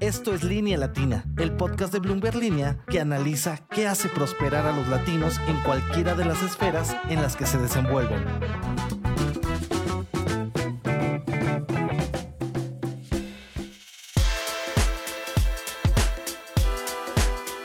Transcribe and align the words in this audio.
Esto 0.00 0.34
es 0.34 0.42
Línea 0.42 0.76
Latina, 0.76 1.24
el 1.38 1.52
podcast 1.56 1.92
de 1.92 2.00
Bloomberg 2.00 2.34
Línea 2.36 2.78
que 2.88 3.00
analiza 3.00 3.66
qué 3.70 3.86
hace 3.86 4.08
prosperar 4.08 4.66
a 4.66 4.76
los 4.76 4.88
latinos 4.88 5.38
en 5.46 5.56
cualquiera 5.62 6.14
de 6.14 6.24
las 6.24 6.42
esferas 6.42 6.96
en 7.08 7.22
las 7.22 7.36
que 7.36 7.46
se 7.46 7.58
desenvuelven. 7.58 8.24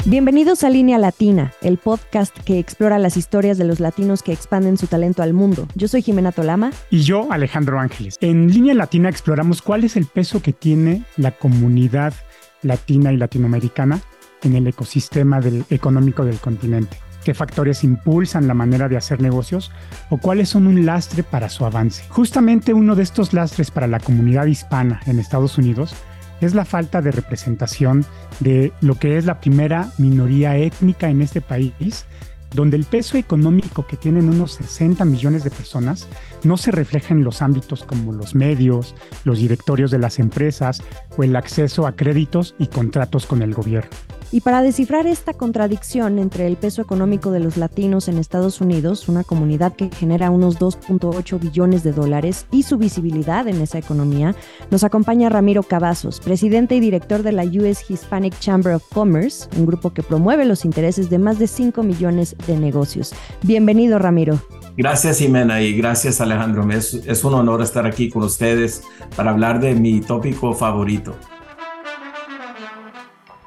Bienvenidos 0.10 0.64
a 0.64 0.72
Línea 0.72 0.98
Latina, 0.98 1.54
el 1.62 1.78
podcast 1.78 2.36
que 2.40 2.58
explora 2.58 2.98
las 2.98 3.16
historias 3.16 3.60
de 3.60 3.64
los 3.64 3.80
latinos 3.80 4.24
que 4.24 4.34
expanden 4.34 4.76
su 4.76 4.88
talento 4.88 5.22
al 5.22 5.34
mundo. 5.34 5.68
Yo 5.76 5.88
soy 5.88 6.02
Jimena 6.02 6.32
Tolama. 6.32 6.72
Y 6.90 7.02
yo, 7.02 7.32
Alejandro 7.32 7.80
Ángeles. 7.80 8.18
En 8.20 8.52
Línea 8.52 8.74
Latina 8.74 9.08
exploramos 9.08 9.62
cuál 9.62 9.84
es 9.84 9.96
el 9.96 10.08
peso 10.08 10.42
que 10.42 10.52
tiene 10.52 11.04
la 11.16 11.30
comunidad 11.30 12.16
latina 12.64 13.14
y 13.14 13.18
latinoamericana 13.18 14.02
en 14.42 14.56
el 14.56 14.66
ecosistema 14.66 15.42
del, 15.42 15.64
económico 15.70 16.26
del 16.26 16.40
continente. 16.40 16.98
¿Qué 17.24 17.36
factores 17.36 17.84
impulsan 17.84 18.48
la 18.48 18.56
manera 18.56 18.90
de 18.90 18.98
hacer 18.98 19.22
negocios 19.22 19.72
o 20.10 20.18
cuáles 20.18 20.50
son 20.50 20.66
un 20.66 20.88
lastre 20.88 21.22
para 21.22 21.50
su 21.50 21.66
avance? 21.66 22.04
Justamente 22.10 22.74
uno 22.74 22.96
de 22.96 23.04
estos 23.04 23.32
lastres 23.32 23.70
para 23.70 23.86
la 23.86 24.00
comunidad 24.00 24.48
hispana 24.48 25.02
en 25.06 25.20
Estados 25.20 25.60
Unidos 25.60 25.94
es 26.42 26.56
la 26.56 26.66
falta 26.66 27.02
de 27.02 27.12
representación 27.12 28.06
de 28.40 28.72
lo 28.82 28.96
que 28.96 29.18
es 29.18 29.26
la 29.26 29.40
primera 29.40 29.92
minoría 29.98 30.58
étnica 30.58 31.10
en 31.10 31.22
este 31.22 31.42
país, 31.42 32.06
donde 32.54 32.78
el 32.78 32.86
peso 32.86 33.18
económico 33.18 33.86
que 33.86 33.98
tienen 33.98 34.30
unos 34.30 34.54
60 34.54 35.06
millones 35.06 35.44
de 35.44 35.52
personas 35.52 36.08
no 36.44 36.58
se 36.58 36.72
refleja 36.72 37.14
en 37.14 37.24
los 37.24 37.42
ámbitos 37.42 37.84
como 37.84 38.14
los 38.14 38.36
medios, 38.36 38.96
los 39.24 39.40
directorios 39.40 39.92
de 39.92 40.00
las 40.00 40.20
empresas 40.20 40.82
o 41.18 41.24
el 41.24 41.36
acceso 41.36 41.88
a 41.88 41.96
créditos 41.96 42.56
y 42.60 42.68
contratos 42.68 43.26
con 43.26 43.42
el 43.42 43.54
gobierno. 43.54 43.90
Y 44.32 44.42
para 44.42 44.62
descifrar 44.62 45.08
esta 45.08 45.34
contradicción 45.34 46.20
entre 46.20 46.46
el 46.46 46.56
peso 46.56 46.84
económico 46.84 47.32
de 47.32 47.40
los 47.40 47.58
latinos 47.58 48.08
en 48.08 48.20
Estados 48.20 48.62
Unidos, 48.62 49.10
una 49.10 49.24
comunidad 49.24 49.74
que 49.74 49.90
genera 49.90 50.30
unos 50.30 50.60
2.8 50.60 51.40
billones 51.40 51.84
de 51.84 51.94
dólares, 51.94 52.46
y 52.52 52.62
su 52.62 52.78
visibilidad 52.78 53.48
en 53.48 53.60
esa 53.60 53.80
economía, 53.80 54.36
nos 54.70 54.84
acompaña 54.84 55.30
Ramiro 55.30 55.64
Cavazos, 55.64 56.20
presidente 56.20 56.76
y 56.76 56.80
director 56.80 57.24
de 57.24 57.32
la 57.32 57.44
US 57.44 57.90
Hispanic 57.90 58.38
Chamber 58.40 58.76
of 58.76 58.84
Commerce, 58.94 59.50
un 59.58 59.66
grupo 59.66 59.94
que 59.94 60.04
promueve 60.04 60.46
los 60.46 60.64
intereses 60.64 61.10
de 61.10 61.18
más 61.18 61.40
de 61.40 61.48
5 61.48 61.82
millones 61.82 62.36
de 62.46 62.56
negocios. 62.56 63.14
Bienvenido, 63.42 63.98
Ramiro. 63.98 64.40
Gracias, 64.78 65.18
Jimena, 65.18 65.62
y 65.62 65.74
gracias, 65.74 66.22
Alejandro. 66.32 66.70
Es, 66.72 66.94
es 66.94 67.24
un 67.24 67.34
honor 67.34 67.62
estar 67.62 67.86
aquí 67.86 68.10
con 68.10 68.24
ustedes 68.24 68.84
para 69.16 69.32
hablar 69.32 69.60
de 69.60 69.76
mi 69.76 70.02
tópico 70.02 70.54
favorito. 70.54 71.16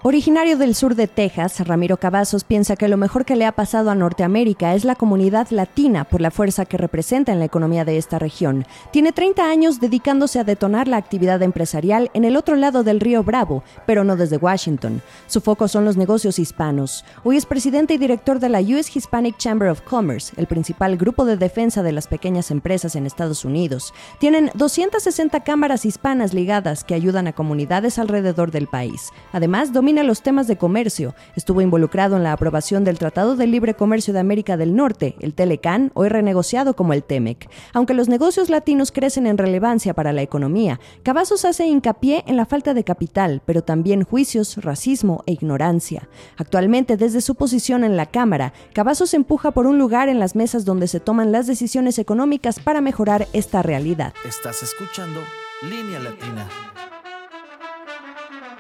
Originario 0.05 0.59
del 0.59 0.75
sur 0.75 0.97
de 0.97 1.07
Texas, 1.07 1.65
Ramiro 1.65 1.97
Cavazos 1.97 2.43
piensa 2.43 2.75
que 2.75 2.89
lo 2.89 2.97
mejor 2.97 3.25
que 3.25 3.37
le 3.37 3.47
ha 3.47 3.53
pasado 3.53 3.89
a 3.89 3.95
Norteamérica 3.95 4.75
es 4.75 4.85
la 4.85 4.97
comunidad 4.97 5.51
latina 5.51 6.03
por 6.03 6.21
la 6.21 6.33
fuerza 6.33 6.65
que 6.65 6.77
representa 6.77 7.31
en 7.31 7.39
la 7.39 7.45
economía 7.45 7.85
de 7.85 7.99
esta 7.99 8.19
región. 8.19 8.67
Tiene 8.91 9.13
30 9.13 9.49
años 9.49 9.79
dedicándose 9.79 10.41
a 10.41 10.45
detonar 10.45 10.89
la 10.89 10.97
actividad 10.97 11.41
empresarial 11.43 12.11
en 12.15 12.25
el 12.25 12.37
otro 12.37 12.57
lado 12.57 12.83
del 12.83 12.99
río 12.99 13.23
Bravo, 13.23 13.63
pero 13.87 14.03
no 14.03 14.17
desde 14.17 14.39
Washington. 14.39 15.03
Su 15.29 15.41
foco 15.41 15.69
son 15.69 15.85
los 15.85 15.97
negocios 15.97 16.41
hispanos. 16.41 17.05
Hoy 17.23 17.37
es 17.37 17.47
presidente 17.47 17.95
y 17.95 17.99
director 17.99 18.41
de 18.41 18.49
la 18.49 18.59
US 18.61 18.97
Hispanic 18.97 19.37
Chamber 19.37 19.69
of 19.69 19.83
Commerce, 19.83 20.33
el 20.37 20.49
principal 20.49 20.97
grupo 20.97 21.25
de 21.25 21.37
defensa 21.37 21.85
de 21.85 21.93
las 21.93 22.09
pequeñas 22.09 22.51
empresas 22.51 22.97
en 22.97 23.07
Estados 23.07 23.45
Unidos. 23.45 23.95
Tienen 24.19 24.51
260 24.55 25.45
cámaras 25.45 25.87
hispanas 25.87 26.35
ligadas 26.35 26.83
que 26.83 26.95
ayudan 26.95 27.29
a 27.29 27.33
comunidades 27.35 28.01
alrededor 28.01 28.51
del 28.51 28.67
país. 28.67 29.11
Además, 29.33 29.73
domina 29.73 29.92
los 30.01 30.23
temas 30.23 30.47
de 30.47 30.57
comercio. 30.57 31.15
Estuvo 31.37 31.61
involucrado 31.61 32.17
en 32.17 32.23
la 32.23 32.33
aprobación 32.33 32.85
del 32.85 32.99
Tratado 32.99 33.37
de 33.37 33.47
Libre 33.47 33.75
Comercio 33.75 34.15
de 34.15 34.21
América 34.21 34.57
del 34.57 34.75
Norte, 34.75 35.15
el 35.21 35.35
Telecan, 35.35 35.91
hoy 35.93 36.09
renegociado 36.09 36.75
como 36.75 36.95
el 36.95 37.05
TEMEC. 37.05 37.51
Aunque 37.75 37.93
los 37.93 38.09
negocios 38.09 38.49
latinos 38.49 38.91
crecen 38.91 39.27
en 39.27 39.37
relevancia 39.37 39.93
para 39.93 40.15
la 40.15 40.23
economía, 40.23 40.81
Cavazos 41.03 41.45
hace 41.45 41.67
hincapié 41.67 42.25
en 42.27 42.39
la 42.39 42.47
falta 42.47 42.73
de 42.73 42.85
capital, 42.85 43.43
pero 43.45 43.63
también 43.63 44.05
juicios, 44.05 44.57
racismo 44.57 45.23
e 45.27 45.33
ignorancia. 45.33 46.09
Actualmente, 46.39 46.97
desde 46.97 47.21
su 47.21 47.35
posición 47.35 47.85
en 47.85 47.97
la 47.99 48.07
Cámara, 48.07 48.55
Cavazos 48.73 49.13
empuja 49.13 49.51
por 49.51 49.67
un 49.67 49.79
lugar 49.79 50.09
en 50.09 50.19
las 50.19 50.35
mesas 50.35 50.65
donde 50.65 50.89
se 50.89 51.01
toman 51.01 51.33
las 51.33 51.47
decisiones 51.47 51.99
económicas 51.99 52.59
para 52.59 52.81
mejorar 52.81 53.29
esta 53.35 53.61
realidad. 53.63 54.15
Estás 54.25 54.63
escuchando 54.63 55.21
Línea 55.63 56.01
Latina. 56.01 56.49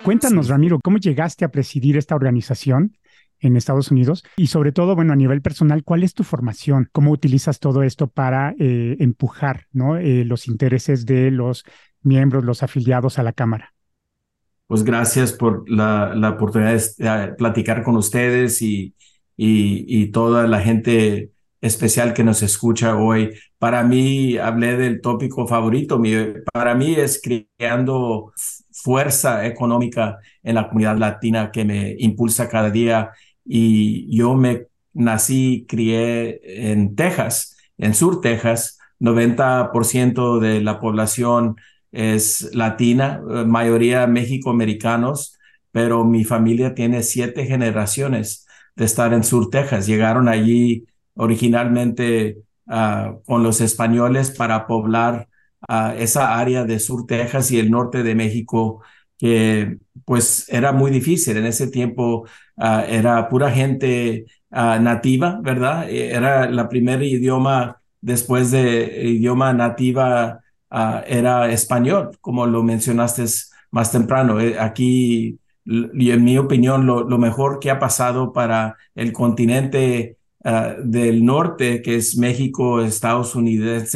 Cuéntanos, 0.04 0.48
Ramiro, 0.48 0.80
¿cómo 0.82 0.98
llegaste 0.98 1.44
a 1.44 1.50
presidir 1.50 1.96
esta 1.96 2.16
organización 2.16 2.96
en 3.38 3.56
Estados 3.56 3.90
Unidos? 3.92 4.24
Y 4.36 4.48
sobre 4.48 4.72
todo, 4.72 4.96
bueno, 4.96 5.12
a 5.12 5.16
nivel 5.16 5.42
personal, 5.42 5.84
¿cuál 5.84 6.02
es 6.02 6.12
tu 6.12 6.24
formación? 6.24 6.88
¿Cómo 6.90 7.12
utilizas 7.12 7.60
todo 7.60 7.84
esto 7.84 8.08
para 8.08 8.54
eh, 8.58 8.96
empujar 8.98 9.66
¿no? 9.72 9.96
Eh, 9.96 10.24
los 10.24 10.48
intereses 10.48 11.06
de 11.06 11.30
los 11.30 11.64
miembros, 12.02 12.44
los 12.44 12.64
afiliados 12.64 13.20
a 13.20 13.22
la 13.22 13.32
Cámara? 13.32 13.74
Pues 14.66 14.82
gracias 14.82 15.32
por 15.32 15.70
la, 15.70 16.14
la 16.16 16.30
oportunidad 16.30 16.80
de 16.98 17.34
platicar 17.34 17.84
con 17.84 17.96
ustedes 17.96 18.60
y, 18.60 18.94
y, 19.36 19.84
y 19.86 20.10
toda 20.10 20.48
la 20.48 20.60
gente 20.60 21.30
especial 21.60 22.12
que 22.12 22.24
nos 22.24 22.42
escucha 22.42 22.96
hoy. 22.96 23.34
Para 23.58 23.84
mí, 23.84 24.36
hablé 24.36 24.76
del 24.76 25.00
tópico 25.00 25.46
favorito. 25.46 26.00
Para 26.52 26.74
mí 26.74 26.94
es 26.94 27.22
creando 27.22 28.32
fuerza 28.72 29.47
económica 29.47 30.19
en 30.43 30.56
la 30.56 30.69
comunidad 30.69 30.97
latina 30.97 31.50
que 31.50 31.65
me 31.65 31.97
impulsa 31.99 32.49
cada 32.49 32.71
día. 32.71 33.10
Y 33.44 34.15
yo 34.16 34.34
me 34.34 34.66
nací, 34.93 35.66
crié 35.69 36.71
en 36.71 36.94
Texas, 36.94 37.56
en 37.78 37.94
Sur 37.94 38.21
Texas. 38.21 38.78
90% 39.00 40.38
de 40.38 40.61
la 40.61 40.78
población 40.78 41.56
es 41.91 42.55
latina, 42.55 43.21
mayoría 43.47 44.06
México-americanos, 44.06 45.38
pero 45.72 46.05
mi 46.05 46.25
familia 46.25 46.75
tiene 46.75 47.03
siete 47.03 47.44
generaciones 47.47 48.47
de 48.77 48.84
estar 48.84 49.12
en 49.12 49.25
Sur 49.25 49.50
Texas. 49.50 49.87
Llegaron 49.87 50.28
allí 50.28 50.87
originalmente 51.15 52.38
uh, 52.66 53.21
con 53.25 53.43
los 53.43 53.61
españoles 53.61 54.31
para 54.31 54.66
poblar 54.66 55.28
uh, 55.69 55.93
esa 55.99 56.39
área 56.39 56.65
de 56.65 56.78
Sur 56.78 57.06
Texas 57.06 57.50
y 57.50 57.59
el 57.59 57.71
norte 57.71 58.03
de 58.03 58.15
México, 58.15 58.83
que 59.19 59.78
pues 60.05 60.47
era 60.49 60.73
muy 60.73 60.91
difícil. 60.91 61.37
En 61.37 61.47
ese 61.47 61.69
tiempo 61.69 62.27
uh, 62.56 62.81
era 62.89 63.28
pura 63.28 63.50
gente 63.50 64.27
nativa, 64.50 65.41
¿verdad? 65.43 65.89
Era 65.89 66.50
la 66.50 66.69
primer 66.69 67.03
idioma 67.03 67.81
después 68.03 68.50
de 68.50 69.09
idioma 69.09 69.55
nativa 69.55 70.41
era 71.06 71.50
español, 71.50 72.19
como 72.21 72.47
lo 72.47 72.62
mencionaste 72.62 73.25
más 73.71 73.93
temprano. 73.93 74.41
Eh, 74.41 74.59
aquí, 74.59 75.39
y 75.65 76.11
en 76.11 76.25
mi 76.25 76.37
opinión, 76.39 76.84
lo, 76.84 77.09
lo 77.09 77.19
mejor 77.19 77.61
que 77.61 77.71
ha 77.71 77.79
pasado 77.79 78.33
para 78.33 78.77
el 78.94 79.12
continente 79.12 80.19
del 80.84 81.25
norte, 81.25 81.83
que 81.83 81.97
es 81.97 82.17
México, 82.17 82.83
Estados 82.83 83.34
Unidos 83.37 83.94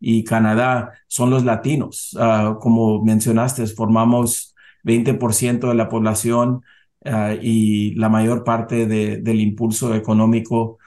y 0.00 0.24
Canadá, 0.24 0.92
son 1.06 1.30
los 1.30 1.44
latinos. 1.44 2.16
Uh, 2.18 2.58
como 2.58 3.02
mencionaste, 3.02 3.66
formamos 3.66 4.54
20% 4.84 5.68
de 5.68 5.74
la 5.74 5.88
población 5.88 6.62
uh, 7.04 7.32
y 7.40 7.94
la 7.94 8.08
mayor 8.08 8.44
parte 8.44 8.86
de, 8.86 9.18
del 9.18 9.40
impulso 9.40 9.94
económico. 9.94 10.78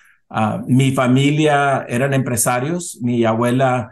mi 0.68 0.92
familia 0.92 1.86
eran 1.90 2.14
empresarios, 2.14 3.00
mi 3.02 3.25
abuela 3.25 3.92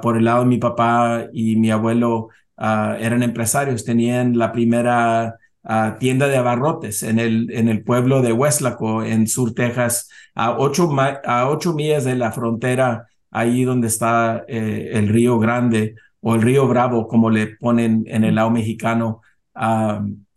por 0.00 0.16
el 0.16 0.24
lado 0.26 0.40
de 0.40 0.46
mi 0.46 0.58
papá 0.58 1.26
y 1.32 1.56
mi 1.56 1.70
abuelo 1.72 2.28
eran 2.56 3.22
empresarios, 3.24 3.84
tenían 3.84 4.38
la 4.38 4.52
primera 4.52 5.38
tienda 5.98 6.28
de 6.28 6.36
abarrotes 6.36 7.02
en 7.02 7.18
el, 7.18 7.50
en 7.50 7.68
el 7.68 7.82
pueblo 7.82 8.22
de 8.22 8.32
Westlaco, 8.32 9.02
en 9.02 9.26
Sur 9.26 9.54
Texas, 9.54 10.08
a 10.36 10.56
ocho, 10.56 10.88
a 11.24 11.48
ocho 11.48 11.72
millas 11.72 12.04
de 12.04 12.14
la 12.14 12.30
frontera, 12.30 13.08
ahí 13.32 13.64
donde 13.64 13.88
está 13.88 14.44
eh, 14.48 14.90
el 14.94 15.08
río 15.08 15.38
Grande 15.40 15.96
o 16.20 16.36
el 16.36 16.42
río 16.42 16.68
Bravo, 16.68 17.08
como 17.08 17.30
le 17.30 17.48
ponen 17.48 18.04
en 18.06 18.24
el 18.24 18.36
lado 18.36 18.50
mexicano. 18.50 19.22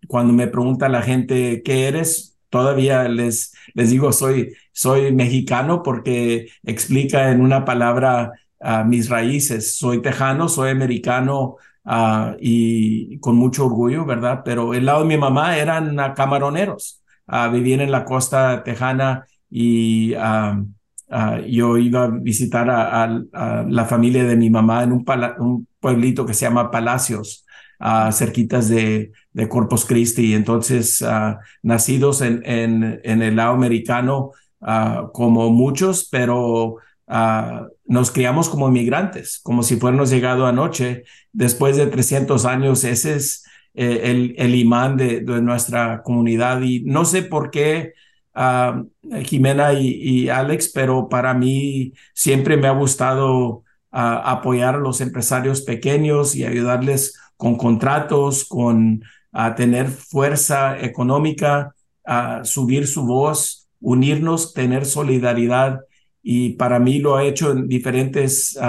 cuando 0.07 0.33
me 0.33 0.47
pregunta 0.47 0.89
la 0.89 1.01
gente, 1.01 1.61
¿qué 1.63 1.87
eres? 1.87 2.37
Todavía 2.49 3.07
les, 3.07 3.53
les 3.73 3.89
digo, 3.91 4.11
soy, 4.11 4.53
soy 4.71 5.11
mexicano 5.13 5.83
porque 5.83 6.47
explica 6.63 7.31
en 7.31 7.41
una 7.41 7.65
palabra 7.65 8.31
mis 8.85 9.09
raíces. 9.09 9.77
Soy 9.77 10.01
tejano, 10.01 10.49
soy 10.49 10.71
americano, 10.71 11.57
uh, 11.85 12.35
y 12.39 13.19
con 13.19 13.35
mucho 13.35 13.65
orgullo, 13.65 14.05
¿verdad? 14.05 14.41
Pero 14.43 14.73
el 14.73 14.85
lado 14.85 15.01
de 15.01 15.07
mi 15.07 15.17
mamá 15.17 15.57
eran 15.57 15.95
camaroneros, 16.15 17.03
vivían 17.51 17.81
en 17.81 17.91
la 17.91 18.05
costa 18.05 18.63
tejana 18.63 19.25
y 19.49 20.13
yo 21.47 21.77
iba 21.77 22.05
a 22.05 22.07
visitar 22.07 22.69
a, 22.69 23.65
la 23.67 23.85
familia 23.85 24.23
de 24.25 24.35
mi 24.35 24.49
mamá 24.49 24.83
en 24.83 24.91
un, 24.91 25.67
pueblito 25.79 26.25
que 26.25 26.33
se 26.33 26.45
llama 26.45 26.71
Palacios, 26.71 27.45
cerquitas 28.11 28.69
de, 28.69 29.11
Corpus 29.49 29.85
Christi. 29.85 30.33
Entonces, 30.33 31.05
nacidos 31.61 32.21
en, 32.21 33.01
el 33.03 33.35
lado 33.35 33.53
americano, 33.53 34.31
como 35.13 35.49
muchos, 35.51 36.07
pero 36.09 36.77
nos 37.07 38.11
criamos 38.11 38.49
como 38.49 38.69
inmigrantes, 38.69 39.39
como 39.43 39.63
si 39.63 39.77
fuéramos 39.77 40.09
llegado 40.09 40.47
anoche. 40.47 41.03
Después 41.31 41.77
de 41.77 41.87
300 41.87 42.45
años, 42.45 42.83
ese 42.83 43.15
es 43.15 43.45
eh, 43.73 44.33
el, 44.37 44.55
imán 44.55 44.97
de, 44.97 45.21
nuestra 45.21 46.01
comunidad. 46.01 46.61
Y 46.61 46.83
no 46.85 47.05
sé 47.05 47.23
por 47.23 47.51
qué 47.51 47.93
Jimena 49.23 49.73
y, 49.73 50.29
Alex, 50.29 50.71
pero 50.73 51.07
para 51.07 51.33
mí 51.33 51.93
siempre 52.13 52.57
me 52.57 52.67
ha 52.67 52.71
gustado 52.71 53.63
apoyar 53.91 54.75
a 54.75 54.79
los 54.79 54.99
empresarios 54.99 55.61
pequeños 55.61 56.35
y 56.35 56.43
ayudarles 56.43 57.17
con 57.37 57.55
contratos, 57.55 58.45
con 58.45 59.03
tener 59.55 59.87
fuerza 59.87 60.77
económica, 60.79 61.73
subir 62.43 62.87
su 62.87 63.05
voz, 63.05 63.69
unirnos, 63.79 64.53
tener 64.53 64.85
solidaridad. 64.85 65.81
Y 66.21 66.51
para 66.53 66.79
mí 66.79 66.99
lo 66.99 67.15
ha 67.15 67.23
hecho 67.23 67.51
en 67.51 67.67
diferentes 67.69 68.59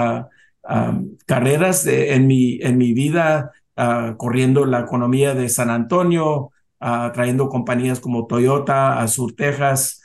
carreras 1.25 1.85
en, 1.87 2.27
mi, 2.27 2.59
en 2.61 2.77
mi 2.77 2.93
vida, 2.93 3.51
corriendo 4.15 4.65
la 4.65 4.79
economía 4.79 5.33
de 5.33 5.49
San 5.49 5.69
Antonio, 5.69 6.51
trayendo 6.79 7.49
compañías 7.49 7.99
como 7.99 8.27
Toyota 8.27 8.99
a 8.99 9.07
Sur 9.07 9.33
Texas 9.33 10.01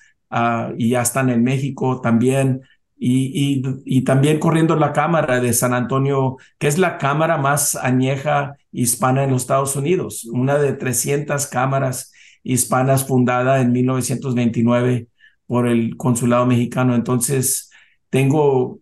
y 0.76 0.90
ya 0.90 1.02
están 1.02 1.30
en 1.30 1.42
México 1.42 2.00
también. 2.00 2.62
Y, 3.04 3.62
y, 3.84 4.02
también 4.02 4.38
corriendo 4.38 4.76
la 4.76 4.92
Cámara 4.92 5.40
de 5.40 5.52
San 5.52 5.74
Antonio, 5.74 6.36
que 6.60 6.68
es 6.68 6.78
la 6.78 6.98
cámara 6.98 7.36
más 7.36 7.74
añeja 7.74 8.54
hispana 8.70 9.24
en 9.24 9.32
los 9.32 9.42
Estados 9.42 9.74
Unidos, 9.74 10.24
una 10.26 10.56
de 10.56 10.72
300 10.74 11.48
cámaras 11.48 12.12
hispanas 12.44 13.04
fundada 13.04 13.60
en 13.60 13.72
1929 13.72 15.08
por 15.48 15.66
el 15.66 15.96
Consulado 15.96 16.46
Mexicano. 16.46 16.94
Entonces, 16.94 17.72
tengo 18.08 18.78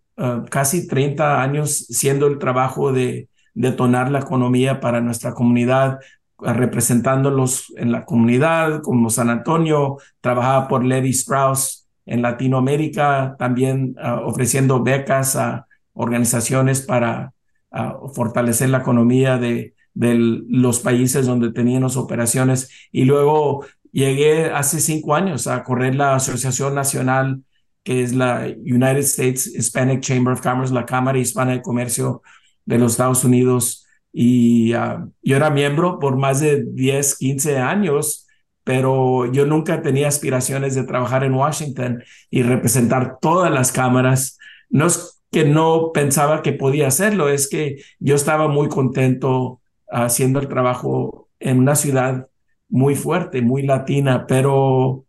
casi 0.50 0.87
30 0.87 1.42
años 1.42 1.87
siendo 1.88 2.26
el 2.26 2.38
trabajo 2.38 2.92
de 2.92 3.28
detonar 3.54 4.10
la 4.10 4.20
economía 4.20 4.81
para 4.81 5.00
nuestra 5.00 5.34
comunidad, 5.34 5.98
representándolos 6.42 7.72
en 7.76 7.92
la 7.92 8.04
comunidad, 8.04 8.82
como 8.82 9.10
San 9.10 9.31
Antonio, 9.31 9.98
trabajaba 10.20 10.69
por 10.69 10.84
Levi 10.84 11.10
Strauss 11.10 11.88
en 12.06 12.22
Latinoamérica, 12.22 13.37
también 13.38 13.94
ah, 14.02 14.20
ofreciendo 14.25 14.82
becas 14.82 15.37
a 15.37 15.66
organizaciones 15.92 16.82
para 16.82 17.32
ah, 17.70 17.96
fortalecer 18.14 18.70
la 18.70 18.78
economía 18.78 19.38
de, 19.38 19.75
de 19.94 20.14
los 20.16 20.81
países 20.81 21.26
donde 21.26 21.52
teníamos 21.52 21.96
operaciones. 21.96 22.70
Y 22.90 23.04
luego 23.04 23.64
llegué 23.92 24.46
hace 24.46 24.81
cinco 24.81 25.14
años 25.14 25.46
a 25.46 25.62
correr 25.62 25.94
la 25.94 26.14
Asociación 26.14 26.75
Nacional, 26.75 27.42
que 27.82 28.02
es 28.02 28.14
la 28.14 28.46
United 28.46 28.98
States 28.98 29.46
Hispanic 29.46 30.00
Chamber 30.00 30.34
of 30.34 30.42
Commerce, 30.42 30.72
la 30.72 30.87
Cámara 30.87 31.19
Hispana 31.19 31.52
de 31.52 31.62
Comercio 31.62 32.22
de 32.64 32.78
los 32.78 32.92
Estados 32.92 33.25
Unidos 33.25 33.87
y 34.12 34.72
ah, 34.72 35.06
yo 35.22 35.36
era 35.36 35.50
miembro 35.50 35.98
por 35.98 36.16
más 36.16 36.40
de 36.40 36.64
10, 36.64 37.16
15 37.18 37.58
años, 37.58 38.26
pero 38.64 39.30
yo 39.32 39.46
nunca 39.46 39.82
tenía 39.82 40.08
aspiraciones 40.08 40.74
de 40.74 40.84
trabajar 40.84 41.24
en 41.24 41.34
Washington 41.34 42.02
y 42.30 42.42
representar 42.42 43.18
todas 43.20 43.50
las 43.50 43.72
cámaras. 43.72 44.38
No 44.68 44.86
es 44.86 45.22
que 45.30 45.44
no 45.44 45.92
pensaba 45.92 46.42
que 46.42 46.52
podía 46.52 46.88
hacerlo, 46.88 47.28
es 47.28 47.48
que 47.48 47.82
yo 47.98 48.16
estaba 48.16 48.48
muy 48.48 48.68
contento 48.68 49.60
haciendo 49.88 50.40
el 50.40 50.48
trabajo 50.48 51.28
en 51.38 51.58
una 51.60 51.74
ciudad 51.76 52.28
muy 52.68 52.94
fuerte, 52.94 53.42
muy 53.42 53.62
latina, 53.62 54.26
pero 54.26 55.04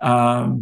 ah, 0.00 0.54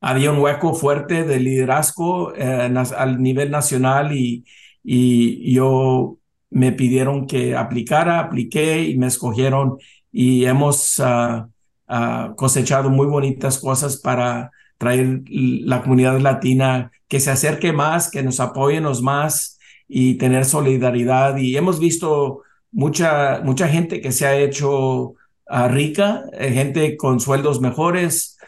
había 0.00 0.32
un 0.32 0.38
hueco 0.38 0.74
fuerte 0.74 1.24
de 1.24 1.40
liderazgo 1.40 2.34
eh, 2.34 2.70
al 2.96 3.22
nivel 3.22 3.50
nacional 3.50 4.12
y, 4.14 4.44
y 4.82 5.54
yo 5.54 6.18
me 6.54 6.70
pidieron 6.70 7.26
que 7.26 7.56
aplicara, 7.56 8.20
apliqué 8.20 8.84
y 8.84 8.96
me 8.96 9.08
escogieron 9.08 9.78
y 10.12 10.44
hemos 10.44 11.00
ah, 11.00 11.48
ah, 11.88 12.32
cosechado 12.36 12.90
muy 12.90 13.08
bonitas 13.08 13.58
cosas 13.58 13.96
para 13.96 14.52
traer 14.78 15.22
la 15.26 15.82
comunidad 15.82 16.20
latina 16.20 16.92
que 17.08 17.18
se 17.18 17.32
acerque 17.32 17.72
más, 17.72 18.08
que 18.08 18.22
nos 18.22 18.38
apoyen 18.38 18.86
más 19.02 19.58
y 19.88 20.14
tener 20.14 20.44
solidaridad. 20.44 21.36
Y 21.38 21.56
hemos 21.56 21.80
visto 21.80 22.42
mucha, 22.70 23.40
mucha 23.42 23.68
gente 23.68 24.00
que 24.00 24.12
se 24.12 24.24
ha 24.24 24.36
hecho 24.36 25.14
ah, 25.48 25.66
rica, 25.66 26.22
eh, 26.38 26.52
gente 26.52 26.96
con 26.96 27.18
sueldos 27.18 27.60
mejores, 27.60 28.38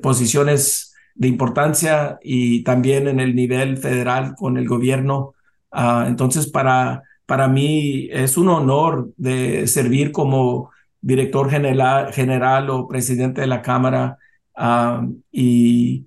posiciones 0.00 0.94
de 1.14 1.28
importancia 1.28 2.18
y 2.22 2.62
también 2.62 3.08
en 3.08 3.20
el 3.20 3.34
nivel 3.34 3.76
federal 3.76 4.34
con 4.34 4.56
el 4.56 4.66
gobierno 4.66 5.33
Ah, 5.76 6.06
entonces, 6.08 6.46
para, 6.46 7.02
para 7.26 7.48
mí 7.48 8.08
es 8.12 8.36
un 8.38 8.48
honor 8.48 9.12
de 9.16 9.66
servir 9.66 10.12
como 10.12 10.70
director 11.00 11.50
general, 11.50 12.12
general 12.12 12.70
o 12.70 12.86
presidente 12.86 13.40
de 13.40 13.48
la 13.48 13.60
Cámara 13.60 14.16
ah, 14.54 15.04
y, 15.32 16.06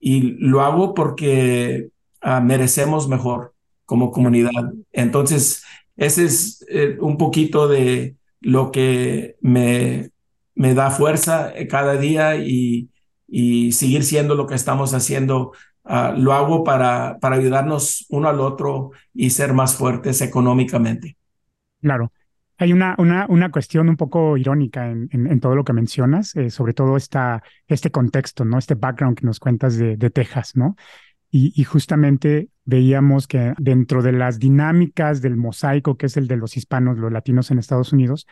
y, 0.00 0.20
lo 0.40 0.62
hago 0.62 0.94
porque 0.94 1.90
ah, 2.20 2.40
merecemos 2.40 3.08
mejor 3.08 3.54
como 3.86 4.10
comunidad. 4.10 4.72
Entonces, 4.92 5.62
ese 5.96 6.24
es 6.24 6.64
eh, 6.68 6.96
un 7.00 7.16
poquito 7.16 7.68
de 7.68 8.16
lo 8.40 8.72
que 8.72 9.36
me, 9.40 10.10
me 10.56 10.74
da 10.74 10.90
fuerza 10.90 11.52
cada 11.70 11.96
día 11.96 12.36
y, 12.36 12.90
y 13.28 13.72
seguir 13.72 14.02
siendo 14.04 14.34
lo 14.34 14.46
que 14.46 14.56
estamos 14.56 14.92
haciendo 14.92 15.52
Ah, 15.84 16.14
lo 16.16 16.32
hago 16.32 16.64
para, 16.64 17.18
para 17.20 17.36
ayudarnos 17.36 18.06
uno 18.08 18.28
al 18.28 18.40
otro 18.40 18.92
y 19.12 19.30
ser 19.30 19.52
más 19.52 19.76
fuertes 19.76 20.22
económicamente. 20.22 21.16
Claro. 21.80 22.10
Hay 22.56 22.72
una, 22.72 22.94
una, 22.98 23.26
una 23.28 23.50
cuestión 23.50 23.88
un 23.88 23.96
poco 23.96 24.36
irónica 24.36 24.88
en, 24.88 25.08
en, 25.12 25.40
todo 25.40 25.56
lo 25.56 25.64
que 25.64 25.72
mencionas, 25.72 26.34
eh, 26.36 26.50
sobre 26.50 26.72
todo 26.72 26.96
esta, 26.96 27.42
este 27.66 27.90
contexto, 27.90 28.44
¿no? 28.44 28.58
Este 28.58 28.76
background 28.76 29.18
que 29.18 29.26
nos 29.26 29.40
cuentas 29.40 29.76
de, 29.76 29.96
de 29.96 30.10
Texas, 30.10 30.52
¿no? 30.54 30.76
Y, 31.30 31.52
y, 31.60 31.64
justamente 31.64 32.48
veíamos 32.64 33.26
que 33.26 33.54
dentro 33.58 34.02
de 34.02 34.12
las 34.12 34.38
dinámicas 34.38 35.20
del 35.20 35.36
mosaico, 35.36 35.96
que 35.96 36.06
es 36.06 36.16
el 36.16 36.28
de 36.28 36.36
los 36.36 36.56
hispanos, 36.56 36.96
los 36.96 37.12
latinos 37.12 37.50
en 37.50 37.58
Estados 37.58 37.92
Unidos, 37.92 38.28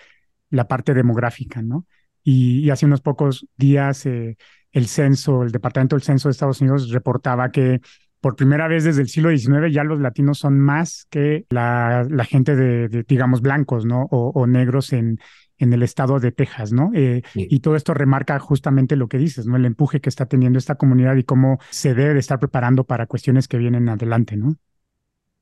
la 0.51 0.69
parte 0.69 0.95
demográfica, 0.95 1.61
¿no? 1.61 1.87
Y, 2.23 2.61
y 2.61 2.71
hace 2.71 2.87
unos 2.87 3.01
pocos 3.01 3.49
días 3.57 4.07
eh, 4.07 4.37
el 4.73 4.89
censo, 4.89 5.43
el 5.43 5.53
Departamento 5.53 5.97
del 5.97 6.03
Censo 6.03 6.29
de 6.29 6.33
Estados 6.33 6.61
Unidos 6.61 6.91
reportaba 6.91 7.51
que 7.51 7.81
por 8.23 8.37
primera 8.37 8.69
vez 8.69 8.85
desde 8.85 9.03
el 9.03 9.09
siglo 9.09 9.37
XIX 9.37 9.73
ya 9.73 9.83
los 9.83 10.01
latinos 10.01 10.39
son 10.39 10.59
más 10.59 11.07
que 11.11 11.45
la, 11.51 12.07
la 12.09 12.25
gente 12.25 12.55
de, 12.55 13.05
digamos, 13.09 13.43
blancos, 13.43 13.85
¿no? 13.85 14.05
O, 14.13 14.47
negros 14.47 14.93
en, 14.93 15.19
en 15.59 15.73
el 15.73 15.83
estado 15.83 16.21
de 16.21 16.31
Texas, 16.31 16.73
¿no? 16.73 16.93
Eh, 16.95 17.23
y 17.35 17.59
todo 17.59 17.75
esto 17.75 17.95
remarca 17.95 18.39
justamente 18.39 18.95
lo 18.95 19.09
que 19.09 19.19
dices, 19.19 19.47
¿no? 19.47 19.57
El 19.57 19.65
empuje 19.65 20.01
que 20.01 20.09
está 20.09 20.27
teniendo 20.27 20.61
esta 20.61 20.77
comunidad 20.77 21.17
y 21.17 21.25
cómo 21.25 21.59
se 21.71 21.95
debe 21.95 22.15
de 22.15 22.21
estar 22.21 22.39
preparando 22.39 22.85
para 22.85 23.07
cuestiones 23.07 23.49
que 23.49 23.59
vienen 23.59 23.89
adelante, 23.89 24.37
¿no? 24.37 24.55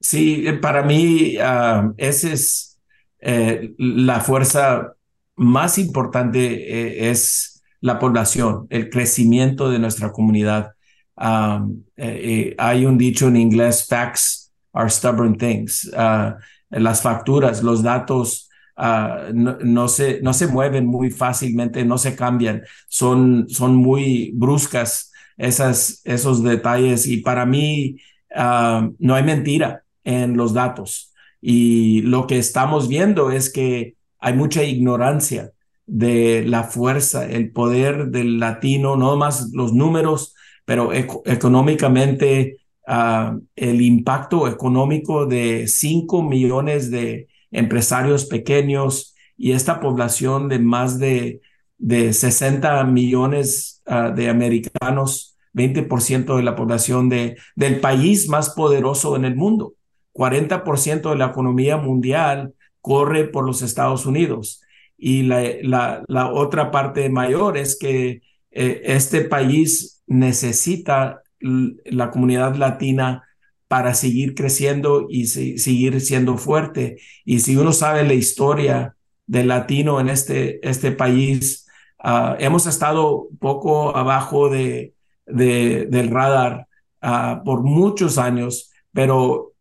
Sí, 0.00 0.46
eh, 0.46 0.54
para 0.54 0.82
mí 0.82 1.36
uh, 1.36 1.92
esa 1.98 2.32
es 2.32 2.80
eh, 3.18 3.74
la 3.76 4.20
fuerza 4.20 4.94
más 5.36 5.76
importante, 5.76 7.10
es 7.10 7.59
la 7.80 7.98
población, 7.98 8.66
el 8.70 8.90
crecimiento 8.90 9.70
de 9.70 9.78
nuestra 9.78 10.12
comunidad. 10.12 10.72
Um, 11.16 11.84
eh, 11.96 12.20
eh, 12.22 12.54
hay 12.58 12.86
un 12.86 12.98
dicho 12.98 13.28
en 13.28 13.36
inglés, 13.36 13.86
facts 13.88 14.52
are 14.72 14.90
stubborn 14.90 15.36
things. 15.36 15.90
Uh, 15.92 16.34
las 16.70 17.02
facturas, 17.02 17.62
los 17.62 17.82
datos 17.82 18.48
uh, 18.76 19.32
no, 19.32 19.88
se, 19.88 20.20
no 20.22 20.32
se 20.32 20.46
mueven 20.46 20.86
muy 20.86 21.10
fácilmente, 21.10 21.84
no 21.84 21.98
se 21.98 22.14
cambian, 22.14 22.62
son, 22.88 23.48
son 23.48 23.76
muy 23.76 24.32
bruscas 24.34 25.10
esas, 25.36 26.00
esos 26.04 26.42
detalles 26.42 27.06
y 27.06 27.18
para 27.18 27.46
mí 27.46 27.96
uh, 28.36 28.92
no 28.98 29.14
hay 29.14 29.22
mentira 29.24 29.82
en 30.04 30.36
los 30.36 30.52
datos. 30.52 31.12
Y 31.40 32.02
lo 32.02 32.26
que 32.26 32.38
estamos 32.38 32.88
viendo 32.88 33.30
es 33.30 33.50
que 33.50 33.96
hay 34.18 34.34
mucha 34.34 34.62
ignorancia 34.62 35.52
de 35.90 36.44
la 36.46 36.62
fuerza, 36.62 37.28
el 37.28 37.50
poder 37.50 38.10
del 38.10 38.38
latino, 38.38 38.94
no 38.94 39.16
más 39.16 39.50
los 39.52 39.72
números, 39.72 40.36
pero 40.64 40.92
económicamente 40.92 42.58
ah, 42.86 43.36
el 43.56 43.80
impacto 43.80 44.46
económico 44.46 45.26
de 45.26 45.66
5 45.66 46.22
millones 46.22 46.92
de 46.92 47.26
empresarios 47.50 48.26
pequeños 48.26 49.16
y 49.36 49.50
esta 49.50 49.80
población 49.80 50.48
de 50.48 50.60
más 50.60 51.00
de, 51.00 51.40
de 51.76 52.12
60 52.12 52.84
millones 52.84 53.82
ah, 53.84 54.10
de 54.10 54.28
americanos, 54.28 55.36
20% 55.54 56.36
de 56.36 56.42
la 56.44 56.54
población 56.54 57.08
de, 57.08 57.36
del 57.56 57.80
país 57.80 58.28
más 58.28 58.50
poderoso 58.50 59.16
en 59.16 59.24
el 59.24 59.34
mundo, 59.34 59.74
40% 60.14 61.10
de 61.10 61.16
la 61.16 61.26
economía 61.26 61.78
mundial 61.78 62.54
corre 62.80 63.24
por 63.24 63.44
los 63.44 63.60
Estados 63.60 64.06
Unidos. 64.06 64.62
Y 65.02 65.22
la, 65.22 66.02
la, 66.06 66.30
otra 66.30 66.70
parte 66.70 67.08
mayor 67.08 67.56
es 67.56 67.78
que 67.78 68.20
eh, 68.50 68.82
este 68.84 69.22
país 69.22 70.02
necesita 70.06 71.22
la 71.40 72.10
comunidad 72.10 72.54
latina 72.56 73.24
para 73.66 73.94
seguir 73.94 74.34
creciendo 74.34 75.06
y 75.08 75.26
seguir 75.26 76.00
siendo 76.02 76.36
fuerte. 76.36 76.98
Y 77.24 77.40
si 77.40 77.56
uno 77.56 77.72
sabe 77.72 78.04
la 78.04 78.14
historia 78.14 78.96
del 79.26 79.48
latino 79.48 80.00
en 80.00 80.10
este, 80.10 80.68
este 80.68 80.92
país, 80.92 81.66
ah, 81.98 82.36
hemos 82.40 82.66
estado 82.66 83.28
poco 83.38 83.96
abajo 83.96 84.50
de, 84.50 84.92
del 85.24 86.10
radar 86.10 86.66
ah, 87.00 87.42
por 87.44 87.62
muchos 87.62 88.18
años, 88.18 88.70
pero 88.92 89.52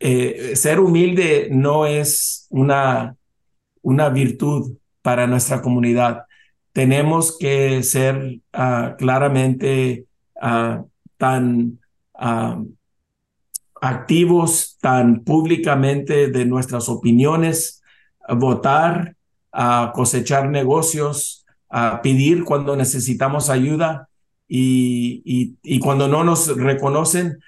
eh, 0.00 0.52
ser 0.56 0.80
humilde 0.80 1.48
no 1.50 1.86
es 1.86 2.48
una, 2.50 3.17
una 3.88 4.10
virtud 4.10 4.76
para 5.00 5.26
nuestra 5.26 5.62
comunidad. 5.62 6.24
Tenemos 6.72 7.38
que 7.38 7.82
ser 7.82 8.40
ah, 8.52 8.96
claramente 8.98 10.04
ah, 10.40 10.84
tan 11.16 11.78
activos, 13.80 14.76
tan 14.80 15.20
públicamente 15.24 16.28
de 16.28 16.44
nuestras 16.44 16.88
opiniones, 16.88 17.80
votar, 18.28 19.14
cosechar 19.94 20.50
negocios, 20.50 21.46
pedir 22.02 22.42
cuando 22.42 22.74
necesitamos 22.74 23.50
ayuda 23.50 24.08
y, 24.48 25.56
y, 25.62 25.78
cuando 25.78 26.08
no 26.08 26.24
nos 26.24 26.56
reconocen, 26.56 27.38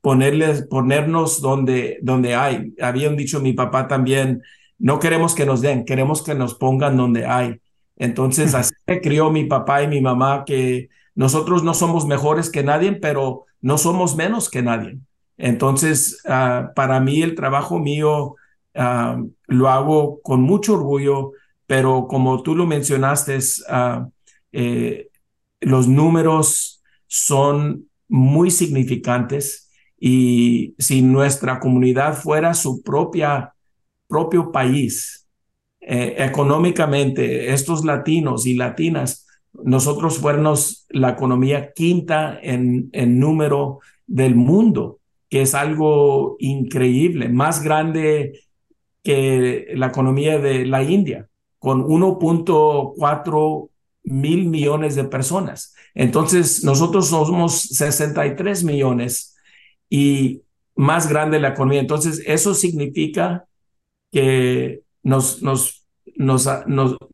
ponerles, 0.00 0.66
ponernos 0.66 1.40
donde, 1.40 1.98
donde 2.02 2.34
hay. 2.34 2.74
Habían 2.82 3.16
dicho 3.16 3.40
mi 3.40 3.52
papá 3.52 3.86
también, 3.86 4.42
no 4.82 4.98
queremos 4.98 5.36
que 5.36 5.46
nos 5.46 5.60
den, 5.60 5.84
queremos 5.84 6.22
que 6.22 6.34
nos 6.34 6.56
pongan 6.56 6.96
donde 6.96 7.24
hay. 7.24 7.60
Entonces, 7.96 8.54
así 8.54 8.74
me 8.86 9.00
crió 9.00 9.30
mi 9.30 9.44
papá 9.44 9.84
y 9.84 9.88
mi 9.88 10.00
mamá, 10.00 10.44
que 10.44 10.88
nosotros 11.14 11.62
no 11.62 11.72
somos 11.72 12.04
mejores 12.04 12.50
que 12.50 12.64
nadie, 12.64 12.92
pero 12.92 13.46
no 13.60 13.78
somos 13.78 14.16
menos 14.16 14.50
que 14.50 14.60
nadie. 14.60 14.98
Entonces, 15.38 16.20
ah, 16.26 16.72
para 16.74 16.98
mí 16.98 17.22
el 17.22 17.36
trabajo 17.36 17.78
mío 17.78 18.34
ah, 18.74 19.22
lo 19.46 19.68
hago 19.68 20.20
con 20.20 20.42
mucho 20.42 20.74
orgullo, 20.74 21.30
pero 21.66 22.08
como 22.08 22.42
tú 22.42 22.56
lo 22.56 22.66
mencionaste, 22.66 23.38
uh, 23.38 24.10
eh, 24.50 25.08
los 25.60 25.86
números 25.86 26.82
son 27.06 27.88
muy 28.08 28.50
significantes 28.50 29.70
y 29.98 30.74
si 30.78 31.02
nuestra 31.02 31.60
comunidad 31.60 32.14
fuera 32.14 32.52
su 32.54 32.82
propia, 32.82 33.51
propio 34.12 34.52
país, 34.52 35.26
eh, 35.80 36.16
económicamente, 36.18 37.50
estos 37.54 37.82
latinos 37.82 38.46
y 38.46 38.54
latinas, 38.54 39.26
nosotros 39.64 40.18
fuéramos 40.18 40.86
la 40.90 41.10
economía 41.12 41.72
quinta 41.72 42.38
en, 42.42 42.90
en 42.92 43.18
número 43.18 43.78
del 44.06 44.34
mundo, 44.34 44.98
que 45.30 45.40
es 45.40 45.54
algo 45.54 46.36
increíble, 46.40 47.30
más 47.30 47.62
grande 47.62 48.38
que 49.02 49.68
la 49.74 49.86
economía 49.86 50.38
de 50.38 50.66
la 50.66 50.82
India, 50.82 51.26
con 51.58 51.84
1.4 51.84 53.70
mil 54.04 54.46
millones 54.50 54.94
de 54.94 55.04
personas. 55.04 55.74
Entonces, 55.94 56.64
nosotros 56.64 57.08
somos 57.08 57.62
63 57.62 58.62
millones 58.64 59.34
y 59.88 60.42
más 60.74 61.08
grande 61.08 61.40
la 61.40 61.48
economía. 61.48 61.80
Entonces, 61.80 62.22
eso 62.26 62.54
significa 62.54 63.46
que 64.12 64.82
nos, 65.02 65.42
nos, 65.42 65.88
nos, 66.14 66.46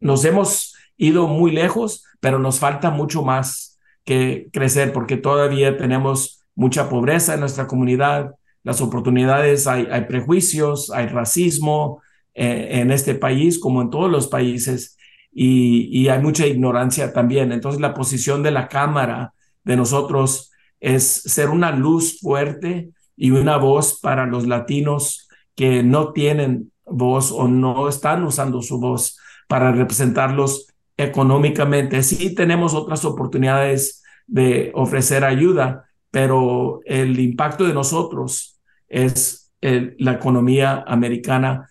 nos, 0.00 0.24
hemos 0.24 0.74
ido 0.96 1.28
muy 1.28 1.52
lejos, 1.52 2.04
pero 2.20 2.38
nos 2.38 2.58
falta 2.58 2.90
mucho 2.90 3.22
más 3.22 3.78
que 4.04 4.48
crecer 4.52 4.92
porque 4.92 5.16
todavía 5.16 5.76
tenemos 5.78 6.44
mucha 6.54 6.88
pobreza 6.88 7.34
en 7.34 7.40
nuestra 7.40 7.66
comunidad, 7.68 8.34
las 8.64 8.80
oportunidades, 8.80 9.66
hay, 9.66 9.86
hay 9.90 10.02
prejuicios, 10.02 10.90
hay 10.90 11.06
racismo 11.06 12.02
eh, 12.34 12.80
en 12.80 12.90
este 12.90 13.14
país 13.14 13.58
como 13.58 13.80
en 13.80 13.90
todos 13.90 14.10
los 14.10 14.26
países 14.26 14.96
y, 15.32 15.88
y 15.96 16.08
hay 16.08 16.20
mucha 16.20 16.46
ignorancia 16.46 17.12
también. 17.12 17.52
Entonces 17.52 17.80
la 17.80 17.94
posición 17.94 18.42
de 18.42 18.50
la 18.50 18.68
Cámara 18.68 19.32
de 19.62 19.76
nosotros 19.76 20.50
es 20.80 21.04
ser 21.04 21.50
una 21.50 21.70
luz 21.70 22.18
fuerte 22.20 22.90
y 23.16 23.30
una 23.30 23.56
voz 23.56 24.00
para 24.00 24.26
los 24.26 24.46
latinos 24.46 25.28
que 25.54 25.82
no 25.82 26.12
tienen 26.12 26.72
voz 26.90 27.32
o 27.32 27.48
no 27.48 27.88
están 27.88 28.24
usando 28.24 28.62
su 28.62 28.78
voz 28.78 29.18
para 29.48 29.72
representarlos 29.72 30.68
económicamente. 30.96 32.02
Sí 32.02 32.34
tenemos 32.34 32.74
otras 32.74 33.04
oportunidades 33.04 34.02
de 34.26 34.72
ofrecer 34.74 35.24
ayuda, 35.24 35.84
pero 36.10 36.80
el 36.84 37.18
impacto 37.18 37.64
de 37.64 37.74
nosotros 37.74 38.60
es 38.88 39.52
la 39.60 40.12
economía 40.12 40.84
americana. 40.86 41.68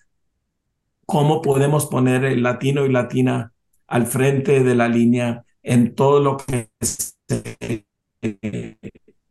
¿Cómo 1.05 1.41
podemos 1.41 1.86
poner 1.86 2.25
el 2.25 2.43
latino 2.43 2.86
y 2.86 2.91
latina 2.91 3.53
al 3.88 4.07
frente 4.07 4.63
de 4.63 4.75
la 4.75 4.88
línea 4.89 5.43
en 5.63 5.95
todo 5.95 6.19
lo 6.19 6.38
que 6.38 6.69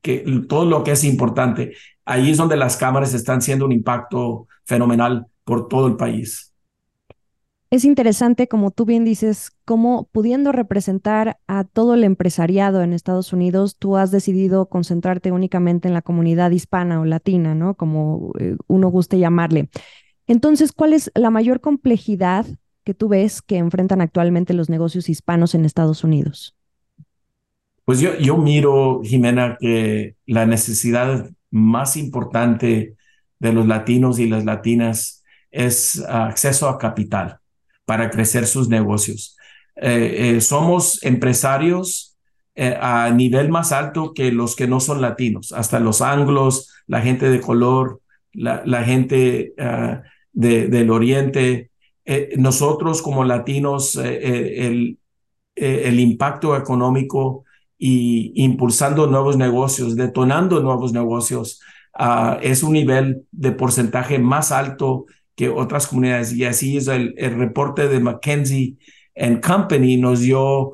que 0.06 0.24
todo 0.48 0.66
lo 0.66 0.84
que 0.84 0.92
es 0.92 1.02
importante. 1.02 1.74
Ahí 2.04 2.30
es 2.30 2.36
donde 2.36 2.56
las 2.56 2.76
cámaras 2.76 3.12
están 3.12 3.42
siendo 3.42 3.64
un 3.64 3.72
impacto 3.72 4.46
fenomenal 4.64 5.26
por 5.46 5.68
todo 5.68 5.86
el 5.86 5.96
país. 5.96 6.52
Es 7.70 7.84
interesante, 7.84 8.46
como 8.46 8.70
tú 8.70 8.84
bien 8.84 9.04
dices, 9.04 9.50
cómo 9.64 10.08
pudiendo 10.12 10.52
representar 10.52 11.38
a 11.46 11.64
todo 11.64 11.94
el 11.94 12.04
empresariado 12.04 12.82
en 12.82 12.92
Estados 12.92 13.32
Unidos, 13.32 13.76
tú 13.76 13.96
has 13.96 14.10
decidido 14.10 14.66
concentrarte 14.66 15.32
únicamente 15.32 15.88
en 15.88 15.94
la 15.94 16.02
comunidad 16.02 16.50
hispana 16.50 17.00
o 17.00 17.04
latina, 17.04 17.54
¿no? 17.54 17.74
Como 17.74 18.32
eh, 18.38 18.56
uno 18.66 18.88
guste 18.88 19.18
llamarle. 19.18 19.68
Entonces, 20.26 20.72
¿cuál 20.72 20.92
es 20.92 21.10
la 21.14 21.30
mayor 21.30 21.60
complejidad 21.60 22.46
que 22.84 22.94
tú 22.94 23.08
ves 23.08 23.42
que 23.42 23.56
enfrentan 23.56 24.00
actualmente 24.00 24.52
los 24.52 24.68
negocios 24.68 25.08
hispanos 25.08 25.54
en 25.54 25.64
Estados 25.64 26.04
Unidos? 26.04 26.56
Pues 27.84 28.00
yo, 28.00 28.16
yo 28.18 28.36
miro, 28.36 29.00
Jimena, 29.04 29.56
que 29.60 30.16
la 30.26 30.44
necesidad 30.44 31.30
más 31.50 31.96
importante 31.96 32.96
de 33.38 33.52
los 33.52 33.66
latinos 33.66 34.18
y 34.18 34.28
las 34.28 34.44
latinas 34.44 35.15
es 35.56 36.04
acceso 36.06 36.68
a 36.68 36.78
capital 36.78 37.38
para 37.84 38.10
crecer 38.10 38.46
sus 38.46 38.68
negocios. 38.68 39.36
Eh, 39.76 40.36
eh, 40.36 40.40
somos 40.40 41.02
empresarios 41.02 42.16
eh, 42.54 42.76
a 42.80 43.10
nivel 43.10 43.48
más 43.48 43.72
alto 43.72 44.12
que 44.14 44.32
los 44.32 44.56
que 44.56 44.66
no 44.66 44.80
son 44.80 45.00
latinos, 45.00 45.52
hasta 45.52 45.80
los 45.80 46.02
anglos, 46.02 46.70
la 46.86 47.00
gente 47.00 47.30
de 47.30 47.40
color, 47.40 48.00
la, 48.32 48.84
gente 48.84 49.54
ah, 49.58 50.02
del 50.32 50.90
oriente. 50.90 51.70
nosotros 52.36 53.00
como 53.00 53.24
latinos, 53.24 53.96
el, 53.96 54.98
el 55.54 56.00
impacto 56.00 56.54
económico 56.54 57.44
y 57.78 58.32
impulsando 58.44 59.06
nuevos 59.06 59.36
negocios, 59.36 59.96
detonando 59.96 60.60
nuevos 60.60 60.92
negocios, 60.92 61.60
uh, 61.98 62.38
es 62.42 62.62
un 62.62 62.72
nivel 62.72 63.26
de 63.32 63.52
porcentaje 63.52 64.18
más 64.18 64.52
alto 64.52 65.06
que 65.36 65.48
otras 65.50 65.86
comunidades. 65.86 66.32
Y 66.32 66.44
así 66.44 66.78
es 66.78 66.88
el, 66.88 67.14
el 67.18 67.38
reporte 67.38 67.88
de 67.88 68.00
McKinsey 68.00 68.78
and 69.14 69.46
Company 69.46 69.96
nos 69.98 70.20
dio 70.20 70.68
uh, 70.68 70.72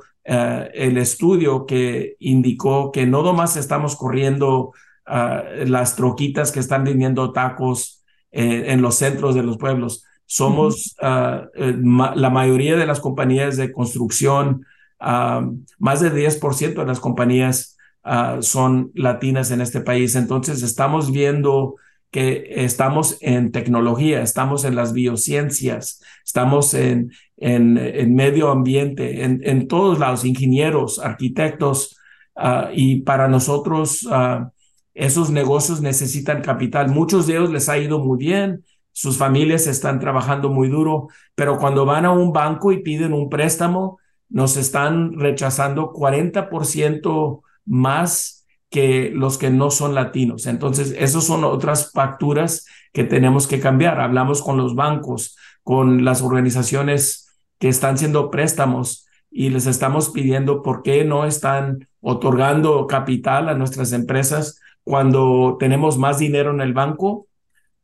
el 0.73 0.97
estudio 0.97 1.67
que 1.67 2.17
indicó 2.21 2.91
que 2.93 3.07
no 3.07 3.23
nomás 3.23 3.57
estamos 3.57 3.97
corriendo 3.97 4.73
uh, 5.07 5.67
las 5.67 5.97
troquitas 5.97 6.53
que 6.53 6.61
están 6.61 6.85
vendiendo 6.85 7.33
tacos 7.33 8.03
eh, 8.35 8.73
en 8.73 8.81
los 8.81 8.95
centros 8.95 9.35
de 9.35 9.43
los 9.43 9.59
pueblos. 9.59 10.05
Somos 10.25 10.97
eh, 11.03 11.77
ma 11.83 12.15
la 12.17 12.31
mayoría 12.31 12.77
de 12.77 12.87
las 12.87 12.99
compañías 12.99 13.59
de 13.59 13.71
construcción, 13.71 14.65
más 14.99 16.01
del 16.01 16.15
10% 16.15 16.81
de 16.81 16.87
las 16.87 17.01
compañías 17.01 17.77
ah, 18.05 18.39
son 18.41 18.91
latinas 18.95 19.51
en 19.51 19.61
este 19.61 19.81
país. 19.81 20.15
Entonces, 20.15 20.63
estamos 20.63 21.11
viendo 21.11 21.75
que 22.13 22.45
estamos 22.65 23.17
en 23.23 23.53
tecnología, 23.53 24.21
estamos 24.21 24.65
en 24.67 24.77
las 24.77 24.93
biociencias, 24.93 26.03
estamos 26.23 26.75
en, 26.75 27.11
en, 27.39 28.15
medio 28.15 28.51
ambiente, 28.51 29.25
en, 29.25 29.41
en, 29.45 29.67
todos 29.67 29.99
lados, 29.99 30.27
ingenieros, 30.27 30.99
arquitectos, 30.99 31.97
ah, 32.37 32.69
y 32.73 33.01
para 33.01 33.29
nosotros 33.29 34.07
ah, 34.11 34.51
esos 34.93 35.31
negocios 35.31 35.81
necesitan 35.81 36.43
capital. 36.43 36.91
Muchos 36.91 37.27
de 37.27 37.37
ellos 37.37 37.51
les 37.51 37.71
ha 37.71 37.79
ido 37.79 37.99
muy 37.99 38.19
bien, 38.19 38.63
sus 38.93 39.17
familias 39.17 39.67
están 39.67 39.99
trabajando 39.99 40.51
muy 40.51 40.69
duro, 40.69 41.09
pero 41.35 41.57
cuando 41.57 41.87
van 41.87 42.05
a 42.05 42.13
un 42.13 42.31
banco 42.31 42.73
y 42.73 42.83
piden 42.83 43.15
un 43.15 43.31
préstamo, 43.31 43.99
nos 44.29 44.59
están 44.59 45.19
rechazando 45.19 45.95
40% 45.95 47.41
más 47.65 48.42
que 48.73 49.13
los 49.15 49.39
que 49.39 49.51
no 49.51 49.71
son 49.71 49.95
latinos. 49.95 50.47
Entonces, 50.47 50.95
esas 50.99 51.25
son 51.25 51.45
otras 51.45 51.93
facturas 51.93 52.67
que 52.93 53.05
tenemos 53.05 53.47
que 53.47 53.61
cambiar. 53.61 54.01
Hablamos 54.01 54.43
con 54.43 54.57
los 54.57 54.75
bancos, 54.75 55.37
con 55.63 56.05
las 56.05 56.23
organizaciones 56.23 57.29
que 57.61 57.69
están 57.69 57.95
haciendo 57.95 58.31
préstamos 58.31 59.07
y 59.31 59.51
les 59.51 59.67
estamos 59.67 60.11
pidiendo 60.11 60.63
por 60.63 60.83
qué 60.83 61.05
no 61.05 61.27
están 61.27 61.87
otorgando 62.01 62.89
capital 62.89 63.49
a 63.49 63.55
nuestras 63.55 63.93
empresas 63.93 64.59
cuando 64.85 65.57
tenemos 65.59 65.99
más 65.99 66.19
dinero 66.19 66.51
en 66.51 66.61
el 66.61 66.73
banco, 66.73 67.29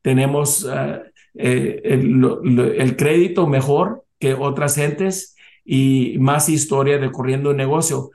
tenemos 0.02 0.66
eh, 0.70 1.02
eh, 1.34 1.80
el, 1.84 2.96
crédito 2.96 3.46
mejor 3.46 4.04
que 4.18 4.34
otras 4.34 4.74
gentes 4.74 5.36
y 5.64 6.16
más 6.18 6.48
historia 6.48 6.98
de 6.98 7.12
corriendo 7.12 7.54
negocio. 7.54 8.10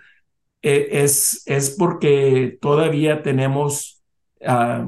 E, 0.63 1.03
es, 1.03 1.43
es 1.45 1.69
porque 1.69 2.57
todavía 2.59 3.21
tenemos 3.21 4.01
ah, 4.45 4.87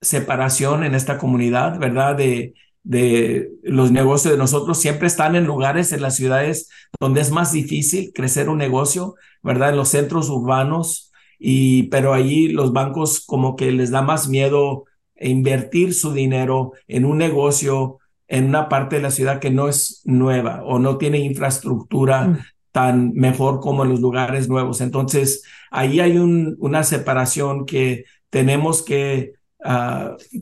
separación 0.00 0.84
en 0.84 0.94
esta 0.94 1.18
comunidad, 1.18 1.78
¿verdad? 1.78 2.16
De, 2.16 2.54
de 2.84 3.50
los 3.62 3.90
negocios 3.90 4.32
de 4.32 4.38
nosotros 4.38 4.78
siempre 4.78 5.08
están 5.08 5.36
en 5.36 5.44
lugares 5.44 5.92
en 5.92 6.00
las 6.00 6.16
ciudades 6.16 6.70
donde 6.98 7.20
es 7.20 7.30
más 7.30 7.52
difícil 7.52 8.12
crecer 8.14 8.48
un 8.48 8.58
negocio, 8.58 9.16
¿verdad? 9.42 9.70
En 9.70 9.76
los 9.76 9.90
centros 9.90 10.30
urbanos, 10.30 11.12
y 11.38 11.84
pero 11.84 12.14
allí 12.14 12.48
los 12.48 12.72
bancos 12.72 13.20
como 13.20 13.56
que 13.56 13.72
les 13.72 13.90
da 13.90 14.02
más 14.02 14.28
miedo 14.28 14.84
invertir 15.20 15.94
su 15.94 16.12
dinero 16.12 16.72
en 16.86 17.04
un 17.04 17.18
negocio 17.18 17.98
en 18.26 18.46
una 18.46 18.68
parte 18.68 18.96
de 18.96 19.02
la 19.02 19.10
ciudad 19.10 19.40
que 19.40 19.50
no 19.50 19.68
es 19.68 20.02
nueva 20.04 20.62
o 20.64 20.78
no 20.78 20.98
tiene 20.98 21.18
infraestructura 21.18 22.28
mm. 22.28 22.38
Tan 22.72 23.12
mejor 23.14 23.60
como 23.60 23.84
en 23.84 23.90
los 23.90 24.00
lugares 24.00 24.48
nuevos. 24.48 24.80
Entonces, 24.80 25.44
ahí 25.70 26.00
hay 26.00 26.18
un, 26.18 26.56
una 26.58 26.84
separación 26.84 27.66
que 27.66 28.04
tenemos 28.30 28.82
que 28.82 29.32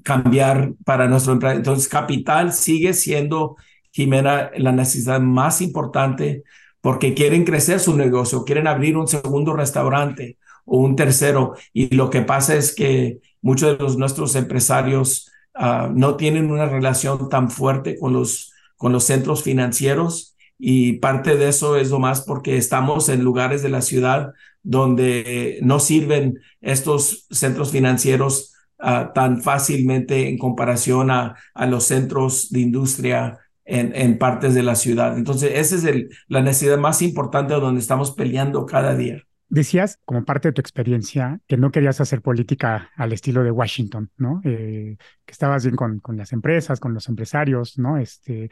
cambiar 0.03 0.75
para 0.85 1.09
nuestro 1.09 1.33
empresa. 1.33 1.57
Entonces, 1.57 1.89
capital 1.89 2.53
sigue 2.53 2.93
siendo, 2.93 3.57
Jimena, 3.91 4.51
la 4.57 4.73
necesidad 4.73 5.21
más 5.21 5.63
importante 5.63 6.45
porque 6.81 7.15
quieren 7.15 7.45
crecer 7.45 7.81
su 7.81 7.97
negocio, 7.97 8.45
quieren 8.45 8.67
abrir 8.67 8.97
un 8.97 9.09
segundo 9.09 9.55
restaurante 9.55 10.39
o 10.65 10.79
un 10.79 10.95
tercero. 10.95 11.55
Y 11.73 11.95
lo 11.95 12.11
que 12.11 12.23
pasa 12.23 12.55
es 12.55 12.75
que 12.75 13.19
muchos 13.41 13.77
de 13.77 13.83
los, 13.83 13.97
nuestros 13.97 14.37
empresarios 14.37 15.31
ah, 15.55 15.91
no 15.93 16.17
tienen 16.17 16.51
una 16.51 16.67
relación 16.67 17.29
tan 17.29 17.51
fuerte 17.51 17.99
con 17.99 18.13
los, 18.13 18.53
con 18.77 18.93
los 18.93 19.05
centros 19.05 19.43
financieros 19.43 20.36
y 20.59 20.95
parte 20.95 21.37
de 21.37 21.49
eso 21.49 21.77
es 21.77 21.91
lo 21.91 21.99
más 21.99 22.23
porque 22.23 22.57
estamos 22.57 23.09
en 23.09 23.23
lugares 23.23 23.63
de 23.63 23.69
la 23.69 23.83
ciudad 23.83 24.33
donde 24.63 25.59
no 25.63 25.79
sirven 25.79 26.41
estos 26.61 27.27
centros 27.31 27.71
financieros 27.71 28.57
Ah, 28.79 29.13
tan 29.15 29.41
fácilmente 29.41 30.29
en 30.29 30.37
comparación 30.37 31.11
a, 31.11 31.35
a 31.55 31.67
los 31.67 31.85
centros 31.85 32.51
de 32.51 32.61
industria 32.61 33.39
en, 33.65 33.95
en, 33.95 34.19
partes 34.19 34.53
de 34.55 34.63
la 34.63 34.75
ciudad. 34.75 35.17
Entonces, 35.17 35.53
esa 35.55 35.77
es 35.77 35.85
el, 35.85 36.11
la 36.29 36.43
necesidad 36.43 36.77
más 36.77 37.01
importante 37.01 37.55
donde 37.55 37.81
estamos 37.81 38.11
peleando 38.11 38.67
cada 38.67 38.95
día. 38.95 39.23
Decías, 39.49 39.99
como 40.05 40.27
parte 40.27 40.49
de 40.49 40.53
tu 40.53 40.61
experiencia, 40.61 41.41
que 41.47 41.57
no 41.57 41.71
querías 41.71 42.03
hacer 42.03 42.21
política 42.21 42.91
al 42.97 43.15
estilo 43.15 43.45
de 43.45 43.51
Washington, 43.51 44.11
¿no? 44.19 44.43
Eh, 44.45 44.99
que 45.25 45.33
estabas 45.33 45.65
bien 45.65 45.77
con, 45.77 46.01
con 46.01 46.19
las 46.19 46.35
empresas, 46.35 46.79
con 46.79 46.93
los 46.93 47.09
empresarios, 47.09 47.79
¿no? 47.79 47.97
Este, 47.97 48.51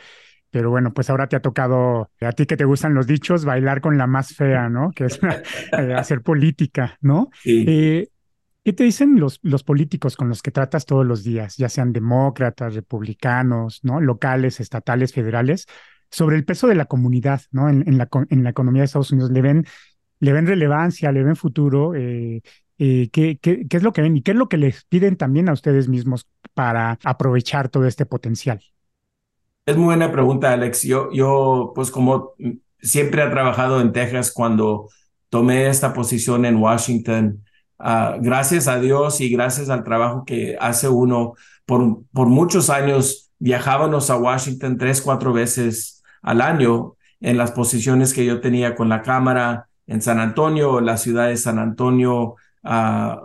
pero 0.54 0.70
bueno, 0.70 0.94
pues 0.94 1.10
ahora 1.10 1.26
te 1.26 1.34
ha 1.34 1.42
tocado, 1.42 2.12
a 2.20 2.30
ti 2.30 2.46
que 2.46 2.56
te 2.56 2.64
gustan 2.64 2.94
los 2.94 3.08
dichos, 3.08 3.44
bailar 3.44 3.80
con 3.80 3.98
la 3.98 4.06
más 4.06 4.36
fea, 4.36 4.68
¿no? 4.68 4.92
Que 4.92 5.06
es 5.06 5.18
eh, 5.72 5.94
hacer 5.94 6.22
política, 6.22 6.96
¿no? 7.00 7.30
Sí. 7.42 7.64
Eh, 7.66 8.08
¿Qué 8.62 8.72
te 8.72 8.84
dicen 8.84 9.18
los, 9.18 9.40
los 9.42 9.64
políticos 9.64 10.14
con 10.14 10.28
los 10.28 10.42
que 10.42 10.52
tratas 10.52 10.86
todos 10.86 11.04
los 11.04 11.24
días, 11.24 11.56
ya 11.56 11.68
sean 11.68 11.92
demócratas, 11.92 12.76
republicanos, 12.76 13.80
¿no? 13.82 14.00
locales, 14.00 14.60
estatales, 14.60 15.12
federales, 15.12 15.66
sobre 16.08 16.36
el 16.36 16.44
peso 16.44 16.68
de 16.68 16.76
la 16.76 16.84
comunidad 16.84 17.42
¿no? 17.50 17.68
en, 17.68 17.82
en, 17.88 17.98
la, 17.98 18.08
en 18.30 18.44
la 18.44 18.50
economía 18.50 18.82
de 18.82 18.86
Estados 18.86 19.10
Unidos? 19.10 19.32
¿Le 19.32 19.42
ven, 19.42 19.66
le 20.20 20.32
ven 20.32 20.46
relevancia, 20.46 21.10
le 21.10 21.24
ven 21.24 21.34
futuro? 21.34 21.96
Eh, 21.96 22.42
eh, 22.78 23.08
¿qué, 23.10 23.40
qué, 23.42 23.66
qué 23.66 23.76
es 23.76 23.82
lo 23.82 23.92
que 23.92 24.02
ven 24.02 24.18
y 24.18 24.22
qué 24.22 24.30
es 24.30 24.36
lo 24.36 24.48
que 24.48 24.56
les 24.56 24.84
piden 24.84 25.16
también 25.16 25.48
a 25.48 25.52
ustedes 25.52 25.88
mismos 25.88 26.28
para 26.54 27.00
aprovechar 27.02 27.68
todo 27.70 27.88
este 27.88 28.06
potencial? 28.06 28.60
Es 29.66 29.76
muy 29.76 29.86
buena 29.86 30.12
pregunta, 30.12 30.52
Alex. 30.52 30.82
Yo, 30.82 31.10
yo 31.12 31.72
pues 31.74 31.90
como 31.90 32.32
siempre 32.80 33.22
he 33.24 33.30
trabajado 33.30 33.80
en 33.80 33.92
Texas 33.92 34.30
cuando 34.32 34.88
tomé 35.30 35.68
esta 35.68 35.92
posición 35.94 36.44
en 36.44 36.56
Washington, 36.56 37.44
Ah, 37.78 38.16
gracias 38.20 38.68
a 38.68 38.78
Dios 38.78 39.20
y 39.20 39.28
gracias 39.28 39.68
al 39.68 39.84
trabajo 39.84 40.24
que 40.24 40.56
hace 40.60 40.88
uno, 40.88 41.34
por, 41.66 42.04
por 42.12 42.28
muchos 42.28 42.70
años 42.70 43.30
viajábamos 43.38 44.10
a 44.10 44.16
Washington 44.16 44.78
tres, 44.78 45.02
cuatro 45.02 45.32
veces 45.32 46.02
al 46.22 46.40
año 46.40 46.94
en 47.20 47.36
las 47.36 47.52
posiciones 47.52 48.14
que 48.14 48.24
yo 48.24 48.40
tenía 48.40 48.74
con 48.74 48.88
la 48.88 49.02
Cámara 49.02 49.68
en 49.86 50.00
San 50.00 50.18
Antonio, 50.18 50.80
la 50.80 50.96
ciudad 50.96 51.28
de 51.28 51.36
San 51.36 51.58
Antonio, 51.58 52.36
ah, 52.62 53.20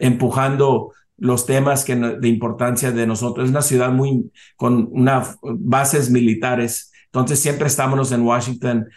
empujando 0.00 0.92
los 1.18 1.46
temas 1.46 1.84
que, 1.84 1.96
de 1.96 2.28
importancia 2.28 2.92
de 2.92 3.06
nosotros. 3.06 3.44
Es 3.44 3.50
una 3.50 3.62
ciudad 3.62 3.90
muy 3.90 4.30
con 4.56 4.88
unas 4.92 5.36
bases 5.42 6.10
militares. 6.10 6.92
Entonces 7.06 7.40
siempre 7.40 7.66
estábamos 7.66 8.12
en 8.12 8.22
Washington 8.22 8.88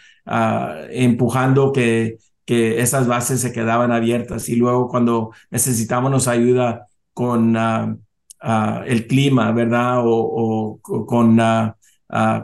empujando 0.90 1.72
que 1.72 2.16
que 2.44 2.80
esas 2.80 3.06
bases 3.06 3.40
se 3.40 3.52
quedaban 3.52 3.92
abiertas 3.92 4.48
y 4.48 4.56
luego 4.56 4.88
cuando 4.88 5.30
necesitábamos 5.50 6.28
ayuda 6.28 6.86
con 7.14 7.56
ah, 7.56 7.96
ah, 8.40 8.82
el 8.86 9.06
clima, 9.06 9.52
¿verdad? 9.52 10.00
O, 10.04 10.78
con 10.82 11.38
ah, 11.40 11.76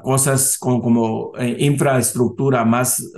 cosas 0.03 0.57
como 0.59 1.33
eh, 1.37 1.57
infraestructura, 1.61 2.64
más 2.64 3.12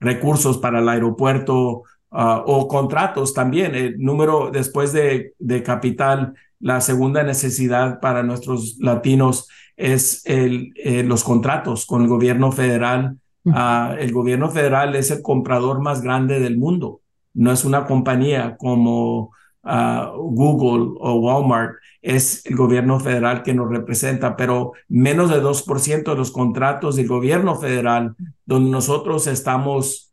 recursos 0.00 0.58
para 0.58 0.80
el 0.80 0.88
aeropuerto 0.88 1.84
o 2.10 2.68
contratos 2.68 3.34
también. 3.34 3.74
El 3.74 3.98
número 3.98 4.50
después 4.50 4.92
de, 4.92 5.34
de 5.38 5.62
capital, 5.62 6.34
la 6.60 6.80
segunda 6.80 7.22
necesidad 7.22 8.00
para 8.00 8.22
nuestros 8.22 8.78
latinos 8.80 9.48
es 9.76 10.22
el, 10.24 10.72
eh, 10.76 11.04
los 11.04 11.22
contratos 11.22 11.86
con 11.86 12.02
el 12.02 12.08
gobierno 12.08 12.50
federal 12.50 13.16
Ah, 13.52 13.96
el 13.98 14.12
gobierno 14.12 14.50
federal 14.50 14.94
es 14.96 15.10
el 15.10 15.22
comprador 15.22 15.80
más 15.80 16.02
grande 16.02 16.40
del 16.40 16.58
mundo. 16.58 17.00
No 17.34 17.52
es 17.52 17.64
una 17.64 17.86
compañía 17.86 18.56
como 18.56 19.32
ah, 19.62 20.12
Google 20.16 20.94
o 21.00 21.14
Walmart, 21.16 21.76
es 22.02 22.44
el 22.46 22.56
gobierno 22.56 23.00
federal 23.00 23.42
que 23.42 23.54
nos 23.54 23.68
representa, 23.70 24.36
pero 24.36 24.72
menos 24.88 25.30
de 25.30 25.40
2% 25.40 26.10
de 26.10 26.16
los 26.16 26.30
contratos 26.30 26.96
del 26.96 27.08
gobierno 27.08 27.56
federal, 27.56 28.14
donde 28.44 28.70
nosotros 28.70 29.26
estamos 29.26 30.07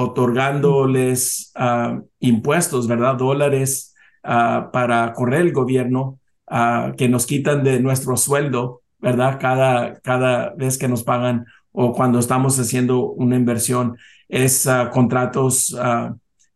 otorgándoles 0.00 1.50
ah, 1.56 2.00
impuestos, 2.20 2.86
¿verdad? 2.86 3.16
Dólares 3.16 3.96
para 4.22 5.12
correr 5.14 5.40
el 5.40 5.52
gobierno, 5.52 6.20
que 6.96 7.08
nos 7.08 7.26
quitan 7.26 7.64
de 7.64 7.80
nuestro 7.80 8.16
sueldo, 8.16 8.82
¿verdad? 8.98 9.38
Cada, 9.40 9.98
cada 10.00 10.54
vez 10.54 10.76
que 10.76 10.86
nos 10.86 11.02
pagan 11.02 11.46
o 11.72 11.92
cuando 11.92 12.18
estamos 12.18 12.58
haciendo 12.60 13.10
una 13.10 13.36
inversión 13.36 13.96
es 14.28 14.68
contratos 14.92 15.70
uh, 15.72 16.14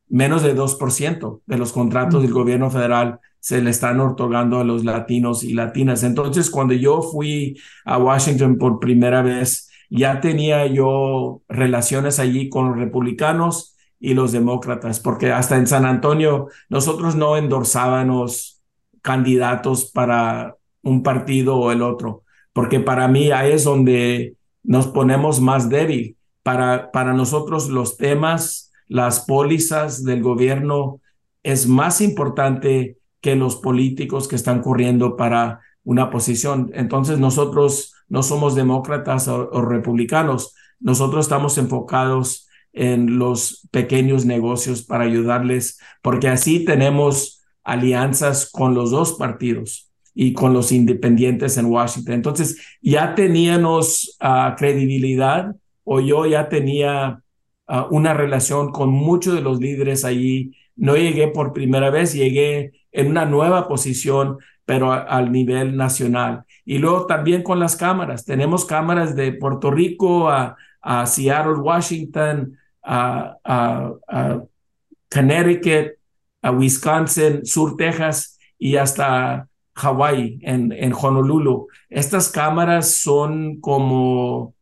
menos 0.09 0.43
de 0.43 0.55
2% 0.55 1.41
de 1.47 1.59
los 1.59 1.73
contratos 1.73 2.23
del 2.23 2.33
gobierno 2.33 2.71
federal 2.71 3.19
se 3.41 3.61
le 3.61 3.71
están 3.71 3.99
otorgando 4.01 4.61
a 4.61 4.65
los 4.65 4.85
latinos 4.85 5.43
y 5.43 5.55
latinas. 5.55 6.05
Entonces, 6.05 6.49
cuando 6.49 6.75
yo 6.75 7.03
fui 7.03 7.59
a 7.85 7.99
Washington 7.99 8.57
por 8.57 8.79
primera 8.79 9.23
vez, 9.23 9.72
ya 9.95 10.23
tenía 10.23 10.67
yo 10.67 11.43
relaciones 11.49 12.19
allí 12.19 12.49
con 12.49 12.71
los 12.71 12.79
republicanos 12.79 13.77
y 14.01 14.15
los 14.15 14.33
demócratas, 14.33 15.01
porque 15.01 15.31
hasta 15.31 15.57
en 15.57 15.67
San 15.67 15.85
Antonio 15.85 16.49
nosotros 16.71 17.15
no 17.15 17.37
endorsábamos 17.37 18.63
candidatos 19.03 19.91
para 19.93 20.57
un 20.83 21.03
partido 21.03 21.59
o 21.59 21.73
el 21.73 21.83
otro, 21.83 22.23
porque 22.55 22.81
para 22.81 23.07
mí 23.07 23.33
ahí 23.33 23.53
es 23.53 23.65
donde 23.65 24.35
nos 24.63 24.87
ponemos 24.87 25.43
más 25.43 25.69
débil. 25.69 26.17
Para, 26.43 26.91
para 26.91 27.13
nosotros 27.13 27.69
los 27.69 27.99
temas, 27.99 28.73
las 28.89 29.21
pólizas 29.21 30.05
del 30.05 30.23
gobierno 30.23 31.01
es 31.43 31.69
más 31.69 32.01
importante 32.01 32.97
que 33.21 33.37
los 33.37 33.57
políticos 33.57 34.27
que 34.27 34.37
están 34.37 34.63
corriendo 34.63 35.17
para 35.17 35.61
una 35.85 36.11
posición. 36.11 36.71
Entonces 36.75 37.19
nosotros 37.19 37.95
no 38.09 38.23
somos 38.23 38.55
demócratas 38.55 39.29
o, 39.29 39.63
republicanos, 39.63 40.55
nosotros 40.81 41.27
estamos 41.27 41.59
enfocados 41.59 42.49
en 42.73 43.19
los 43.19 43.69
pequeños 43.71 44.25
negocios 44.25 44.83
para 44.83 45.05
ayudarles, 45.05 45.79
porque 46.03 46.29
así 46.29 46.65
tenemos 46.65 47.43
alianzas 47.65 48.51
con 48.51 48.75
los 48.75 48.91
dos 48.91 49.15
partidos 49.15 49.93
y 50.15 50.33
con 50.33 50.53
los 50.53 50.73
independientes 50.73 51.57
en 51.57 51.67
Washington. 51.67 52.15
Entonces, 52.15 52.61
ya 52.81 53.15
teníamos 53.15 54.17
ah, 54.21 54.55
credibilidad 54.59 55.55
o 55.85 56.01
yo 56.01 56.27
ya 56.27 56.49
tenía 56.49 57.23
ah, 57.67 57.87
una 57.91 58.15
relación 58.15 58.73
con 58.73 58.91
muchos 58.91 59.35
de 59.35 59.41
los 59.41 59.59
líderes 59.61 60.05
allí. 60.05 60.55
No 60.77 60.97
llegué 60.97 61.29
por 61.29 61.53
primera 61.53 61.91
vez, 61.91 62.13
llegué 62.13 62.73
en 62.93 63.09
una 63.09 63.25
nueva 63.25 63.69
posición 63.69 64.39
pero 64.65 64.93
al 64.93 65.33
nivel 65.33 65.77
nacional. 65.77 66.45
Y 66.65 66.79
luego 66.79 67.07
también 67.07 67.43
con 67.43 67.59
las 67.59 67.77
cámaras. 67.77 68.25
Tenemos 68.25 68.65
cámaras 68.65 69.17
de 69.17 69.33
Puerto 69.33 69.71
Rico 69.71 70.31
a, 70.31 70.57
Seattle, 71.07 71.55
Washington, 71.55 72.59
a, 72.83 73.37
Connecticut, 75.11 75.93
a 76.43 76.51
Wisconsin, 76.51 77.45
Sur 77.45 77.77
Texas 77.77 78.39
y 78.59 78.77
hasta 78.77 79.49
Hawaii, 79.75 80.39
en, 80.43 80.73
en 80.73 80.93
Honolulu. 80.93 81.69
Estas 81.89 82.29
cámaras 82.29 82.97
son 82.97 83.61
como 83.61 84.55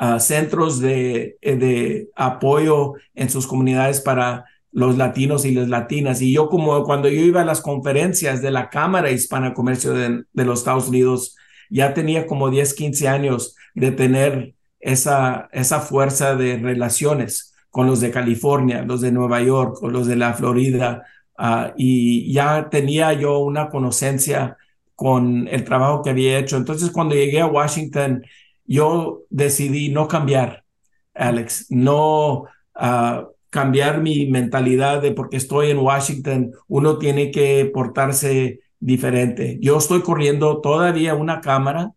uh, 0.00 0.18
centros 0.18 0.80
de, 0.80 1.36
de 1.42 2.08
apoyo 2.14 2.94
en 3.14 3.30
sus 3.30 3.46
comunidades 3.46 4.00
para 4.00 4.44
los 4.76 4.98
latinos 4.98 5.46
y 5.46 5.52
las 5.52 5.68
latinas. 5.70 6.20
Y 6.20 6.34
yo 6.34 6.50
como 6.50 6.84
cuando 6.84 7.08
yo 7.08 7.22
iba 7.22 7.40
a 7.40 7.46
las 7.46 7.62
conferencias 7.62 8.42
de 8.42 8.50
la 8.50 8.68
Cámara 8.68 9.10
Hispana 9.10 9.54
Comercio 9.54 9.94
de, 9.94 10.24
los 10.34 10.58
Estados 10.58 10.88
Unidos, 10.88 11.34
ya 11.70 11.94
tenía 11.94 12.26
como 12.26 12.50
10, 12.50 12.74
15 12.74 13.08
años 13.08 13.56
de 13.74 13.90
tener 13.90 14.54
esa, 14.78 15.48
esa 15.52 15.80
fuerza 15.80 16.36
de 16.36 16.58
relaciones 16.58 17.54
con 17.70 17.86
los 17.86 18.02
de 18.02 18.10
California, 18.10 18.82
los 18.82 19.00
de 19.00 19.12
Nueva 19.12 19.40
York, 19.40 19.78
o 19.80 19.88
los 19.88 20.06
de 20.06 20.16
la 20.16 20.34
Florida, 20.34 21.04
uh, 21.38 21.72
y 21.78 22.30
ya 22.30 22.68
tenía 22.68 23.14
yo 23.14 23.38
una 23.38 23.70
conocencia 23.70 24.58
con 24.94 25.48
el 25.48 25.64
trabajo 25.64 26.02
que 26.02 26.10
había 26.10 26.38
hecho. 26.38 26.58
Entonces, 26.58 26.90
cuando 26.90 27.14
llegué 27.14 27.40
a 27.40 27.46
Washington, 27.46 28.26
yo 28.66 29.22
decidí 29.30 29.88
no 29.88 30.06
cambiar, 30.06 30.64
Alex, 31.14 31.68
no 31.70 32.44
uh, 32.74 33.35
cambiar 33.56 34.02
mi 34.02 34.26
mentalidad 34.26 35.00
de 35.00 35.12
porque 35.12 35.38
estoy 35.38 35.70
en 35.70 35.78
Washington, 35.78 36.52
uno 36.68 36.98
tiene 36.98 37.30
que 37.30 37.64
portarse 37.72 38.60
diferente. 38.80 39.58
Yo 39.62 39.78
estoy 39.78 40.02
corriendo 40.02 40.60
todavía 40.60 41.14
una 41.14 41.40
cámara 41.40 41.92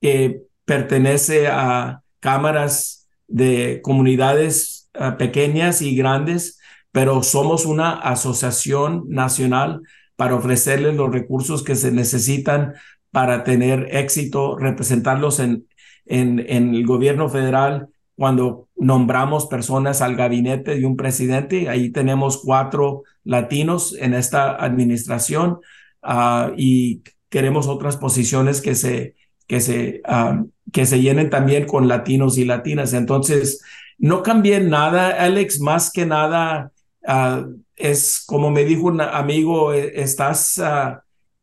que 0.00 0.42
pertenece 0.64 1.48
a 1.48 2.02
cámaras 2.20 3.08
de 3.26 3.80
comunidades 3.82 4.88
uh, 4.94 5.16
pequeñas 5.16 5.82
y 5.82 5.96
grandes, 5.96 6.60
pero 6.92 7.24
somos 7.24 7.66
una 7.66 7.94
asociación 7.94 9.06
nacional 9.08 9.80
para 10.14 10.36
ofrecerles 10.36 10.94
los 10.94 11.10
recursos 11.10 11.64
que 11.64 11.74
se 11.74 11.90
necesitan 11.90 12.74
para 13.10 13.42
tener 13.42 13.88
éxito, 13.90 14.56
representarlos 14.56 15.40
en, 15.40 15.66
en, 16.06 16.38
en 16.48 16.76
el 16.76 16.86
gobierno 16.86 17.28
federal 17.28 17.88
cuando 18.14 18.67
nombramos 18.78 19.46
personas 19.46 20.02
al 20.02 20.16
gabinete 20.16 20.76
de 20.76 20.86
un 20.86 20.96
presidente. 20.96 21.68
Ahí 21.68 21.90
tenemos 21.90 22.38
cuatro 22.38 23.02
latinos 23.24 23.94
en 23.98 24.14
esta 24.14 24.54
administración 24.56 25.58
uh, 26.02 26.52
y 26.56 27.02
queremos 27.28 27.66
otras 27.66 27.96
posiciones 27.96 28.60
que 28.60 28.74
se, 28.74 29.16
que, 29.46 29.60
se, 29.60 30.02
uh, 30.08 30.48
que 30.72 30.86
se 30.86 31.00
llenen 31.00 31.30
también 31.30 31.66
con 31.66 31.88
latinos 31.88 32.38
y 32.38 32.44
latinas. 32.44 32.92
Entonces, 32.92 33.62
no 33.98 34.22
cambié 34.22 34.60
nada, 34.60 35.10
Alex, 35.10 35.60
más 35.60 35.90
que 35.90 36.06
nada. 36.06 36.72
Uh, 37.02 37.60
es 37.76 38.22
como 38.26 38.50
me 38.50 38.64
dijo 38.64 38.86
un 38.86 39.00
amigo, 39.00 39.72
e, 39.72 40.00
estás 40.00 40.60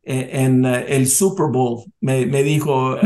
en, 0.04 0.65
el 0.65 1.08
Super 1.08 1.48
Bowl, 1.48 1.86
me, 2.02 2.26
me 2.26 2.43
dijo 2.43 2.98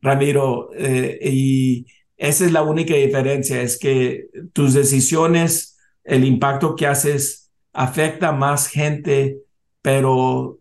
Ramiro, 0.00 0.70
eh, 0.74 1.18
y 1.22 1.86
esa 2.18 2.44
es 2.44 2.52
la 2.52 2.62
única 2.62 2.94
diferencia, 2.94 3.62
es 3.62 3.78
que 3.78 4.26
tus 4.52 4.74
decisiones, 4.74 5.78
el 6.02 6.24
impacto 6.24 6.74
que 6.74 6.86
haces 6.86 7.50
afecta 7.72 8.28
a 8.28 8.32
más 8.32 8.66
gente, 8.66 9.38
pero, 9.82 10.58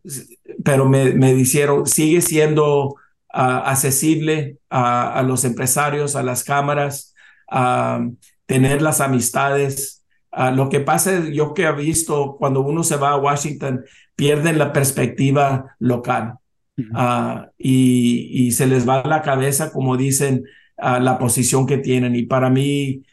pero 0.63 0.87
me, 0.87 1.13
me 1.13 1.33
dijeron, 1.33 1.87
sigue 1.87 2.21
siendo 2.21 2.89
uh, 2.89 2.93
accesible 3.33 4.59
a, 4.69 5.17
a, 5.17 5.23
los 5.23 5.43
empresarios, 5.45 6.15
a 6.15 6.21
las 6.21 6.43
cámaras, 6.43 7.15
a 7.49 8.07
tener 8.45 8.83
las 8.83 9.01
amistades. 9.01 10.05
Uh, 10.31 10.53
lo 10.53 10.69
que 10.69 10.79
pasa 10.79 11.17
es, 11.17 11.33
yo 11.33 11.55
que 11.55 11.63
he 11.63 11.71
visto, 11.71 12.35
cuando 12.37 12.61
uno 12.61 12.83
se 12.83 12.97
va 12.97 13.11
a 13.11 13.17
Washington, 13.17 13.83
pierden 14.15 14.59
la 14.59 14.73
perspectiva 14.73 15.75
local. 15.79 16.35
Uh, 16.77 17.47
y, 17.57 18.29
y, 18.31 18.51
se 18.51 18.67
les 18.67 18.87
va 18.87 19.03
la 19.03 19.23
cabeza, 19.23 19.71
como 19.71 19.97
dicen, 19.97 20.43
la 20.77 21.17
posición 21.17 21.65
que 21.65 21.77
tienen. 21.77 22.15
Y 22.15 22.23
para 22.23 22.49
mí, 22.49 23.03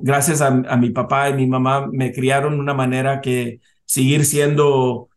gracias 0.00 0.40
a, 0.40 0.76
mi 0.76 0.90
papá 0.90 1.30
y 1.30 1.34
mi 1.34 1.46
mamá, 1.46 1.88
me 1.92 2.12
criaron 2.12 2.54
de 2.54 2.60
una 2.60 2.74
manera 2.74 3.20
que 3.20 3.60
seguir 3.84 4.24
siendo 4.24 5.08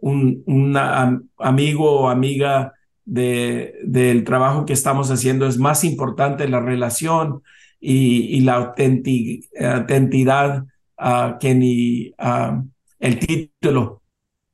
un, 0.00 0.76
amigo 1.38 2.00
o 2.00 2.08
amiga 2.08 2.72
de, 3.04 3.74
del 3.84 4.24
trabajo 4.24 4.64
que 4.64 4.72
estamos 4.72 5.10
haciendo 5.10 5.46
es 5.46 5.58
más 5.58 5.84
importante 5.84 6.48
la 6.48 6.60
relación 6.60 7.42
y, 7.80 8.40
la 8.40 8.74
autenticidad 9.74 10.64
que 11.40 11.54
ni 11.54 12.14
el 12.98 13.18
título 13.18 14.02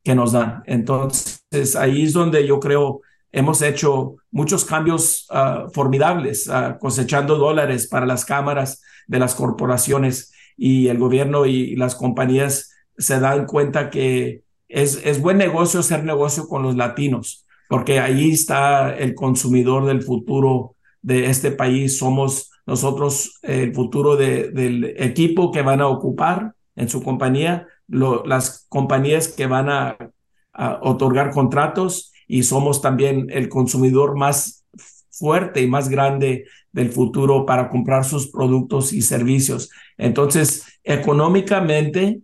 que 0.03 0.14
nos 0.14 0.33
dan. 0.33 0.62
Entonces, 0.66 1.77
ahí 1.77 2.03
es 2.03 2.12
donde 2.12 2.47
yo 2.47 2.59
creo 2.59 3.01
hemos 3.31 3.62
hecho 3.62 4.16
muchos 4.33 4.64
cambios 4.64 5.29
uh, 5.31 5.71
formidables, 5.71 6.49
uh, 6.49 6.79
cosechando 6.81 7.37
dólares 7.37 7.87
para 7.87 8.07
las 8.07 8.25
cámaras 8.25 8.83
de 9.07 9.18
las 9.18 9.35
corporaciones 9.35 10.33
y 10.57 10.88
el 10.88 10.99
gobierno 10.99 11.47
y 11.47 11.77
las 11.77 11.95
compañías 11.95 12.73
se 12.97 13.21
dan 13.21 13.47
cuenta 13.47 13.90
que 13.90 14.42
es, 14.68 15.01
es 15.05 15.21
buen 15.21 15.37
negocio 15.37 15.81
hacer 15.81 16.03
negocio 16.03 16.49
con 16.49 16.62
los 16.62 16.77
latinos, 16.77 17.47
porque 17.68 18.01
ahí 18.01 18.33
está 18.33 18.97
el 18.97 19.14
consumidor 19.14 19.85
del 19.87 20.03
futuro 20.03 20.77
de 21.03 21.27
este 21.27 21.51
país. 21.53 21.99
Somos 21.99 22.51
nosotros 22.64 23.38
el 23.42 23.75
futuro 23.75 24.16
de, 24.16 24.51
del 24.51 24.95
equipo 24.97 25.53
que 25.53 25.62
van 25.62 25.83
a 25.83 25.88
ocupar 25.88 26.55
en 26.75 26.88
su 26.88 27.03
compañía, 27.03 27.66
las 27.88 28.66
compañías 28.71 29.29
que 29.29 29.47
van 29.47 29.68
a 29.68 29.99
otorgar 30.81 31.31
contratos 31.31 32.12
y 32.33 32.45
somos 32.45 32.81
también 32.81 33.27
el 33.29 33.51
consumidor 33.51 34.16
más 34.16 34.64
fuerte 35.11 35.61
y 35.61 35.66
más 35.66 35.90
grande 35.90 36.47
del 36.73 36.88
futuro 36.88 37.45
para 37.45 37.68
comprar 37.68 38.07
sus 38.07 38.29
productos 38.29 38.95
y 38.95 39.03
servicios. 39.03 39.68
Entonces, 39.99 40.81
económicamente 40.83 42.23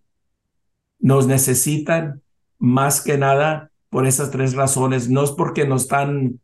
nos 0.99 1.27
necesitan 1.27 2.23
más 2.59 3.03
que 3.03 3.19
nada 3.19 3.71
por 3.91 4.07
esas 4.07 4.31
tres 4.31 4.55
razones. 4.55 5.11
No 5.11 5.25
es 5.25 5.33
porque 5.33 5.67
nos 5.67 5.83
están 5.83 6.41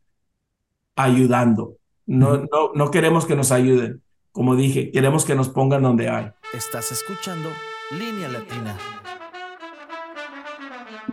ayudando. 0.94 1.79
No, 2.05 2.37
no, 2.37 2.72
no 2.74 2.90
queremos 2.90 3.24
que 3.24 3.35
nos 3.35 3.50
ayuden. 3.50 4.03
Como 4.31 4.57
dije, 4.57 4.90
queremos 4.90 5.24
que 5.24 5.37
nos 5.37 5.48
pongan 5.48 5.85
donde 5.85 6.11
hay. 6.11 6.31
Estás 6.53 6.92
escuchando 6.92 7.48
Línea 7.92 8.29
Latina. 8.29 8.77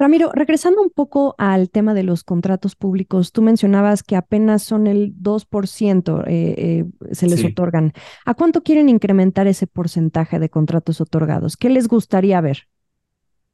Ramiro, 0.01 0.31
regresando 0.33 0.81
un 0.81 0.89
poco 0.89 1.35
al 1.37 1.69
tema 1.69 1.93
de 1.93 2.01
los 2.01 2.23
contratos 2.23 2.75
públicos, 2.75 3.31
tú 3.31 3.43
mencionabas 3.43 4.01
que 4.01 4.15
apenas 4.15 4.63
son 4.63 4.87
el 4.87 5.13
2% 5.17 6.23
eh, 6.25 6.55
eh, 6.57 6.85
se 7.11 7.27
les 7.27 7.45
otorgan. 7.45 7.93
¿A 8.25 8.33
cuánto 8.33 8.63
quieren 8.63 8.89
incrementar 8.89 9.45
ese 9.45 9.67
porcentaje 9.67 10.39
de 10.39 10.49
contratos 10.49 11.01
otorgados? 11.01 11.55
¿Qué 11.55 11.69
les 11.69 11.87
gustaría 11.87 12.41
ver? 12.41 12.67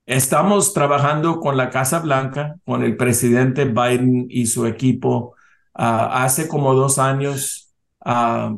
Estamos 0.06 0.74
trabajando 0.74 1.42
con 1.42 1.58
la 1.58 1.70
Casa 1.70 2.00
Blanca, 2.00 2.56
con 2.64 2.82
el 2.82 2.96
presidente 2.96 3.66
Biden 3.66 4.28
y 4.30 4.46
su 4.46 4.68
equipo. 4.68 5.36
Ah, 5.74 6.24
hace 6.24 6.48
como 6.48 6.74
dos 6.76 6.98
años 6.98 7.74
ah, 8.06 8.56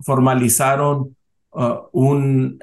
formalizaron 0.00 1.16
ah, 1.54 1.80
un, 1.92 2.58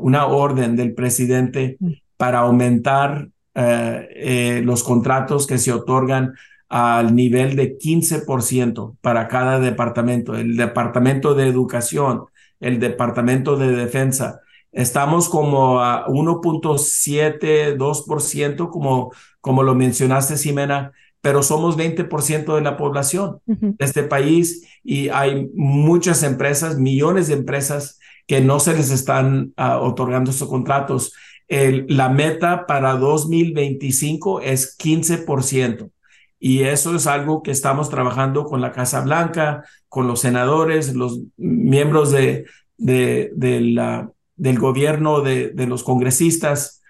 una 0.00 0.26
orden 0.26 0.74
del 0.74 0.92
presidente 0.92 1.76
mm. 1.78 1.92
para 2.16 2.40
aumentar 2.40 3.28
eh, 3.54 4.08
eh, 4.14 4.62
los 4.64 4.82
contratos 4.82 5.46
que 5.46 5.58
se 5.58 5.72
otorgan 5.72 6.34
al 6.68 7.14
nivel 7.14 7.54
de 7.56 7.76
15% 7.76 8.96
para 9.00 9.28
cada 9.28 9.58
departamento, 9.58 10.36
el 10.36 10.56
departamento 10.56 11.34
de 11.34 11.48
educación, 11.48 12.26
el 12.60 12.78
departamento 12.78 13.56
de 13.56 13.72
defensa. 13.72 14.40
Estamos 14.70 15.28
como 15.28 15.80
a 15.80 16.06
1.72%, 16.06 18.70
como, 18.70 19.10
como 19.40 19.64
lo 19.64 19.74
mencionaste, 19.74 20.36
Ximena, 20.36 20.92
pero 21.20 21.42
somos 21.42 21.76
20% 21.76 22.54
de 22.54 22.60
la 22.60 22.76
población 22.76 23.40
de 23.46 23.84
este 23.84 24.04
país 24.04 24.64
y 24.84 25.08
hay 25.08 25.50
muchas 25.54 26.22
empresas, 26.22 26.78
millones 26.78 27.26
de 27.28 27.34
empresas 27.34 27.98
que 28.26 28.40
no 28.40 28.60
se 28.60 28.74
les 28.74 28.90
están 28.90 29.52
uh, 29.58 29.84
otorgando 29.84 30.30
estos 30.30 30.48
contratos 30.48 31.12
la 31.50 32.08
meta 32.08 32.66
para 32.66 32.94
2025 32.94 34.40
es 34.40 34.78
15%. 34.78 35.90
Y 36.38 36.62
eso 36.62 36.94
es 36.94 37.06
algo 37.06 37.42
que 37.42 37.50
estamos 37.50 37.90
trabajando 37.90 38.44
con 38.44 38.60
la 38.60 38.72
Casa 38.72 39.02
Blanca, 39.02 39.64
con 39.88 40.06
los 40.06 40.20
senadores, 40.20 40.94
los 40.94 41.20
miembros 41.36 42.12
de, 42.12 42.46
del 42.78 44.58
gobierno, 44.58 45.20
de, 45.20 45.52
los 45.66 45.82
congresistas, 45.82 46.82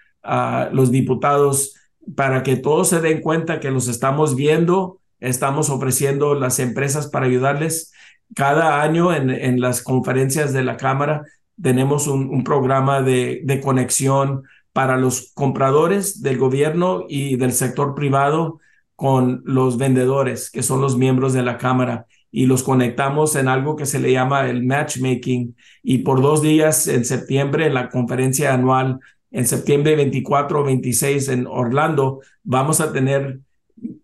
los 0.71 0.91
diputados, 0.91 1.75
para 2.15 2.43
que 2.43 2.55
todos 2.55 2.89
se 2.89 3.01
den 3.01 3.21
cuenta 3.21 3.59
que 3.59 3.71
los 3.71 3.87
estamos 3.87 4.35
viendo, 4.35 4.99
estamos 5.19 5.69
ofreciendo 5.69 6.35
las 6.35 6.59
empresas 6.59 7.07
para 7.07 7.25
ayudarles. 7.25 7.91
Cada 8.35 8.81
año 8.81 9.13
en 9.13 9.59
las 9.59 9.81
conferencias 9.81 10.53
de 10.53 10.63
la 10.63 10.77
Cámara 10.77 11.23
tenemos 11.61 12.07
un, 12.07 12.43
programa 12.43 13.01
de, 13.01 13.41
de 13.43 13.61
conexión 13.61 14.43
para 14.73 14.97
los 14.97 15.31
compradores 15.33 16.21
del 16.21 16.37
gobierno 16.37 17.05
y 17.07 17.35
del 17.35 17.51
sector 17.51 17.93
privado 17.93 18.59
con 18.95 19.41
los 19.45 19.77
vendedores, 19.77 20.49
que 20.49 20.63
son 20.63 20.81
los 20.81 20.97
miembros 20.97 21.33
de 21.33 21.43
la 21.43 21.57
Cámara, 21.57 22.05
y 22.31 22.45
los 22.45 22.63
conectamos 22.63 23.35
en 23.35 23.47
algo 23.47 23.75
que 23.75 23.85
se 23.85 23.99
le 23.99 24.11
llama 24.11 24.49
el 24.49 24.63
matchmaking. 24.63 25.55
Y 25.83 25.99
por 25.99 26.21
dos 26.21 26.41
días 26.41 26.87
en 26.87 27.03
septiembre, 27.03 27.67
en 27.67 27.73
la 27.73 27.89
conferencia 27.89 28.53
anual, 28.53 28.99
en 29.31 29.47
septiembre 29.47 29.95
24 29.95 30.61
o 30.61 30.63
26 30.63 31.27
en 31.29 31.47
Orlando, 31.47 32.21
vamos 32.43 32.79
a 32.79 32.93
tener 32.93 33.39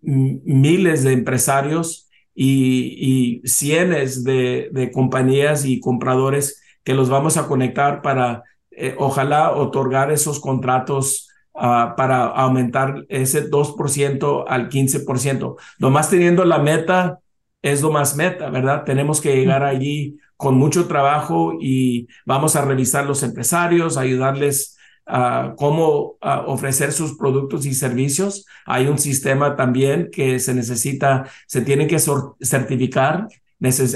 miles 0.02 1.04
de 1.04 1.14
empresarios 1.14 2.10
y, 2.34 3.42
y 3.44 3.48
cientos 3.48 4.24
de, 4.24 4.70
de 4.72 4.92
compañías 4.92 5.66
y 5.66 5.80
compradores 5.80 6.62
que 6.88 6.94
los 6.94 7.10
vamos 7.10 7.36
a 7.36 7.50
conectar 7.50 8.02
para 8.02 8.44
eh, 8.72 8.96
ojalá 8.98 9.52
otorgar 9.52 10.10
esos 10.10 10.40
contratos 10.40 11.28
uh, 11.54 11.98
para 11.98 12.28
aumentar 12.28 13.04
ese 13.10 13.52
2% 13.52 14.46
al 14.48 14.70
15%. 14.70 15.58
Nomás 15.80 16.10
teniendo 16.10 16.46
la 16.46 16.60
meta 16.60 17.20
es 17.62 17.82
lo 17.82 17.92
más 17.92 18.16
meta, 18.16 18.50
¿verdad? 18.50 18.86
Tenemos 18.86 19.20
que 19.20 19.36
llegar 19.36 19.66
allí 19.66 20.18
con 20.38 20.58
mucho 20.58 20.88
trabajo 20.88 21.58
y 21.60 22.08
vamos 22.26 22.56
a 22.56 22.64
revisar 22.64 23.06
los 23.06 23.22
empresarios, 23.22 23.98
ayudarles 23.98 24.78
a 25.06 25.56
cómo 25.58 26.16
ofrecer 26.22 26.94
sus 26.94 27.18
productos 27.18 27.66
y 27.66 27.74
servicios. 27.74 28.46
Hay 28.66 28.88
un 28.88 28.98
sistema 28.98 29.58
también 29.58 30.08
que 30.10 30.40
se 30.40 30.54
necesita, 30.54 31.26
se 31.48 31.60
tiene 31.60 31.86
que 31.86 32.00
certificar. 32.00 33.28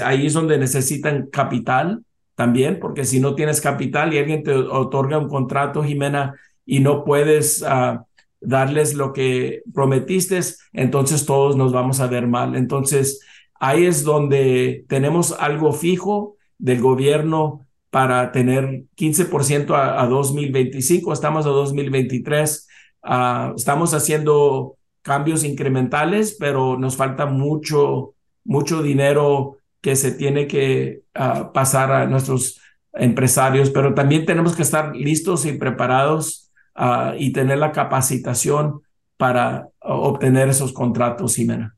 ahí 0.04 0.26
es 0.26 0.34
donde 0.34 0.58
necesitan 0.58 1.28
capital 1.32 2.04
también, 2.34 2.78
porque 2.80 3.04
si 3.04 3.20
no 3.20 3.34
tienes 3.34 3.60
capital 3.60 4.12
y 4.12 4.18
alguien 4.18 4.42
te 4.42 4.54
otorga 4.54 5.18
un 5.18 5.28
contrato, 5.28 5.82
Jimena, 5.82 6.34
y 6.64 6.80
no 6.80 7.04
puedes 7.04 7.62
uh, 7.62 8.00
darles 8.40 8.94
lo 8.94 9.12
que 9.12 9.62
prometiste, 9.72 10.40
entonces 10.72 11.26
todos 11.26 11.56
nos 11.56 11.72
vamos 11.72 12.00
a 12.00 12.06
ver 12.06 12.26
mal. 12.26 12.56
Entonces, 12.56 13.20
ahí 13.60 13.86
es 13.86 14.04
donde 14.04 14.84
tenemos 14.88 15.32
algo 15.38 15.72
fijo 15.72 16.36
del 16.58 16.80
gobierno 16.80 17.66
para 17.90 18.32
tener 18.32 18.84
15% 18.96 19.74
a, 19.74 20.02
a, 20.02 20.06
2025, 20.06 21.12
estamos 21.12 21.44
a 21.46 21.50
2023, 21.50 22.68
uh, 23.04 23.54
estamos 23.54 23.92
haciendo 23.92 24.76
cambios 25.02 25.44
incrementales, 25.44 26.36
pero 26.38 26.78
nos 26.78 26.96
falta 26.96 27.26
mucho, 27.26 28.14
mucho 28.44 28.82
dinero 28.82 29.58
que 29.82 29.96
se 29.96 30.12
tiene 30.12 30.46
que 30.46 31.02
uh, 31.14 31.52
pasar 31.52 31.92
a 31.92 32.06
nuestros 32.06 32.58
empresarios, 32.94 33.68
pero 33.70 33.92
también 33.92 34.24
tenemos 34.24 34.56
que 34.56 34.62
estar 34.62 34.96
listos 34.96 35.44
y 35.44 35.52
preparados 35.52 36.50
uh, 36.76 37.14
y 37.18 37.32
tener 37.32 37.58
la 37.58 37.72
capacitación 37.72 38.80
para 39.18 39.68
obtener 39.80 40.48
esos 40.48 40.72
contratos, 40.72 41.34
Ximena. 41.34 41.76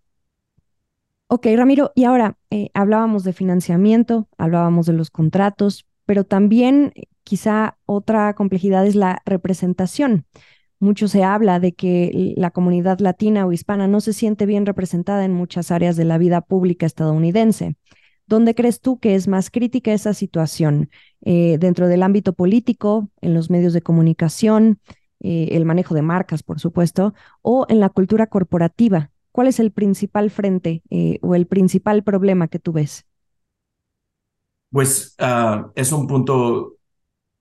Ok, 1.26 1.46
Ramiro, 1.56 1.92
y 1.94 2.04
ahora 2.04 2.36
eh, 2.50 2.70
hablábamos 2.74 3.24
de 3.24 3.32
financiamiento, 3.32 4.28
hablábamos 4.38 4.86
de 4.86 4.92
los 4.92 5.10
contratos, 5.10 5.86
pero 6.06 6.24
también 6.24 6.92
eh, 6.94 7.04
quizá 7.22 7.76
otra 7.86 8.34
complejidad 8.34 8.86
es 8.86 8.94
la 8.94 9.22
representación. 9.24 10.26
Mucho 10.84 11.08
se 11.08 11.24
habla 11.24 11.60
de 11.60 11.72
que 11.72 12.34
la 12.36 12.50
comunidad 12.50 12.98
latina 12.98 13.46
o 13.46 13.52
hispana 13.52 13.88
no 13.88 14.02
se 14.02 14.12
siente 14.12 14.44
bien 14.44 14.66
representada 14.66 15.24
en 15.24 15.32
muchas 15.32 15.70
áreas 15.70 15.96
de 15.96 16.04
la 16.04 16.18
vida 16.18 16.42
pública 16.42 16.84
estadounidense. 16.84 17.76
¿Dónde 18.26 18.54
crees 18.54 18.82
tú 18.82 18.98
que 18.98 19.14
es 19.14 19.26
más 19.26 19.50
crítica 19.50 19.94
esa 19.94 20.12
situación? 20.12 20.90
Eh, 21.22 21.56
¿Dentro 21.58 21.88
del 21.88 22.02
ámbito 22.02 22.34
político, 22.34 23.08
en 23.22 23.32
los 23.32 23.48
medios 23.48 23.72
de 23.72 23.80
comunicación, 23.80 24.78
eh, 25.20 25.48
el 25.52 25.64
manejo 25.64 25.94
de 25.94 26.02
marcas, 26.02 26.42
por 26.42 26.60
supuesto, 26.60 27.14
o 27.40 27.64
en 27.70 27.80
la 27.80 27.88
cultura 27.88 28.26
corporativa? 28.26 29.10
¿Cuál 29.32 29.46
es 29.46 29.60
el 29.60 29.70
principal 29.72 30.28
frente 30.28 30.82
eh, 30.90 31.18
o 31.22 31.34
el 31.34 31.46
principal 31.46 32.02
problema 32.02 32.48
que 32.48 32.58
tú 32.58 32.72
ves? 32.72 33.06
Pues 34.70 35.16
uh, 35.18 35.70
es 35.74 35.92
un 35.92 36.06
punto 36.06 36.76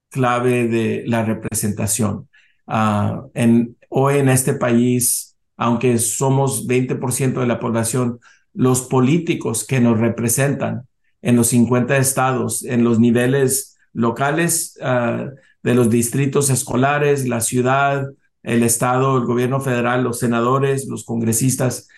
clave 0.08 0.66
de 0.66 1.04
la 1.06 1.26
representación. 1.26 2.26
Uh, 2.66 3.30
en, 3.34 3.76
hoy 3.88 4.18
en 4.18 4.28
este 4.28 4.54
país, 4.54 5.36
aunque 5.56 5.98
somos 5.98 6.66
20% 6.66 7.40
de 7.40 7.46
la 7.46 7.60
población, 7.60 8.20
los 8.52 8.82
políticos 8.82 9.66
que 9.66 9.80
nos 9.80 9.98
representan 9.98 10.86
en 11.22 11.36
los 11.36 11.48
50 11.48 11.96
estados, 11.96 12.64
en 12.64 12.84
los 12.84 12.98
niveles 12.98 13.76
locales 13.92 14.78
uh, 14.80 15.30
de 15.62 15.74
los 15.74 15.90
distritos 15.90 16.50
escolares, 16.50 17.26
la 17.26 17.40
ciudad, 17.40 18.06
el 18.42 18.62
estado, 18.62 19.16
el 19.16 19.24
gobierno 19.24 19.60
federal, 19.60 20.04
los 20.04 20.18
senadores, 20.18 20.86
los 20.86 21.04
congresistas, 21.04 21.88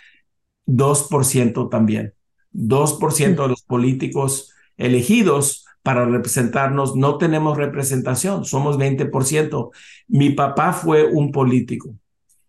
2% 0.67 1.69
también. 1.69 2.15
2% 2.53 3.43
de 3.43 3.49
los 3.49 3.63
políticos 3.63 4.53
elegidos 4.77 5.66
para 5.87 6.05
representarnos 6.05 6.97
no 6.97 7.17
tenemos 7.17 7.57
representación, 7.57 8.45
somos 8.45 8.77
20%. 8.77 9.71
Mi 10.09 10.31
papá 10.31 10.73
fue 10.73 11.05
un 11.05 11.31
político 11.31 11.95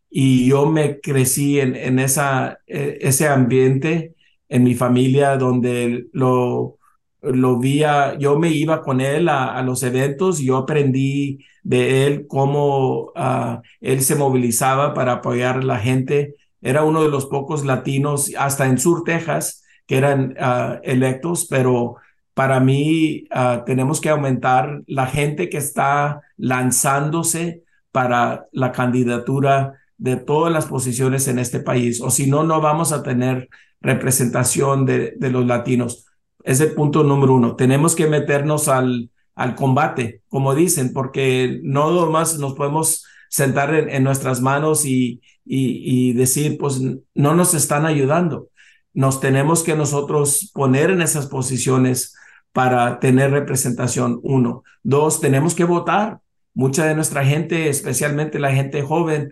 y 0.09 0.47
yo 0.47 0.65
me 0.65 0.99
crecí 0.99 1.59
en, 1.59 1.75
eh, 1.75 2.97
ese 2.99 3.27
ambiente 3.27 4.15
en 4.49 4.63
mi 4.63 4.73
familia 4.73 5.37
donde 5.37 6.07
lo, 6.13 6.79
lo 7.21 7.59
vi, 7.59 7.83
yo 8.17 8.39
me 8.39 8.49
iba 8.49 8.81
con 8.81 9.01
él 9.01 9.29
a, 9.29 9.61
los 9.61 9.83
eventos, 9.83 10.39
yo 10.39 10.57
aprendí 10.57 11.45
de 11.61 12.07
él 12.07 12.25
cómo 12.27 13.11
uh, 13.15 13.61
él 13.81 14.01
se 14.01 14.15
movilizaba 14.15 14.95
para 14.95 15.13
apoyar 15.13 15.57
a 15.57 15.61
la 15.63 15.77
gente. 15.77 16.33
Era 16.59 16.83
uno 16.83 17.03
de 17.03 17.09
los 17.09 17.27
pocos 17.27 17.65
latinos, 17.65 18.31
hasta 18.35 18.65
en 18.65 18.79
Sur, 18.79 19.03
Texas, 19.03 19.63
que 19.85 19.97
eran 19.97 20.35
uh, 20.41 20.79
electos, 20.81 21.45
pero 21.47 21.97
para 22.37 22.59
mí 22.59 23.23
uh, 23.31 23.65
tenemos 23.65 23.99
que 23.99 24.09
aumentar 24.09 24.83
la 24.85 25.07
gente 25.07 25.49
que 25.49 25.57
está 25.57 26.21
lanzándose 26.37 27.63
para 27.91 28.45
la 28.51 28.71
candidatura 28.71 29.73
de 29.97 30.17
todas 30.17 30.53
las 30.53 30.67
posiciones 30.67 31.27
en 31.27 31.39
este 31.39 31.61
país, 31.61 31.99
o 31.99 32.11
si 32.11 32.29
no, 32.29 32.43
no 32.43 32.61
vamos 32.61 32.91
a 32.91 33.01
tener 33.01 33.49
representación 33.81 34.85
de, 34.85 35.15
de 35.17 35.31
los 35.31 35.47
latinos. 35.47 36.05
Es 36.43 36.61
el 36.61 36.75
punto 36.75 37.03
número 37.03 37.33
uno. 37.33 37.55
Tenemos 37.55 37.95
que 37.95 38.05
meternos 38.05 38.67
al, 38.67 39.09
al 39.33 39.55
combate, 39.55 40.21
como 40.27 40.53
dicen, 40.53 40.93
porque 40.93 41.59
no 41.63 42.05
más 42.11 42.37
nos 42.37 42.53
podemos 42.53 43.03
sentar 43.29 43.73
en, 43.73 44.03
nuestras 44.03 44.41
manos 44.41 44.85
y, 44.85 45.21
y, 45.43 46.11
y, 46.11 46.13
decir, 46.13 46.59
pues 46.59 46.79
no 47.15 47.33
nos 47.33 47.55
están 47.55 47.87
ayudando. 47.87 48.49
Nos 48.93 49.19
tenemos 49.19 49.63
que 49.63 49.75
nosotros 49.75 50.51
poner 50.53 50.91
en 50.91 51.01
esas 51.01 51.25
posiciones 51.25 52.13
para 52.51 52.99
tener 52.99 53.31
representación, 53.31 54.19
uno. 54.23 54.63
Dos, 54.83 55.19
tenemos 55.19 55.55
que 55.55 55.63
votar. 55.63 56.19
Mucha 56.53 56.85
de 56.85 56.95
nuestra 56.95 57.23
gente, 57.23 57.69
especialmente 57.69 58.39
la 58.39 58.51
gente 58.51 58.81
joven, 58.81 59.31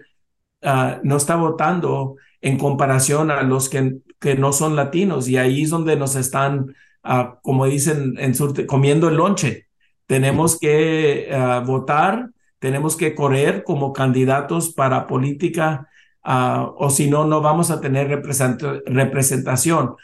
Ah, 0.65 0.99
no 1.03 1.17
está 1.17 1.35
votando 1.35 2.15
en 2.41 2.57
comparación 2.57 3.29
a 3.29 3.43
los 3.43 3.69
que, 3.69 3.97
que 4.19 4.35
no 4.35 4.51
son 4.51 4.75
latinos 4.75 5.27
y 5.29 5.37
ahí 5.37 5.61
es 5.61 5.69
donde 5.69 5.95
nos 5.95 6.15
están, 6.15 6.75
uh, 7.03 7.35
como 7.43 7.67
dicen 7.67 8.15
en 8.17 8.33
sur, 8.33 8.65
comiendo 8.65 9.09
el 9.09 9.17
lonche. 9.17 9.67
Tenemos 10.07 10.57
que 10.59 11.29
uh, 11.31 11.63
votar, 11.65 12.31
tenemos 12.57 12.95
que 12.95 13.13
correr 13.13 13.63
como 13.63 13.93
candidatos 13.93 14.73
para 14.73 15.05
política 15.05 15.87
o 16.23 16.89
si 16.89 17.07
no, 17.07 17.25
no 17.25 17.41
vamos 17.41 17.69
a 17.69 17.79
tener 17.79 18.07
representación. 18.87 19.95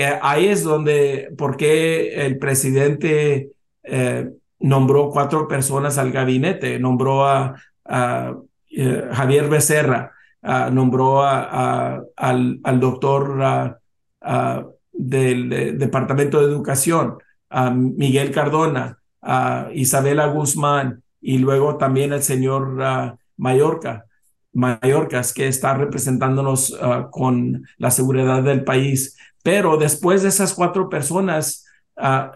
Eh, 0.00 0.16
ahí 0.22 0.46
es 0.46 0.62
donde, 0.62 1.34
porque 1.36 2.24
el 2.24 2.38
presidente 2.38 3.50
eh, 3.82 4.30
nombró 4.60 5.10
cuatro 5.10 5.48
personas 5.48 5.98
al 5.98 6.12
gabinete, 6.12 6.78
nombró 6.78 7.26
a, 7.26 7.56
eh, 8.70 9.08
Javier 9.10 9.48
Becerra 9.48 10.12
ah, 10.40 10.70
nombró 10.72 11.24
a, 11.24 12.00
al, 12.14 12.78
doctor 12.78 13.42
ah, 13.42 13.78
ah, 14.20 14.66
del 14.92 15.76
Departamento 15.76 16.38
de 16.38 16.46
Educación, 16.46 17.18
a 17.50 17.70
Miguel 17.70 18.30
Cardona, 18.30 18.98
a 19.20 19.68
Isabela 19.74 20.26
Guzmán 20.26 21.02
y 21.20 21.38
luego 21.38 21.76
también 21.76 22.12
el 22.12 22.22
señor 22.22 23.16
Mallorca, 23.36 24.04
Mallorcas, 24.52 25.32
que 25.32 25.48
está 25.48 25.74
representándonos 25.74 26.78
con 27.10 27.66
la 27.78 27.90
seguridad 27.90 28.44
del 28.44 28.62
país. 28.62 29.16
Pero 29.48 29.78
después 29.78 30.22
de 30.22 30.28
esas 30.28 30.52
cuatro 30.52 30.90
personas, 30.90 31.64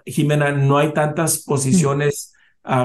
Jimena, 0.07 0.51
no 0.53 0.79
hay 0.79 0.94
tantas 0.94 1.42
posiciones 1.44 2.33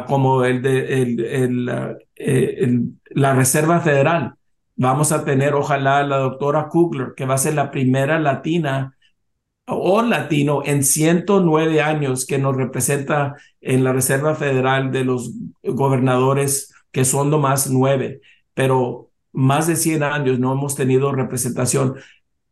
como 0.06 0.44
el 0.44 0.62
de 0.62 1.02
el, 1.02 1.98
eh, 2.18 2.78
la 3.12 3.34
Reserva 3.34 3.80
Federal. 3.80 4.34
vamos 4.76 5.14
a 5.14 5.24
tener, 5.24 5.54
ojalá, 5.54 6.04
la 6.04 6.18
doctora 6.18 6.68
Kugler, 6.68 7.14
que 7.16 7.26
va 7.26 7.36
a 7.36 7.38
ser 7.38 7.54
la 7.54 7.72
primera 7.72 8.20
latina 8.20 8.98
o 9.66 10.02
latino 10.02 10.62
en 10.66 10.84
109 10.84 11.80
años 11.80 12.26
que 12.26 12.38
nos 12.38 12.58
representa 12.58 13.38
en 13.62 13.86
la 13.86 13.94
Reserva 13.94 14.36
Federal 14.36 14.92
de 14.92 15.06
los 15.06 15.32
gobernadores, 15.64 16.74
que 16.92 17.06
son 17.06 17.30
nomás 17.30 17.70
nueve, 17.70 18.20
pero 18.54 19.10
más 19.32 19.68
de 19.68 19.78
100 19.78 20.04
años 20.04 20.38
no 20.38 20.52
hemos 20.52 20.76
tenido 20.76 21.14
representación. 21.14 21.96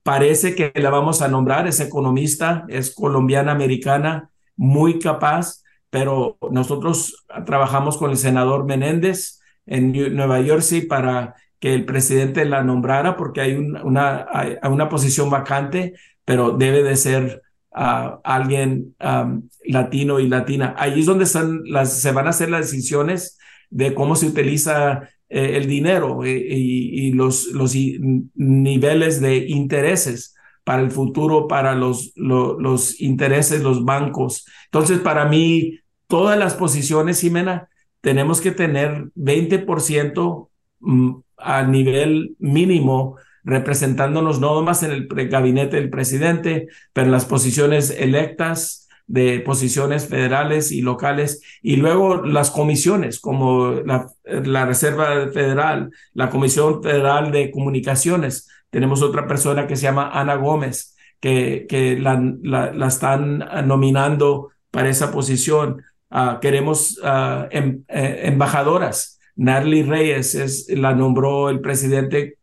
Parece 0.05 0.53
que 0.53 0.71
la 0.75 0.91
vamos 0.91 1.23
a 1.23 1.27
nombrar, 1.27 1.67
es 1.67 1.79
economista, 1.79 2.65
es 2.69 2.93
colombiana 2.93 3.51
americana, 3.51 4.29
muy 4.55 4.99
capaz, 4.99 5.63
pero 5.89 6.37
nosotros 6.51 7.25
trabajamos 7.45 7.97
con 7.97 8.11
el 8.11 8.17
senador 8.17 8.65
Menéndez 8.65 9.41
en 9.65 9.91
Nueva 10.15 10.43
Jersey 10.43 10.81
para 10.81 11.33
que 11.59 11.73
el 11.73 11.85
presidente 11.85 12.45
la 12.45 12.63
nombrara 12.63 13.17
porque 13.17 13.41
hay 13.41 13.55
una, 13.55 14.27
hay 14.31 14.57
una 14.69 14.89
posición 14.89 15.31
vacante 15.31 15.95
pero 16.25 16.51
debe 16.51 16.83
de 16.83 16.95
ser 16.97 17.43
uh, 17.71 18.19
alguien 18.23 18.95
um, 18.99 19.47
latino 19.65 20.19
y 20.19 20.27
latina. 20.27 20.75
Ahí 20.77 20.99
es 20.99 21.05
donde 21.05 21.23
están 21.23 21.61
las, 21.65 22.01
se 22.01 22.11
van 22.11 22.27
a 22.27 22.31
hacer 22.31 22.49
las 22.49 22.71
decisiones 22.71 23.37
de 23.69 23.93
cómo 23.93 24.15
se 24.15 24.27
utiliza 24.27 25.09
eh, 25.35 25.57
el 25.57 25.67
dinero 25.67 26.23
eh, 26.23 26.31
y, 26.31 27.11
los, 27.11 27.47
los 27.47 27.75
niveles 27.75 29.19
de 29.19 29.35
intereses 29.35 30.33
para 30.63 30.81
el 30.81 30.91
futuro, 30.91 31.49
para 31.49 31.75
los, 31.75 32.13
lo, 32.15 32.57
los 32.57 33.01
intereses, 33.01 33.61
los 33.61 33.83
bancos. 33.83 34.45
Entonces, 34.67 34.99
para 34.99 35.25
mí, 35.25 35.79
todas 36.07 36.39
las 36.39 36.53
posiciones, 36.53 37.19
Jimena, 37.19 37.67
tenemos 37.99 38.39
que 38.39 38.51
tener 38.51 39.09
20% 39.17 40.47
mm, 40.79 41.15
a 41.35 41.63
nivel 41.63 42.37
mínimo 42.39 43.17
representándonos 43.43 44.39
no 44.39 44.61
más 44.61 44.83
en 44.83 44.91
el 44.91 45.07
gabinete 45.27 45.75
del 45.75 45.89
presidente, 45.89 46.69
pero 46.93 47.07
en 47.07 47.11
las 47.11 47.25
posiciones 47.25 47.89
electas 47.89 48.84
de 49.07 49.39
posiciones 49.39 50.07
federales 50.07 50.71
y 50.71 50.81
locales, 50.81 51.41
y 51.61 51.75
luego 51.75 52.23
las 52.23 52.51
comisiones 52.51 53.19
como 53.19 53.71
la, 53.85 54.07
la 54.23 54.65
Reserva 54.65 55.29
Federal, 55.31 55.91
la 56.13 56.29
Comisión 56.29 56.81
Federal 56.81 57.31
de 57.31 57.51
Comunicaciones. 57.51 58.49
Tenemos 58.69 59.01
otra 59.01 59.27
persona 59.27 59.67
que 59.67 59.75
se 59.75 59.83
llama 59.83 60.09
Ana 60.13 60.35
Gómez, 60.35 60.95
que, 61.19 61.65
que 61.69 61.97
la, 61.99 62.21
la, 62.41 62.87
están 62.87 63.39
nominando 63.65 64.49
para 64.71 64.89
esa 64.89 65.11
posición. 65.11 65.81
Uh, 66.09 66.39
queremos 66.39 66.97
uh, 66.99 67.47
em, 67.51 67.83
eh, 67.87 68.21
embajadoras. 68.23 69.19
Narly 69.35 69.83
Reyes 69.83 70.35
es, 70.35 70.67
la 70.69 70.93
nombró 70.93 71.49
el 71.49 71.59
presidente 71.61 72.37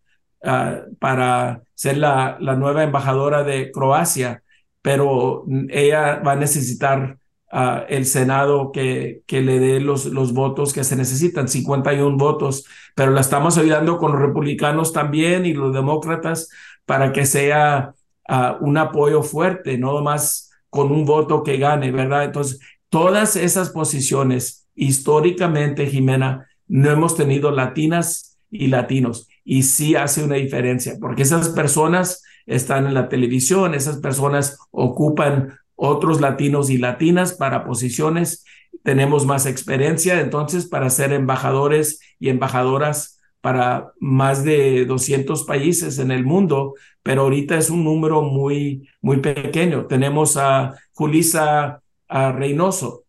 Ah, 0.44 0.86
para 0.98 1.62
ser 1.74 1.98
la, 1.98 2.36
la, 2.40 2.56
nueva 2.56 2.82
embajadora 2.82 3.44
de 3.44 3.70
Croacia, 3.70 4.42
pero 4.82 5.46
ella 5.70 6.20
va 6.26 6.32
a 6.32 6.36
necesitar 6.36 7.18
uh, 7.52 7.84
el 7.88 8.04
Senado 8.04 8.72
que, 8.72 9.22
que 9.26 9.40
le 9.40 9.60
dé 9.60 9.80
los, 9.80 10.06
los 10.06 10.32
votos 10.32 10.72
que 10.72 10.84
se 10.84 10.96
necesitan, 10.96 11.48
51 11.48 12.16
votos, 12.16 12.66
pero 12.94 13.12
la 13.12 13.20
estamos 13.20 13.56
ayudando 13.58 13.98
con 13.98 14.12
los 14.12 14.20
republicanos 14.20 14.92
también 14.92 15.46
y 15.46 15.54
los 15.54 15.72
demócratas 15.72 16.50
para 16.84 17.12
que 17.12 17.24
sea 17.24 17.94
uh, 18.28 18.64
un 18.64 18.76
apoyo 18.76 19.22
fuerte, 19.22 19.78
no 19.78 20.02
más 20.02 20.50
con 20.68 20.90
un 20.90 21.04
voto 21.04 21.42
que 21.42 21.58
gane, 21.58 21.92
¿verdad? 21.92 22.24
Entonces, 22.24 22.58
todas 22.88 23.36
esas 23.36 23.70
posiciones, 23.70 24.66
históricamente, 24.74 25.86
Jimena, 25.86 26.48
no 26.66 26.90
hemos 26.90 27.16
tenido 27.16 27.50
latinas 27.50 28.38
y 28.50 28.66
latinos 28.68 29.28
y 29.44 29.62
sí 29.62 29.94
hace 29.94 30.24
una 30.24 30.36
diferencia, 30.36 30.96
porque 31.00 31.22
esas 31.22 31.50
personas 31.50 32.22
están 32.46 32.86
en 32.86 32.94
la 32.94 33.08
televisión, 33.08 33.74
esas 33.74 33.98
personas 33.98 34.58
ocupan 34.70 35.58
otros 35.74 36.20
latinos 36.20 36.70
y 36.70 36.78
latinas 36.78 37.32
para 37.32 37.64
posiciones, 37.64 38.44
tenemos 38.82 39.26
más 39.26 39.46
experiencia, 39.46 40.20
entonces 40.20 40.66
para 40.66 40.90
ser 40.90 41.12
embajadores 41.12 42.00
y 42.18 42.28
embajadoras 42.28 43.20
para 43.40 43.92
más 43.98 44.44
de 44.44 44.86
200 44.86 45.44
países 45.44 45.98
en 45.98 46.10
el 46.12 46.24
mundo, 46.24 46.74
pero 47.02 47.22
ahorita 47.22 47.58
es 47.58 47.70
un 47.70 47.84
número 47.84 48.22
muy, 48.22 48.88
muy 49.00 49.18
pequeño. 49.18 49.86
Tenemos 49.86 50.36
a 50.36 50.76
Julisa 50.92 51.82
a 52.08 52.32
Reynoso, 52.32 53.04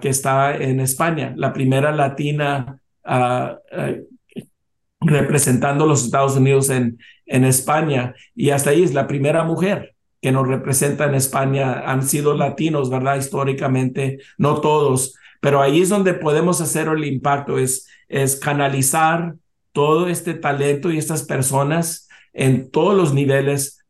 que 0.00 0.08
está 0.08 0.56
en 0.56 0.78
España, 0.80 1.34
la 1.36 1.52
primera 1.52 1.90
latina 1.90 2.80
representando 5.00 5.86
los 5.86 6.04
Estados 6.04 6.36
Unidos 6.36 6.70
en, 6.70 6.98
en 7.26 7.44
España 7.44 8.14
y 8.34 8.50
hasta 8.50 8.70
ahí 8.70 8.82
es 8.82 8.94
la 8.94 9.06
primera 9.06 9.44
mujer 9.44 9.94
que 10.20 10.32
nos 10.32 10.48
representa 10.48 11.04
en 11.04 11.14
España. 11.14 11.82
Han 11.86 12.02
sido 12.02 12.34
latinos, 12.34 12.90
¿verdad? 12.90 13.16
Históricamente, 13.16 14.18
no 14.38 14.60
todos, 14.60 15.14
pero 15.40 15.60
ahí 15.60 15.80
es 15.82 15.88
donde 15.88 16.14
podemos 16.14 16.60
hacer 16.60 16.88
el 16.88 17.04
impacto, 17.04 17.58
es, 17.58 17.88
canalizar 18.40 19.34
todo 19.72 20.08
este 20.08 20.34
talento 20.34 20.90
y 20.90 20.98
estas 20.98 21.24
personas 21.24 22.08
en 22.32 22.70
todos 22.70 22.96
los 22.96 23.12
niveles 23.12 23.84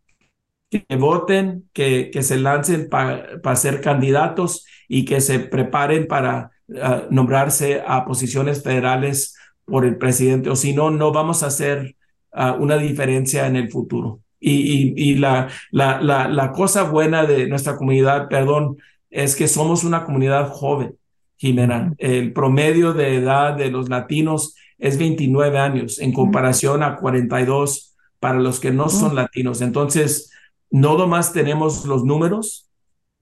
que 0.71 0.85
voten, 0.97 1.69
que, 1.73 2.11
que 2.11 2.23
se 2.23 2.39
lancen 2.39 2.89
para 2.89 3.57
ser 3.57 3.81
candidatos 3.81 4.67
y 4.89 5.05
que 5.05 5.21
se 5.21 5.39
preparen 5.39 6.07
para 6.07 6.51
ah, 6.81 7.05
nombrarse 7.11 7.83
a 7.87 8.05
posiciones 8.05 8.63
federales 8.63 9.37
por 9.65 9.85
el 9.85 9.97
presidente, 9.99 10.49
o 10.49 10.57
si 10.57 10.73
no, 10.73 10.91
no 10.91 11.13
vamos 11.13 11.43
a 11.43 11.47
hacer 11.47 11.96
uh, 12.37 12.63
una 12.63 12.77
diferencia 12.77 13.47
en 13.47 13.57
el 13.57 13.71
futuro. 13.71 14.21
Y, 14.39 14.53
y, 14.53 14.95
y 14.97 15.15
la, 15.17 15.49
la, 15.71 16.01
la, 16.01 16.29
la, 16.29 16.53
cosa 16.53 16.85
buena 16.85 17.25
de 17.25 17.49
nuestra 17.49 17.77
comunidad, 17.77 18.29
perdón, 18.29 18.77
es 19.11 19.35
que 19.35 19.49
somos 19.49 19.83
una 19.83 20.05
comunidad 20.05 20.51
joven, 20.51 20.97
Jimena. 21.37 21.95
El 21.99 22.33
promedio 22.33 22.93
de 22.93 23.17
edad 23.17 23.57
de 23.57 23.71
los 23.71 23.89
latinos 23.89 24.55
es 24.79 24.99
29 24.99 25.59
años 25.59 25.99
en 25.99 26.13
comparación 26.13 26.83
a 26.83 26.97
42 26.97 27.97
para 28.21 28.39
los 28.39 28.61
que 28.61 28.71
no 28.71 28.89
son 28.89 29.15
latinos. 29.15 29.63
Entonces, 29.63 30.31
no 30.71 30.99
nomás 30.99 31.33
tenemos 31.33 31.87
los 31.87 32.05
números, 32.05 32.69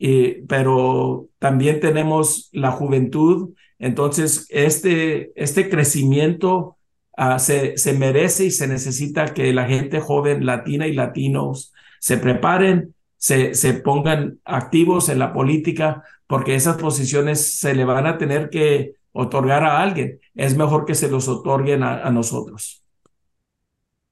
eh, 0.00 0.42
pero 0.48 1.28
también 1.38 1.78
tenemos 1.78 2.48
la 2.52 2.72
juventud 2.72 3.54
entonces, 3.84 4.46
este, 4.50 5.32
este 5.36 5.68
crecimiento 5.68 6.73
uh, 7.18 7.38
se, 7.38 7.76
se 7.76 7.92
merece 7.94 8.46
y 8.46 8.50
se 8.50 8.66
necesita 8.66 9.34
que 9.34 9.52
la 9.52 9.66
gente 9.66 10.00
joven 10.00 10.46
latina 10.46 10.86
y 10.86 10.92
latinos 10.92 11.72
se 12.00 12.18
preparen, 12.18 12.94
se, 13.16 13.54
se 13.54 13.74
pongan 13.74 14.38
activos 14.44 15.08
en 15.08 15.18
la 15.18 15.32
política, 15.32 16.02
porque 16.26 16.54
esas 16.54 16.76
posiciones 16.76 17.58
se 17.58 17.74
le 17.74 17.84
van 17.84 18.06
a 18.06 18.18
tener 18.18 18.50
que 18.50 18.94
otorgar 19.12 19.64
a 19.64 19.80
alguien. 19.80 20.20
Es 20.34 20.56
mejor 20.56 20.84
que 20.84 20.94
se 20.94 21.10
los 21.10 21.28
otorguen 21.28 21.82
a, 21.82 22.04
a 22.04 22.10
nosotros. 22.10 22.84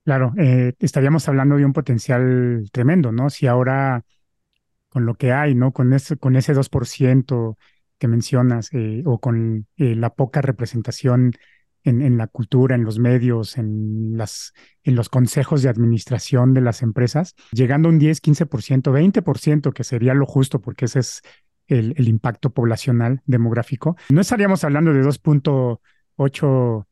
Claro, 0.05 0.33
eh, 0.37 0.73
estaríamos 0.81 1.29
hablando 1.29 1.57
de 1.57 1.65
un 1.65 1.73
potencial 1.73 2.69
tremendo, 2.73 3.12
¿no? 3.12 3.31
Si 3.31 3.47
ahora 3.47 4.05
con 4.88 5.07
lo 5.07 5.15
que 5.15 5.33
hay, 5.33 5.55
¿no? 5.55 5.73
Con 5.73 5.93
ese, 5.93 6.17
con 6.17 6.37
ese 6.37 6.55
2% 6.55 7.57
que 7.99 8.09
mencionas, 8.09 8.69
eh, 8.73 9.03
o 9.07 9.21
con 9.21 9.67
eh, 9.77 9.95
la 9.95 10.11
poca 10.11 10.43
representación 10.43 11.33
en, 11.85 12.03
en, 12.03 12.16
la 12.16 12.27
cultura, 12.27 12.75
en 12.75 12.85
los 12.85 12.99
medios, 12.99 13.59
en, 13.59 14.16
las, 14.16 14.53
en 14.83 14.95
los 14.95 15.09
consejos 15.09 15.62
de 15.62 15.68
administración 15.68 16.55
de 16.55 16.61
las 16.61 16.83
empresas, 16.83 17.35
llegando 17.53 17.88
a 17.88 17.92
un 17.92 17.99
10, 17.99 18.23
15%, 18.23 18.92
20%, 18.92 19.73
que 19.73 19.85
sería 19.85 20.14
lo 20.14 20.27
justo, 20.27 20.61
porque 20.61 20.85
ese 20.87 21.01
es 21.01 21.23
el, 21.66 21.95
el 21.97 22.09
impacto 22.09 22.51
poblacional 22.51 23.23
demográfico, 23.27 23.97
no 24.11 24.21
estaríamos 24.21 24.64
hablando 24.64 24.92
de 24.92 25.03
2.8 25.03 26.87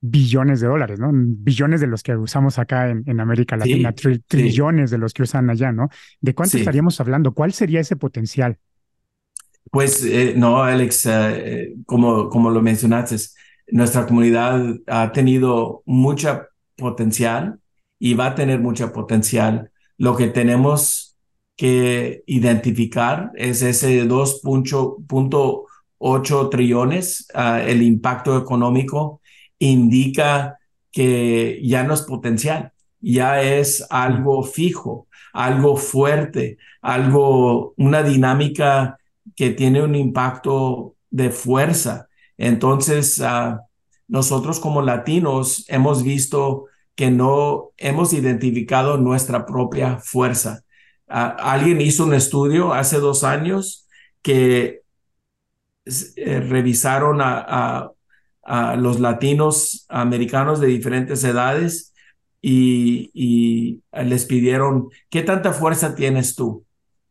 billones 0.00 0.60
de 0.60 0.68
dólares, 0.68 0.98
¿no? 1.00 1.10
Billones 1.12 1.80
de 1.80 1.86
los 1.86 2.02
que 2.02 2.16
usamos 2.16 2.58
acá 2.58 2.90
en, 2.90 3.02
en 3.06 3.20
América 3.20 3.56
Latina, 3.56 3.92
trillones 3.92 4.90
de 4.90 4.98
los 4.98 5.12
que 5.12 5.22
usan 5.22 5.50
allá, 5.50 5.72
¿no? 5.72 5.88
¿De 6.20 6.34
cuánto 6.34 6.58
estaríamos 6.58 7.00
hablando? 7.00 7.32
¿Cuál 7.32 7.52
sería 7.52 7.80
ese 7.80 7.96
potencial? 7.96 8.58
Pues 9.70 10.04
eh, 10.04 10.34
no, 10.36 10.62
Alex, 10.62 11.06
eh, 11.06 11.74
como, 11.86 12.28
como 12.28 12.50
lo 12.50 12.62
mencionaste, 12.62 13.16
nuestra 13.68 14.06
comunidad 14.06 14.62
ha 14.86 15.12
tenido 15.12 15.82
mucha 15.86 16.48
potencial 16.76 17.60
y 17.98 18.14
va 18.14 18.26
a 18.26 18.34
tener 18.34 18.60
mucha 18.60 18.92
potencial. 18.92 19.70
Lo 19.98 20.16
que 20.16 20.28
tenemos 20.28 21.16
que 21.56 22.22
identificar 22.26 23.32
es 23.34 23.62
ese 23.62 24.06
2.8 24.06 26.50
trillones, 26.50 27.26
uh, 27.34 27.56
el 27.66 27.82
impacto 27.82 28.36
económico 28.36 29.20
indica 29.58 30.58
que 30.92 31.60
ya 31.62 31.82
no 31.82 31.94
es 31.94 32.02
potencial, 32.02 32.72
ya 33.00 33.40
es 33.42 33.86
algo 33.90 34.42
fijo, 34.42 35.08
algo 35.32 35.76
fuerte, 35.76 36.58
algo, 36.82 37.74
una 37.76 38.02
dinámica 38.02 38.98
que 39.34 39.50
tiene 39.50 39.82
un 39.82 39.94
impacto 39.94 40.94
de 41.10 41.30
fuerza. 41.30 42.05
Entonces, 42.38 43.18
uh, 43.18 43.58
nosotros 44.08 44.60
como 44.60 44.82
latinos 44.82 45.64
hemos 45.68 46.02
visto 46.02 46.66
que 46.94 47.10
no 47.10 47.72
hemos 47.76 48.12
identificado 48.12 48.96
nuestra 48.96 49.46
propia 49.46 49.98
fuerza. 49.98 50.62
alguien 51.08 51.80
hizo 51.80 52.04
un 52.04 52.14
estudio 52.14 52.72
hace 52.72 52.98
dos 52.98 53.22
años 53.22 53.86
que 54.22 54.82
eh, 55.84 56.40
revisaron 56.40 57.18
a, 57.20 57.92
los 58.78 59.00
latinos 59.00 59.86
americanos 59.88 60.60
de 60.60 60.68
diferentes 60.68 61.24
edades 61.24 61.92
y, 62.40 63.10
y, 63.12 63.82
les 64.04 64.24
pidieron, 64.24 64.88
¿qué 65.10 65.22
tanta 65.22 65.52
fuerza 65.52 65.96
tienes 65.96 66.36
tú 66.36 66.64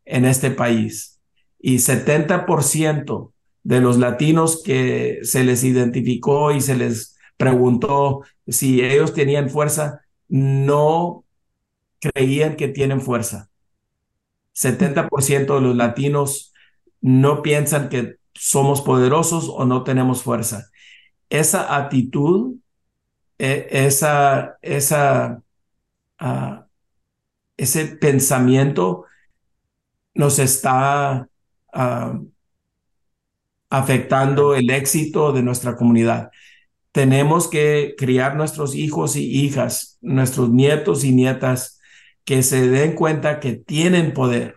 en 0.06 0.24
este 0.24 0.50
país? 0.50 1.20
Y 1.58 1.76
70% 1.76 3.32
de 3.66 3.80
los 3.80 3.98
latinos 3.98 4.62
que 4.62 5.18
se 5.22 5.42
les 5.42 5.64
identificó 5.64 6.52
y 6.52 6.60
se 6.60 6.76
les 6.76 7.18
preguntó 7.36 8.22
si 8.46 8.80
ellos 8.80 9.12
tenían 9.12 9.50
fuerza, 9.50 10.02
no 10.28 11.24
creían 11.98 12.54
que 12.54 12.68
tienen 12.68 13.00
fuerza. 13.00 13.50
70% 14.54 15.56
de 15.56 15.60
los 15.60 15.74
latinos 15.74 16.54
no 17.00 17.42
piensan 17.42 17.88
que 17.88 18.18
somos 18.34 18.82
poderosos 18.82 19.48
o 19.48 19.64
no 19.64 19.82
tenemos 19.82 20.22
fuerza. 20.22 20.70
Esa 21.28 21.76
actitud, 21.76 22.58
e, 23.36 23.66
esa, 23.72 24.58
esa, 24.62 25.42
ah, 26.20 26.66
ese 27.56 27.86
pensamiento 27.86 29.06
nos 30.14 30.38
está 30.38 31.28
ah, 31.72 32.20
afectando 33.70 34.54
el 34.54 34.70
éxito 34.70 35.32
de 35.32 35.42
nuestra 35.42 35.76
comunidad. 35.76 36.30
Tenemos 36.92 37.48
que 37.48 37.94
criar 37.98 38.36
nuestros 38.36 38.74
hijos 38.74 39.16
y 39.16 39.44
hijas, 39.44 39.98
nuestros 40.00 40.50
nietos 40.50 41.04
y 41.04 41.12
nietas, 41.12 41.80
que 42.24 42.42
se 42.42 42.68
den 42.68 42.94
cuenta 42.94 43.40
que 43.40 43.52
tienen 43.52 44.12
poder, 44.12 44.56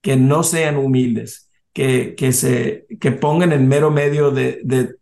que 0.00 0.16
no 0.16 0.42
sean 0.42 0.76
humildes, 0.76 1.50
que, 1.72 2.14
que 2.16 2.32
se 2.32 2.86
que 3.00 3.12
pongan 3.12 3.52
en 3.52 3.68
mero 3.68 3.90
medio 3.90 4.30
de, 4.30 4.60
de 4.64 4.94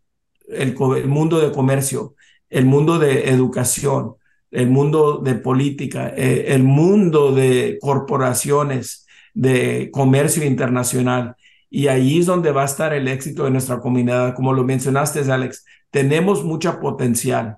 el, 0.49 0.75
mundo 1.07 1.39
de 1.39 1.51
comercio, 1.51 2.15
el 2.49 2.65
mundo 2.65 2.99
de 2.99 3.29
educación, 3.29 4.15
el 4.51 4.69
mundo 4.69 5.17
de 5.17 5.35
política, 5.35 6.13
eh, 6.15 6.45
el 6.49 6.63
mundo 6.63 7.33
de 7.33 7.77
corporaciones, 7.81 9.07
de 9.33 9.89
comercio 9.91 10.45
internacional. 10.45 11.35
Y 11.75 11.87
ahí 11.87 12.19
es 12.19 12.27
donde 12.27 12.51
va 12.51 12.61
a 12.61 12.65
estar 12.65 12.93
el 12.93 13.07
éxito 13.07 13.45
de 13.45 13.49
nuestra 13.49 13.79
comunidad. 13.79 14.35
Como 14.35 14.53
lo 14.53 14.63
mencionaste, 14.63 15.21
Alex, 15.21 15.65
tenemos 15.89 16.43
mucha 16.43 16.79
potencial, 16.79 17.57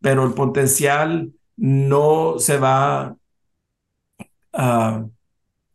pero 0.00 0.24
el 0.24 0.32
potencial 0.32 1.34
no 1.58 2.36
se 2.38 2.56
va 2.56 3.14
a 4.54 5.04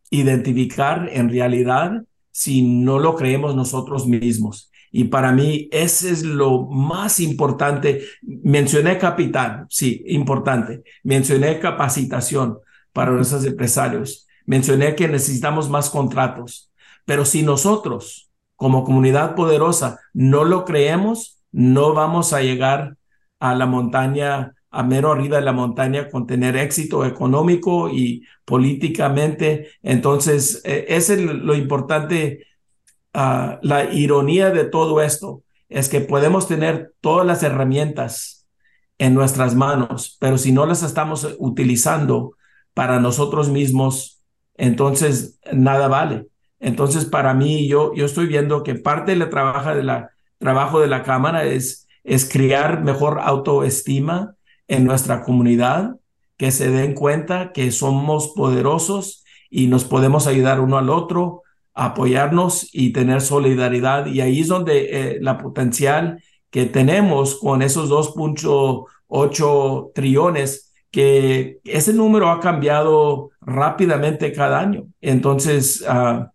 identificar 0.09 1.07
en 1.13 1.30
realidad 1.30 2.03
si 2.32 2.63
no 2.63 2.97
lo 2.97 3.15
creemos 3.15 3.55
nosotros 3.55 4.07
mismos. 4.07 4.71
Y 4.91 5.03
para 5.03 5.32
mí 5.32 5.69
ese 5.71 6.09
es 6.09 6.23
lo 6.23 6.65
más 6.65 7.19
importante. 7.19 8.01
Mencioné 8.23 8.97
capital, 8.97 9.67
sí, 9.69 10.01
importante. 10.07 10.82
Mencioné 11.03 11.59
capacitación 11.59 12.57
para 12.91 13.11
nuestros 13.11 13.45
empresarios. 13.45 14.28
Mencioné 14.47 14.95
que 14.95 15.07
necesitamos 15.07 15.69
más 15.69 15.91
contratos. 15.91 16.71
Pero 17.07 17.23
si 17.23 17.41
nosotros, 17.41 18.29
como 18.57 18.83
comunidad 18.83 19.33
poderosa, 19.33 20.01
no 20.11 20.43
lo 20.43 20.65
creemos, 20.65 21.41
no 21.53 21.93
vamos 21.93 22.33
a 22.33 22.41
llegar 22.41 22.97
a 23.39 23.55
la 23.55 23.65
montaña, 23.65 24.55
a 24.71 24.83
mero 24.83 25.13
arriba 25.13 25.37
de 25.37 25.45
la 25.45 25.53
montaña 25.53 26.09
con 26.09 26.27
tener 26.27 26.57
éxito 26.57 27.05
económico 27.05 27.89
y 27.89 28.25
políticamente. 28.43 29.69
Entonces, 29.83 30.61
eh, 30.65 30.85
es 30.89 31.09
lo 31.17 31.55
importante, 31.55 32.45
ah, 33.13 33.57
la 33.61 33.85
ironía 33.93 34.51
de 34.51 34.65
todo 34.65 35.01
esto 35.01 35.43
es 35.69 35.87
que 35.87 36.01
podemos 36.01 36.45
tener 36.49 36.93
todas 36.99 37.25
las 37.25 37.41
herramientas 37.41 38.49
en 38.97 39.13
nuestras 39.13 39.55
manos, 39.55 40.17
pero 40.19 40.37
si 40.37 40.51
no 40.51 40.65
las 40.65 40.83
estamos 40.83 41.35
utilizando 41.39 42.33
para 42.73 42.99
nosotros 42.99 43.47
mismos, 43.47 44.21
entonces 44.55 45.39
nada 45.53 45.87
vale. 45.87 46.27
Entonces, 46.59 47.05
para 47.05 47.33
mí, 47.33 47.67
yo, 47.67 47.93
yo 47.93 48.05
estoy 48.05 48.27
viendo 48.27 48.63
que 48.63 48.75
parte 48.75 49.15
del 49.15 49.29
trabajo 49.29 49.75
de 49.75 49.83
la, 49.83 50.11
trabajo 50.39 50.79
de 50.79 50.87
la 50.87 51.03
Cámara 51.03 51.45
es, 51.45 51.87
es 52.03 52.29
crear 52.29 52.83
mejor 52.83 53.19
autoestima 53.21 54.35
en 54.67 54.85
nuestra 54.85 55.23
comunidad, 55.23 55.95
que 56.37 56.51
se 56.51 56.69
den 56.69 56.93
cuenta 56.93 57.51
que 57.51 57.71
somos 57.71 58.33
poderosos 58.35 59.23
y 59.49 59.67
nos 59.67 59.85
podemos 59.85 60.27
ayudar 60.27 60.59
uno 60.59 60.77
al 60.77 60.89
otro, 60.89 61.43
apoyarnos 61.73 62.69
y 62.73 62.91
tener 62.91 63.21
solidaridad. 63.21 64.07
Y 64.07 64.21
ahí 64.21 64.41
es 64.41 64.47
donde 64.47 64.89
eh, 64.91 65.17
la 65.21 65.37
potencial 65.37 66.21
que 66.49 66.65
tenemos 66.65 67.39
con 67.39 67.61
esos 67.61 67.89
2.8 67.89 69.91
trillones, 69.93 70.73
que 70.91 71.59
ese 71.63 71.93
número 71.93 72.29
ha 72.29 72.39
cambiado 72.39 73.31
rápidamente 73.41 74.31
cada 74.31 74.59
año. 74.59 74.85
Entonces, 75.01 75.81
uh, 75.81 76.25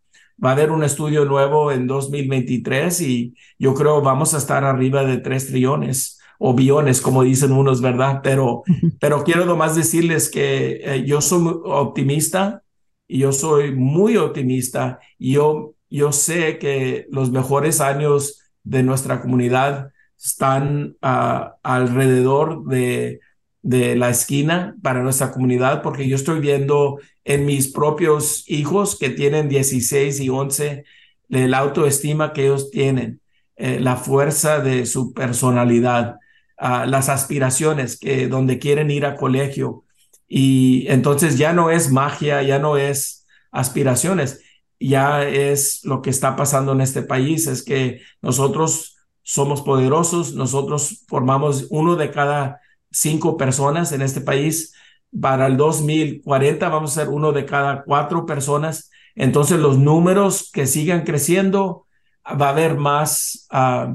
va 0.45 0.51
a 0.51 0.53
haber 0.53 0.71
un 0.71 0.83
estudio 0.83 1.25
nuevo 1.25 1.71
en 1.71 1.87
2023 1.87 3.01
y 3.03 3.35
yo 3.59 3.75
creo 3.75 4.03
vamos 4.03 4.35
a 4.35 4.39
estar 4.39 4.65
arriba 4.65 5.05
de 5.05 5.19
3 5.19 5.47
trillones 5.49 6.19
o 6.39 6.55
billones, 6.55 7.01
como 7.01 7.23
dicen 7.23 7.53
unos, 7.53 7.81
¿verdad? 7.81 8.21
Pero, 8.23 8.65
pero 9.01 9.23
quiero 9.23 9.45
nomás 9.45 9.77
decirles 9.77 10.29
que 10.29 10.81
eh, 10.83 11.05
yo 11.07 11.21
soy 11.21 11.55
optimista 11.65 12.65
y 13.07 13.19
yo 13.19 13.33
soy 13.33 13.73
muy 13.73 14.17
optimista 14.17 14.99
y 15.19 15.35
yo, 15.35 15.75
yo 15.89 16.11
sé 16.11 16.59
que 16.59 17.07
los 17.11 17.31
mejores 17.31 17.81
años 17.81 18.41
de 18.65 18.83
nuestra 18.83 19.21
comunidad 19.21 19.93
están 20.21 20.97
uh, 21.03 21.53
alrededor 21.63 22.65
de 22.67 23.21
de 23.63 23.97
la 23.97 24.11
esquina 24.11 24.77
para 24.83 25.03
nuestra 25.03 25.31
comunidad, 25.31 25.83
porque 25.83 26.09
yo 26.09 26.17
estoy 26.17 26.41
viendo 26.41 26.99
en 27.25 27.47
mis 27.47 27.69
propios 27.69 28.45
hijos 28.49 28.99
que 28.99 29.11
tienen 29.11 29.49
16 29.49 30.21
y 30.21 30.29
11 30.29 30.85
la 31.29 31.59
autoestima 31.59 32.33
que 32.33 32.45
ellos 32.45 32.71
tienen, 32.71 33.21
eh, 33.57 33.81
la 33.81 33.97
fuerza 33.97 34.61
de 34.61 34.85
su 34.85 35.15
personalidad, 35.15 36.17
ah, 36.59 36.85
las 36.87 37.09
aspiraciones 37.09 37.99
que 37.99 38.29
donde 38.29 38.59
quieren 38.59 38.91
ir 38.91 39.07
a 39.07 39.17
colegio. 39.17 39.85
Y 40.29 40.87
entonces 40.89 41.39
ya 41.39 41.53
no 41.53 41.71
es 41.71 41.91
magia, 41.91 42.43
ya 42.43 42.59
no 42.59 42.77
es 42.77 43.27
aspiraciones, 43.51 44.41
ya 44.79 45.27
es 45.27 45.85
lo 45.85 46.03
que 46.03 46.11
está 46.11 46.37
pasando 46.37 46.73
en 46.73 46.81
este 46.81 47.03
país, 47.03 47.47
es 47.47 47.63
que 47.63 48.01
nosotros 48.21 48.97
somos 49.23 49.63
poderosos, 49.63 50.35
nosotros 50.35 51.05
formamos 51.07 51.67
uno 51.71 51.97
de 51.97 52.11
cada 52.11 52.61
cinco 52.93 53.37
personas 53.37 53.93
en 53.93 54.03
este 54.03 54.21
país. 54.21 54.75
Para 55.21 55.47
el 55.47 55.57
2040 55.57 56.69
vamos 56.69 56.93
a 56.93 57.01
ser 57.03 57.09
uno 57.09 57.33
de 57.33 57.45
cada 57.45 57.83
cuatro 57.85 58.27
personas. 58.27 58.91
Entonces 59.15 59.59
los 59.59 59.79
números 59.79 60.51
que 60.53 60.67
sigan 60.67 61.03
creciendo, 61.05 61.87
va 62.27 62.47
a 62.47 62.51
haber 62.51 62.77
más 62.77 63.47
ah, 63.51 63.95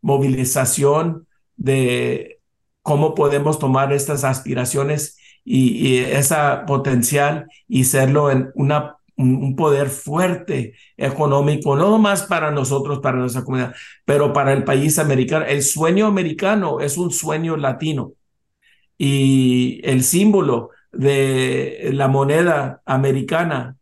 movilización 0.00 1.26
de 1.56 2.40
cómo 2.82 3.14
podemos 3.14 3.58
tomar 3.58 3.92
estas 3.92 4.24
aspiraciones 4.24 5.16
y, 5.44 5.88
y 5.88 5.98
esa 5.98 6.66
potencial 6.66 7.46
y 7.68 7.84
serlo 7.84 8.30
en 8.30 8.50
una 8.54 8.96
un 9.22 9.56
poder 9.56 9.88
fuerte 9.88 10.74
económico, 10.96 11.76
no 11.76 11.98
más 11.98 12.24
para 12.24 12.50
nosotros, 12.50 13.00
para 13.00 13.18
nuestra 13.18 13.44
comunidad, 13.44 13.74
pero 14.04 14.32
para 14.32 14.52
el 14.52 14.64
país 14.64 14.98
americano. 14.98 15.44
El 15.46 15.62
sueño 15.62 16.06
americano 16.06 16.80
es 16.80 16.98
un 16.98 17.10
sueño 17.10 17.56
latino. 17.56 18.12
Y 18.98 19.80
el 19.84 20.04
símbolo 20.04 20.70
de 20.92 21.90
la 21.92 22.08
moneda 22.08 22.82
americana 22.84 23.76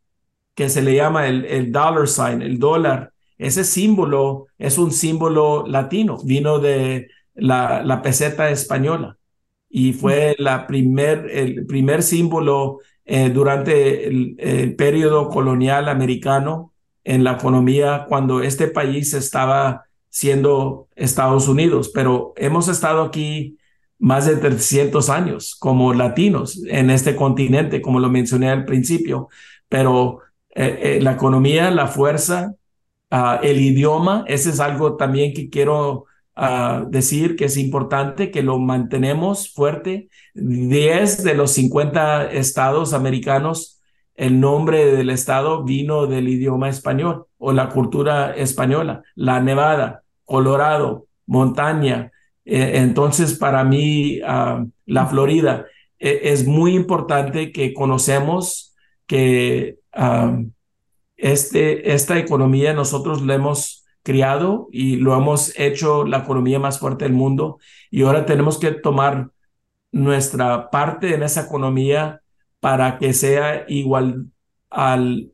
que 0.54 0.68
se 0.68 0.82
le 0.82 0.94
llama 0.94 1.26
el, 1.28 1.44
el 1.46 1.72
dollar 1.72 2.08
sign, 2.08 2.42
el 2.42 2.58
dólar, 2.58 3.12
ese 3.38 3.64
símbolo 3.64 4.46
es 4.58 4.78
un 4.78 4.92
símbolo 4.92 5.66
latino, 5.66 6.18
vino 6.24 6.58
de 6.58 7.08
la, 7.34 7.82
la 7.82 8.02
peseta 8.02 8.50
española 8.50 9.16
y 9.70 9.92
fue 9.92 10.34
la 10.38 10.66
primer, 10.66 11.30
el 11.30 11.64
primer 11.64 12.02
símbolo 12.02 12.80
eh, 13.12 13.28
durante 13.28 14.06
el, 14.06 14.76
periodo 14.76 15.30
colonial 15.30 15.88
americano 15.88 16.72
en 17.02 17.24
la 17.24 17.32
economía 17.32 18.06
cuando 18.08 18.40
este 18.40 18.68
país 18.68 19.14
estaba 19.14 19.86
siendo 20.10 20.86
Estados 20.94 21.48
Unidos, 21.48 21.90
pero 21.92 22.32
hemos 22.36 22.68
estado 22.68 23.02
aquí 23.02 23.58
más 23.98 24.26
de 24.26 24.36
300 24.36 25.10
años 25.10 25.56
como 25.58 25.92
latinos 25.92 26.62
en 26.68 26.88
este 26.90 27.16
continente, 27.16 27.82
como 27.82 27.98
lo 27.98 28.10
mencioné 28.10 28.48
al 28.48 28.64
principio, 28.64 29.28
pero 29.68 30.20
eh, 30.54 30.78
eh, 30.80 31.00
la 31.02 31.10
economía, 31.10 31.72
la 31.72 31.88
fuerza, 31.88 32.54
ah, 33.10 33.40
el 33.42 33.60
idioma, 33.60 34.24
ese 34.28 34.50
es 34.50 34.60
algo 34.60 34.96
también 34.96 35.34
que 35.34 35.50
quiero 35.50 36.04
decir 36.88 37.36
que 37.36 37.46
es 37.46 37.56
importante 37.56 38.30
que 38.30 38.42
lo 38.42 38.58
mantenemos 38.58 39.52
fuerte. 39.52 40.08
10 40.34 41.22
de 41.24 41.34
los 41.34 41.52
50 41.52 42.30
estados 42.32 42.94
americanos, 42.94 43.80
el 44.14 44.40
nombre 44.40 44.86
del 44.94 45.10
estado 45.10 45.64
vino 45.64 46.06
del 46.06 46.28
idioma 46.28 46.68
español 46.68 47.26
o 47.38 47.52
la 47.52 47.68
cultura 47.68 48.34
española. 48.34 49.02
La 49.14 49.40
Nevada, 49.40 50.02
Colorado, 50.24 51.06
montaña. 51.26 52.12
Eh, 52.44 52.72
entonces, 52.74 53.34
para 53.34 53.64
mí, 53.64 54.20
ah, 54.26 54.64
la 54.86 55.06
Florida 55.06 55.66
e, 55.98 56.20
es 56.24 56.46
muy 56.46 56.74
importante 56.74 57.52
que 57.52 57.72
conocemos 57.74 58.74
que 59.06 59.78
ah, 59.92 60.38
este, 61.16 61.92
esta 61.92 62.18
economía 62.18 62.72
nosotros 62.72 63.22
la 63.22 63.34
hemos 63.34 63.79
criado 64.10 64.66
y 64.72 64.96
lo 64.96 65.14
hemos 65.14 65.56
hecho 65.56 66.04
la 66.04 66.18
economía 66.18 66.58
más 66.58 66.80
fuerte 66.80 67.04
del 67.04 67.12
mundo 67.12 67.60
y 67.92 68.02
ahora 68.02 68.26
tenemos 68.26 68.58
que 68.58 68.72
tomar 68.72 69.30
nuestra 69.92 70.68
parte 70.68 71.14
en 71.14 71.22
esa 71.22 71.42
economía 71.42 72.20
para 72.58 72.98
que 72.98 73.12
sea 73.12 73.66
igual 73.68 74.26
al 74.68 75.30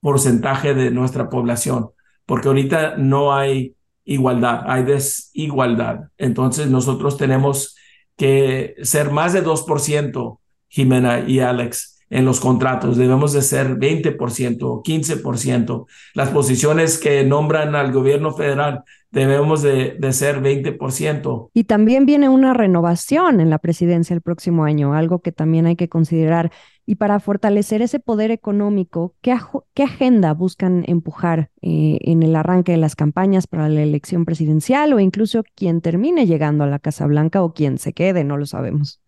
porcentaje 0.00 0.74
de 0.74 0.90
nuestra 0.90 1.30
población, 1.30 1.92
porque 2.26 2.48
ahorita 2.48 2.98
no 2.98 3.34
hay 3.34 3.74
igualdad, 4.04 4.64
hay 4.66 4.82
desigualdad. 4.82 6.10
Entonces 6.18 6.68
nosotros 6.68 7.16
tenemos 7.16 7.74
que 8.18 8.74
ser 8.82 9.12
más 9.12 9.32
de 9.32 9.42
2%, 9.42 10.40
Jimena 10.68 11.20
y 11.20 11.40
Alex, 11.40 11.93
en 12.10 12.24
los 12.24 12.40
contratos. 12.40 12.96
Debemos 12.96 13.32
de 13.32 13.42
ser 13.42 13.76
20%, 13.78 14.82
15%. 14.82 15.86
Las 16.14 16.30
posiciones 16.30 16.98
que 16.98 17.24
nombran 17.24 17.74
al 17.74 17.92
gobierno 17.92 18.32
federal 18.32 18.84
debemos 19.10 19.62
de, 19.62 19.96
de, 19.98 20.12
ser 20.12 20.42
20%. 20.42 21.50
Y 21.54 21.64
también 21.64 22.04
viene 22.04 22.28
una 22.28 22.52
renovación 22.52 23.40
en 23.40 23.48
la 23.48 23.58
presidencia 23.58 24.12
el 24.12 24.20
próximo 24.20 24.64
año, 24.64 24.92
algo 24.92 25.20
que 25.20 25.30
también 25.30 25.66
hay 25.66 25.76
que 25.76 25.88
considerar. 25.88 26.50
Y 26.84 26.96
para 26.96 27.18
fortalecer 27.20 27.80
ese 27.80 28.00
poder 28.00 28.30
económico, 28.30 29.14
¿qué, 29.22 29.36
qué 29.72 29.84
agenda 29.84 30.34
buscan 30.34 30.84
empujar 30.86 31.50
eh, 31.62 31.98
en 32.02 32.22
el 32.22 32.36
arranque 32.36 32.72
de 32.72 32.78
las 32.78 32.96
campañas 32.96 33.46
para 33.46 33.68
la 33.68 33.82
elección 33.82 34.24
presidencial 34.24 34.92
o 34.92 35.00
incluso 35.00 35.44
quien 35.54 35.80
termine 35.80 36.26
llegando 36.26 36.64
a 36.64 36.66
la 36.66 36.80
Casa 36.80 37.06
Blanca 37.06 37.42
o 37.42 37.54
quien 37.54 37.78
se 37.78 37.92
quede? 37.92 38.24
No 38.24 38.36
lo 38.36 38.46
sabemos. 38.46 39.00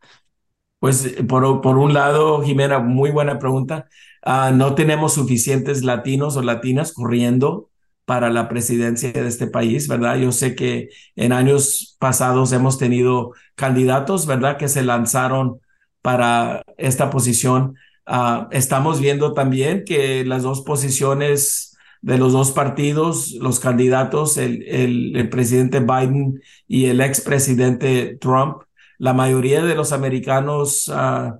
Pues 0.86 1.16
por, 1.28 1.62
por 1.62 1.78
un 1.78 1.94
lado, 1.94 2.42
Jimena, 2.42 2.78
muy 2.78 3.10
buena 3.10 3.40
pregunta. 3.40 3.88
Ah, 4.22 4.52
no 4.54 4.76
tenemos 4.76 5.14
suficientes 5.14 5.82
latinos 5.82 6.36
o 6.36 6.42
latinas 6.42 6.92
corriendo 6.92 7.70
para 8.04 8.30
la 8.30 8.48
presidencia 8.48 9.10
de 9.10 9.26
este 9.26 9.48
país, 9.48 9.88
¿verdad? 9.88 10.16
Yo 10.16 10.30
sé 10.30 10.54
que 10.54 10.90
en 11.16 11.32
años 11.32 11.96
pasados 11.98 12.52
hemos 12.52 12.78
tenido 12.78 13.32
candidatos, 13.56 14.26
¿verdad? 14.26 14.58
Que 14.58 14.68
se 14.68 14.84
lanzaron 14.84 15.58
para 16.02 16.62
esta 16.78 17.10
posición. 17.10 17.74
Ah, 18.06 18.46
estamos 18.52 19.00
viendo 19.00 19.32
también 19.32 19.82
que 19.84 20.24
las 20.24 20.44
dos 20.44 20.60
posiciones 20.60 21.76
de 22.00 22.16
los 22.18 22.32
dos 22.32 22.52
partidos, 22.52 23.32
los 23.40 23.58
candidatos, 23.58 24.36
el, 24.36 24.62
el, 24.68 25.16
el 25.16 25.28
presidente 25.30 25.80
Biden 25.80 26.40
y 26.68 26.84
el 26.86 27.00
expresidente 27.00 28.16
Trump, 28.20 28.58
la 28.98 29.12
mayoría 29.12 29.62
de 29.64 29.74
los 29.74 29.92
americanos 29.92 30.90
ah, 30.94 31.38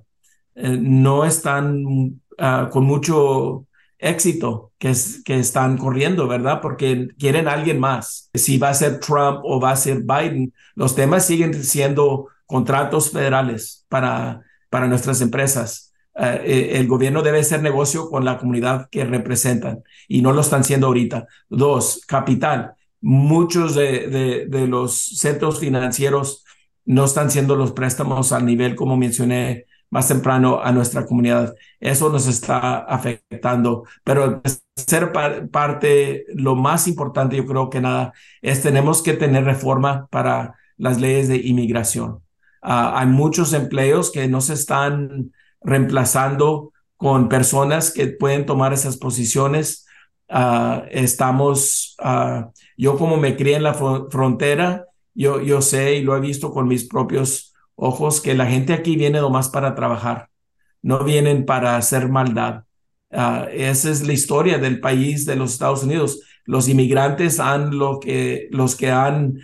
eh, 0.55 0.77
no 0.79 1.25
están 1.25 2.21
ah, 2.37 2.69
con 2.71 2.83
mucho 2.85 3.67
éxito 3.99 4.73
que, 4.77 4.89
están 4.91 5.77
corriendo, 5.77 6.27
¿verdad? 6.27 6.61
Porque 6.61 7.09
quieren 7.17 7.47
a 7.47 7.53
alguien 7.53 7.79
más. 7.79 8.29
Si 8.33 8.57
va 8.57 8.69
a 8.69 8.73
ser 8.73 8.99
Trump 8.99 9.39
o 9.43 9.59
va 9.59 9.71
a 9.71 9.75
ser 9.75 10.01
Biden, 10.03 10.53
los 10.75 10.95
temas 10.95 11.25
siguen 11.25 11.53
siendo 11.63 12.27
contratos 12.45 13.11
federales 13.11 13.85
para, 13.89 14.41
para 14.69 14.87
nuestras 14.87 15.21
empresas. 15.21 15.93
Ah, 16.15 16.35
eh, 16.35 16.71
el 16.73 16.87
gobierno 16.87 17.21
debe 17.21 17.39
hacer 17.39 17.61
negocio 17.61 18.09
con 18.09 18.25
la 18.25 18.37
comunidad 18.39 18.87
que 18.89 19.05
representan 19.05 19.83
y 20.07 20.21
no 20.21 20.31
lo 20.33 20.41
están 20.41 20.61
haciendo 20.61 20.87
ahorita. 20.87 21.27
Dos, 21.49 22.01
capital. 22.07 22.73
Muchos 23.01 23.75
de, 23.75 24.07
de, 24.07 24.45
de 24.47 24.67
los 24.67 24.95
centros 25.19 25.59
financieros 25.59 26.43
no 26.87 27.03
están 27.03 27.29
siendo 27.29 27.55
los 27.55 27.73
préstamos 27.73 28.31
al 28.31 28.45
nivel, 28.45 28.75
como 28.75 28.95
mencioné 28.95 29.65
más 29.89 30.07
temprano, 30.07 30.61
a 30.63 30.71
nuestra 30.71 31.05
comunidad. 31.05 31.53
Eso 31.81 32.09
nos 32.09 32.27
está 32.27 32.79
afectando. 32.79 33.83
Pero 34.05 34.41
ser 34.75 35.11
parte, 35.51 36.25
lo 36.33 36.55
más 36.55 36.87
importante, 36.87 37.35
yo 37.35 37.45
creo 37.45 37.69
que 37.69 37.81
nada, 37.81 38.13
es 38.41 38.61
tenemos 38.63 39.03
que 39.03 39.13
tener 39.13 39.43
reforma 39.43 40.07
para 40.09 40.55
las 40.77 40.99
leyes 41.01 41.27
de 41.27 41.37
inmigración. 41.37 42.21
Ah, 42.61 42.99
hay 42.99 43.07
muchos 43.07 43.51
empleos 43.51 44.09
que 44.09 44.27
no 44.29 44.39
se 44.39 44.53
están 44.53 45.33
reemplazando 45.61 46.71
con 46.95 47.27
personas 47.27 47.91
que 47.91 48.07
pueden 48.07 48.45
tomar 48.45 48.71
esas 48.71 48.95
posiciones. 48.95 49.85
Ah, 50.29 50.85
estamos, 50.89 51.97
uh, 52.01 52.49
yo 52.77 52.97
como 52.97 53.17
me 53.17 53.35
crié 53.35 53.57
en 53.57 53.63
la 53.63 53.73
frontera, 53.73 54.85
yo, 55.17 55.41
yo 55.41 55.61
sé 55.61 55.95
y 55.95 56.03
lo 56.03 56.15
he 56.15 56.19
visto 56.19 56.51
con 56.51 56.67
mis 56.67 56.87
propios 56.87 57.53
ojos 57.75 58.21
que 58.21 58.35
la 58.35 58.45
gente 58.45 58.73
aquí 58.73 58.95
viene 58.95 59.19
nomás 59.19 59.49
para 59.49 59.73
trabajar, 59.73 60.29
no 60.83 61.03
vienen 61.03 61.45
para 61.45 61.75
hacer 61.75 62.07
maldad. 62.07 62.63
Ah, 63.11 63.47
esa 63.51 63.89
es 63.89 64.05
la 64.05 64.13
historia 64.13 64.59
del 64.59 64.79
país 64.79 65.25
de 65.25 65.35
los 65.35 65.53
Estados 65.53 65.83
Unidos. 65.83 66.21
Los 66.45 66.69
inmigrantes 66.69 67.39
han 67.39 67.77
lo 67.77 67.99
que, 67.99 68.47
los 68.51 68.75
que 68.75 68.91
han 68.91 69.39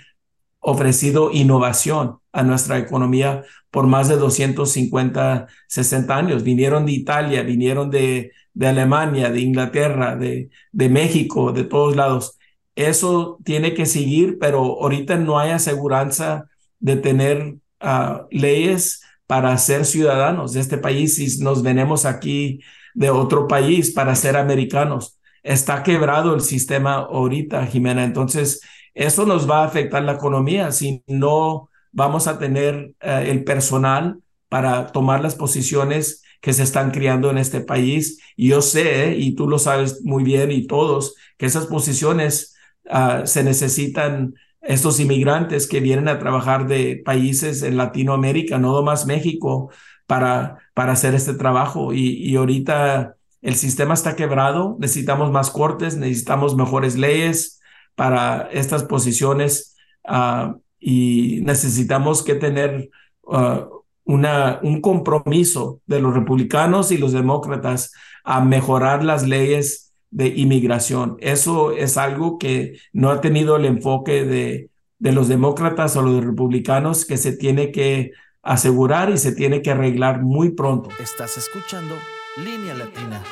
ofrecido 0.60 1.32
innovación 1.32 2.20
a 2.32 2.44
nuestra 2.44 2.78
economía 2.78 3.44
por 3.72 3.88
más 3.88 4.10
de 4.10 4.18
250, 4.18 5.48
60 5.68 6.16
años. 6.16 6.44
Vinieron 6.44 6.86
de 6.86 6.92
Italia, 6.92 7.42
vinieron 7.42 7.90
de, 7.90 8.32
de 8.54 8.68
Alemania, 8.68 9.32
de 9.32 9.42
Inglaterra, 9.42 10.16
de, 10.16 10.50
de 10.72 10.90
México, 10.90 11.52
de 11.52 11.64
todos 11.64 11.96
lados 11.96 12.38
eso 12.76 13.40
tiene 13.44 13.74
que 13.74 13.86
seguir, 13.86 14.38
pero 14.40 14.60
ahorita 14.82 15.18
no 15.18 15.40
hay 15.40 15.52
aseguranza 15.52 16.46
de 16.80 16.96
tener 16.98 17.56
ah, 17.80 18.26
leyes 18.32 19.02
para 19.28 19.58
ser 19.58 19.86
ciudadanos 19.86 20.54
de 20.54 20.60
este 20.60 20.78
país 20.78 21.16
si 21.16 21.40
nos 21.44 21.64
venemos 21.64 22.06
aquí 22.06 22.60
de 22.94 23.10
otro 23.10 23.48
país 23.48 23.92
para 23.92 24.16
ser 24.16 24.38
americanos. 24.38 25.20
Está 25.44 25.84
quebrado 25.84 26.36
el 26.36 26.42
sistema 26.42 26.96
ahorita, 26.96 27.66
Jimena. 27.66 28.04
Entonces, 28.04 28.62
eso 28.94 29.26
nos 29.26 29.50
va 29.50 29.64
a 29.64 29.66
afectar 29.66 30.04
la 30.04 30.14
economía 30.14 30.72
si 30.72 31.04
no 31.08 31.70
vamos 31.92 32.28
a 32.28 32.38
tener 32.38 32.94
eh, 33.02 33.28
el 33.28 33.44
personal 33.44 34.20
para 34.50 34.88
tomar 34.88 35.22
las 35.22 35.36
posiciones 35.36 36.22
que 36.42 36.54
se 36.54 36.64
están 36.64 36.92
creando 36.92 37.30
en 37.30 37.38
este 37.38 37.62
país. 37.62 38.20
Y 38.36 38.50
yo 38.50 38.62
sé, 38.62 39.16
y 39.18 39.36
tú 39.36 39.48
lo 39.48 39.60
sabes 39.60 40.04
muy 40.04 40.24
bien, 40.24 40.52
y 40.52 40.68
todos, 40.68 41.16
que 41.38 41.46
esas 41.46 41.68
posiciones 41.68 42.53
Ah, 42.90 43.24
se 43.26 43.44
necesitan 43.44 44.36
estos 44.62 45.00
inmigrantes 45.00 45.68
que 45.68 45.80
vienen 45.80 46.08
a 46.08 46.20
trabajar 46.20 46.68
de 46.68 47.02
países 47.04 47.64
en 47.64 47.78
Latinoamérica, 47.78 48.58
no 48.58 48.82
más 48.82 49.06
México, 49.06 49.72
para, 50.08 50.58
para 50.74 50.94
hacer 50.94 51.16
este 51.16 51.34
trabajo. 51.34 51.94
Y, 51.94 52.14
y 52.18 52.36
ahorita 52.36 53.16
el 53.42 53.56
sistema 53.56 53.94
está 53.94 54.16
quebrado, 54.16 54.78
necesitamos 54.80 55.32
más 55.32 55.52
cortes, 55.52 55.98
necesitamos 55.98 56.56
mejores 56.56 56.98
leyes 56.98 57.60
para 57.96 58.50
estas 58.52 58.84
posiciones 58.84 59.76
uh, 60.06 60.58
y 60.80 61.42
necesitamos 61.44 62.24
que 62.24 62.36
tener 62.36 62.90
uh, 63.24 63.66
una, 64.06 64.60
un 64.64 64.82
compromiso 64.82 65.82
de 65.86 66.00
los 66.00 66.14
republicanos 66.14 66.92
y 66.92 66.98
los 66.98 67.12
demócratas 67.12 67.92
a 68.24 68.42
mejorar 68.42 69.04
las 69.04 69.28
leyes 69.28 69.83
de 70.14 70.28
inmigración. 70.28 71.18
Eso 71.20 71.72
es 71.72 71.98
algo 71.98 72.38
que 72.38 72.78
no 72.94 73.10
ha 73.10 73.20
tenido 73.20 73.56
el 73.58 73.66
enfoque 73.66 74.26
de, 74.26 74.70
de 75.00 75.12
los 75.12 75.28
demócratas 75.28 75.96
o 75.96 76.04
los 76.04 76.24
republicanos 76.24 77.06
que 77.06 77.18
se 77.18 77.36
tiene 77.36 77.72
que 77.72 78.12
asegurar 78.44 79.10
y 79.10 79.18
se 79.18 79.34
tiene 79.34 79.62
que 79.62 79.72
arreglar 79.72 80.22
muy 80.22 80.52
pronto. 80.52 80.90
Estás 81.02 81.38
escuchando 81.38 81.96
Línea 82.38 82.76
Latina. 82.76 83.24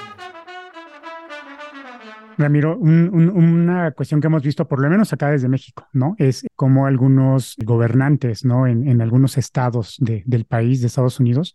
Ramiro, 2.38 2.75
una 2.79 3.91
cuestión 3.91 4.19
que 4.19 4.27
hemos 4.27 4.41
visto, 4.41 4.67
por 4.67 4.82
lo 4.82 4.89
menos 4.89 5.13
acá 5.13 5.29
desde 5.29 5.47
México, 5.47 5.88
¿no? 5.93 6.15
Es 6.17 6.47
como 6.55 6.88
algunos 6.88 7.55
gobernantes, 7.63 8.43
¿no? 8.43 8.65
En, 8.65 8.88
en 8.88 9.01
algunos 9.01 9.38
estados 9.38 9.97
de, 9.99 10.23
del 10.25 10.45
país, 10.45 10.82
de 10.82 10.88
Estados 10.88 11.19
Unidos, 11.19 11.53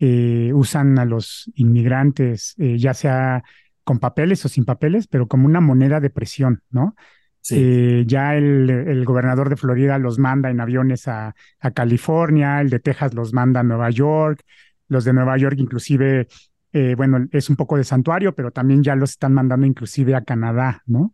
eh, 0.00 0.50
usan 0.52 0.98
a 0.98 1.04
los 1.04 1.48
inmigrantes, 1.54 2.54
eh, 2.58 2.78
ya 2.78 2.94
sea 2.94 3.44
con 3.88 3.98
papeles 3.98 4.44
o 4.44 4.48
sin 4.48 4.66
papeles, 4.66 5.06
pero 5.06 5.26
como 5.26 5.46
una 5.46 5.60
moneda 5.60 5.98
de 5.98 6.10
presión, 6.10 6.62
¿no? 6.70 6.94
Sí. 7.40 7.54
Eh, 7.58 8.04
ya 8.06 8.36
el, 8.36 8.68
el, 8.68 9.04
gobernador 9.06 9.48
de 9.48 9.56
Florida 9.56 9.96
los 9.96 10.18
manda 10.18 10.50
en 10.50 10.60
aviones 10.60 11.08
a, 11.08 11.34
a, 11.58 11.70
California, 11.70 12.60
el 12.60 12.68
de 12.68 12.80
Texas 12.80 13.14
los 13.14 13.32
manda 13.32 13.60
a 13.60 13.62
Nueva 13.62 13.88
York, 13.88 14.42
los 14.88 15.04
de 15.04 15.14
Nueva 15.14 15.38
York 15.38 15.56
inclusive, 15.58 16.28
eh, 16.72 16.94
bueno, 16.96 17.26
es 17.32 17.48
un 17.48 17.56
poco 17.56 17.78
de 17.78 17.84
santuario, 17.84 18.34
pero 18.34 18.50
también 18.50 18.82
ya 18.82 18.94
los 18.94 19.10
están 19.10 19.32
mandando 19.32 19.66
inclusive 19.66 20.14
a 20.14 20.22
Canadá, 20.22 20.82
¿no? 20.86 21.12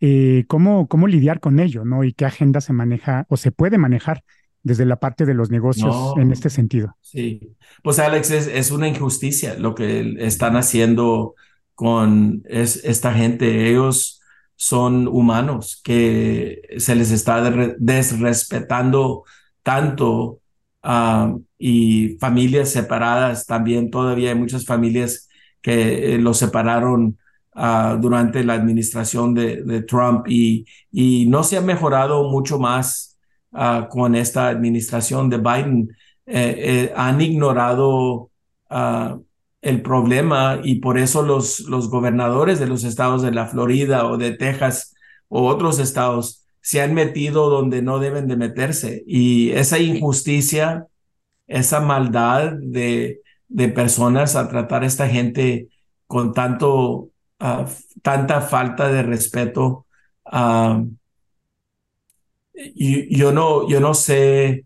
eh, 0.00 0.44
cómo, 0.48 0.88
cómo 0.88 1.06
lidiar 1.06 1.40
con 1.40 1.60
ello, 1.60 1.84
¿no? 1.84 2.04
Y 2.04 2.12
qué 2.12 2.24
agenda 2.24 2.60
se 2.60 2.72
maneja 2.72 3.26
o 3.28 3.36
se 3.36 3.52
puede 3.52 3.78
manejar 3.78 4.22
desde 4.62 4.84
la 4.84 4.96
parte 4.96 5.26
de 5.26 5.34
los 5.34 5.50
negocios 5.50 6.14
en 6.16 6.32
este 6.32 6.50
sentido. 6.50 6.96
Sí, 7.00 7.56
pues 7.82 7.98
Alex, 7.98 8.30
es, 8.30 8.46
es, 8.48 8.72
una 8.72 8.88
injusticia 8.88 9.54
lo 9.58 9.76
que 9.76 10.16
están 10.18 10.56
haciendo 10.56 11.34
con 11.76 12.42
es, 12.46 12.84
esta 12.84 13.12
gente. 13.12 13.70
Ellos 13.70 14.20
son 14.56 15.06
humanos 15.06 15.80
que 15.84 16.62
se 16.78 16.96
les 16.96 17.12
está 17.12 17.40
desrespetando 17.78 19.22
tanto 19.62 20.40
uh, 20.82 21.40
y 21.58 22.16
familias 22.18 22.70
separadas 22.70 23.46
también. 23.46 23.90
Todavía 23.90 24.30
hay 24.30 24.36
muchas 24.36 24.64
familias 24.66 25.28
que 25.62 26.14
eh, 26.14 26.18
los 26.18 26.38
separaron 26.38 27.18
uh, 27.54 27.96
durante 28.00 28.42
la 28.42 28.54
administración 28.54 29.34
de, 29.34 29.82
Trump 29.82 30.26
y, 30.28 30.66
y, 30.90 31.26
no 31.26 31.44
se 31.44 31.56
ha 31.56 31.60
mejorado 31.60 32.30
mucho 32.30 32.58
más 32.58 33.16
Ah, 33.58 33.88
con 33.90 34.14
esta 34.14 34.48
administración 34.48 35.30
de 35.30 35.38
Biden 35.38 35.88
eh, 36.26 36.90
eh, 36.90 36.92
han 36.94 37.22
ignorado 37.22 38.30
ah, 38.68 39.18
el 39.62 39.82
problema 39.82 40.60
y 40.62 40.76
por 40.76 40.98
eso 40.98 41.22
los, 41.22 41.60
los 41.60 41.90
gobernadores 41.90 42.60
de 42.60 42.66
los 42.66 42.84
estados 42.84 43.22
de 43.22 43.32
la 43.32 43.46
Florida 43.46 44.06
o 44.06 44.16
de 44.16 44.32
Texas 44.32 44.94
o 45.28 45.46
otros 45.46 45.78
estados 45.78 46.44
se 46.60 46.82
han 46.82 46.94
metido 46.94 47.48
donde 47.48 47.82
no 47.82 47.98
deben 47.98 48.28
de 48.28 48.36
meterse. 48.36 49.02
Y 49.06 49.50
esa 49.50 49.78
injusticia, 49.78 50.86
esa 51.46 51.80
maldad 51.80 52.52
de, 52.60 53.20
de 53.48 53.68
personas 53.68 54.36
a 54.36 54.48
tratar 54.48 54.82
a 54.82 54.86
esta 54.86 55.08
gente 55.08 55.68
con 56.06 56.32
tanto, 56.32 57.10
ah, 57.38 57.66
tanta 58.02 58.40
falta 58.40 58.88
de 58.88 59.02
respeto, 59.02 59.86
y 62.54 63.16
yo 63.16 63.32
no, 63.32 63.68
yo 63.68 63.80
no 63.80 63.94
sé 63.94 64.64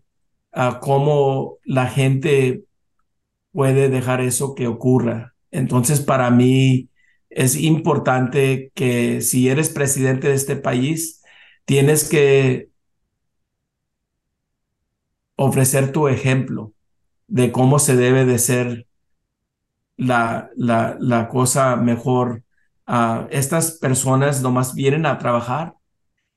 uh, 0.55 0.79
cómo 0.79 1.57
la 1.65 1.87
gente 1.87 2.63
puede 3.51 3.89
dejar 3.89 4.21
eso 4.21 4.55
que 4.55 4.67
ocurra. 4.67 5.33
Entonces, 5.51 6.01
para 6.01 6.31
mí 6.31 6.89
es 7.29 7.55
importante 7.55 8.71
que 8.75 9.21
si 9.21 9.49
eres 9.49 9.69
presidente 9.69 10.29
de 10.29 10.35
este 10.35 10.55
país, 10.55 11.21
tienes 11.65 12.07
que 12.09 12.69
ofrecer 15.35 15.91
tu 15.91 16.07
ejemplo 16.07 16.73
de 17.27 17.51
cómo 17.51 17.79
se 17.79 17.95
debe 17.95 18.25
de 18.25 18.37
ser 18.39 18.87
la, 19.97 20.49
la, 20.55 20.97
la 20.99 21.29
cosa 21.29 21.75
mejor. 21.75 22.43
Estas 23.29 23.77
personas 23.77 24.41
nomás 24.41 24.75
vienen 24.75 25.05
a 25.05 25.17
trabajar 25.17 25.75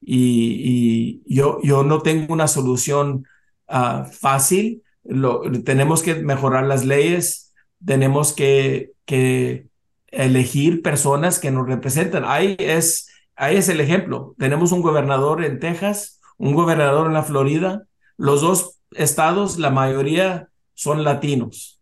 y, 0.01 1.23
yo, 1.27 1.61
yo 1.63 1.83
no 1.83 2.03
tengo 2.03 2.33
una 2.33 2.47
solución 2.47 3.27
ah, 3.67 4.07
fácil. 4.11 4.84
Lo, 5.05 5.43
tenemos 5.65 6.03
que 6.03 6.15
mejorar 6.17 6.65
las 6.65 6.85
leyes, 6.85 7.53
tenemos 7.85 8.33
que, 8.33 8.93
que 9.05 9.69
elegir 10.09 10.83
personas 10.83 11.39
que 11.39 11.51
nos 11.51 11.67
representan. 11.67 12.25
Ahí 12.27 12.57
es, 12.59 13.09
ahí 13.37 13.57
es 13.57 13.69
el 13.69 13.81
ejemplo. 13.81 14.35
Tenemos 14.39 14.73
un 14.73 14.83
gobernador 14.83 15.45
en 15.45 15.61
Texas, 15.61 16.21
un 16.39 16.55
gobernador 16.55 17.07
en 17.07 17.15
la 17.15 17.23
Florida. 17.23 17.85
Los 18.17 18.41
dos 18.41 18.79
estados, 18.93 19.59
la 19.59 19.71
mayoría 19.71 20.49
son 20.75 21.05
latinos, 21.05 21.81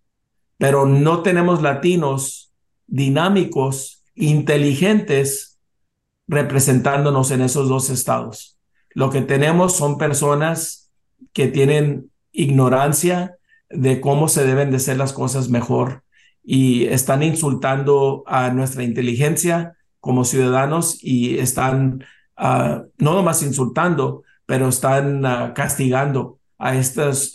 pero 0.58 0.86
no 0.86 1.22
tenemos 1.22 1.62
latinos 1.62 2.52
dinámicos, 2.86 4.02
inteligentes, 4.14 5.58
representándonos 6.28 7.30
en 7.30 7.42
esos 7.42 7.68
dos 7.68 7.90
estados. 7.90 8.58
Lo 8.90 9.10
que 9.10 9.22
tenemos 9.22 9.74
son 9.74 9.98
personas 9.98 10.90
que 11.32 11.48
tienen 11.48 12.10
ignorancia 12.32 13.36
de 13.68 14.00
cómo 14.00 14.28
se 14.28 14.44
deben 14.44 14.70
de 14.70 14.76
hacer 14.76 14.96
las 14.96 15.12
cosas 15.12 15.48
mejor 15.48 16.02
y 16.42 16.86
están 16.86 17.22
insultando 17.22 18.24
a 18.26 18.50
nuestra 18.50 18.82
inteligencia 18.82 19.76
como 20.00 20.24
ciudadanos 20.24 20.98
y 21.02 21.38
están 21.38 22.04
uh, 22.38 22.84
no 22.98 23.14
nomás 23.14 23.42
insultando, 23.42 24.24
pero 24.46 24.68
están 24.68 25.24
uh, 25.24 25.54
castigando 25.54 26.38
a 26.58 26.76
estas, 26.76 27.32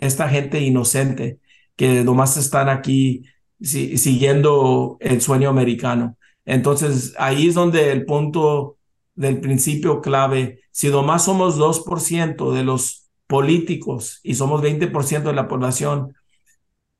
esta 0.00 0.28
gente 0.28 0.60
inocente 0.60 1.38
que 1.76 2.04
nomás 2.04 2.36
están 2.36 2.68
aquí 2.68 3.24
si, 3.60 3.98
siguiendo 3.98 4.96
el 5.00 5.20
sueño 5.20 5.48
americano. 5.48 6.16
Entonces, 6.44 7.14
ahí 7.18 7.48
es 7.48 7.54
donde 7.54 7.92
el 7.92 8.04
punto 8.04 8.76
del 9.14 9.40
principio 9.40 10.00
clave, 10.00 10.60
si 10.70 10.88
nomás 10.88 11.24
somos 11.24 11.58
2% 11.58 12.52
de 12.52 12.64
los 12.64 13.07
políticos 13.28 14.18
y 14.24 14.34
somos 14.34 14.62
20% 14.62 15.22
de 15.22 15.32
la 15.32 15.46
población, 15.46 16.16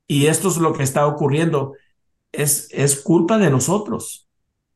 y 0.07 0.27
esto 0.27 0.49
es 0.49 0.59
lo 0.59 0.73
que 0.73 0.85
está 0.85 1.07
ocurriendo, 1.07 1.75
es, 2.31 2.69
es 2.71 3.01
culpa 3.01 3.39
de 3.39 3.51
nosotros. 3.51 4.29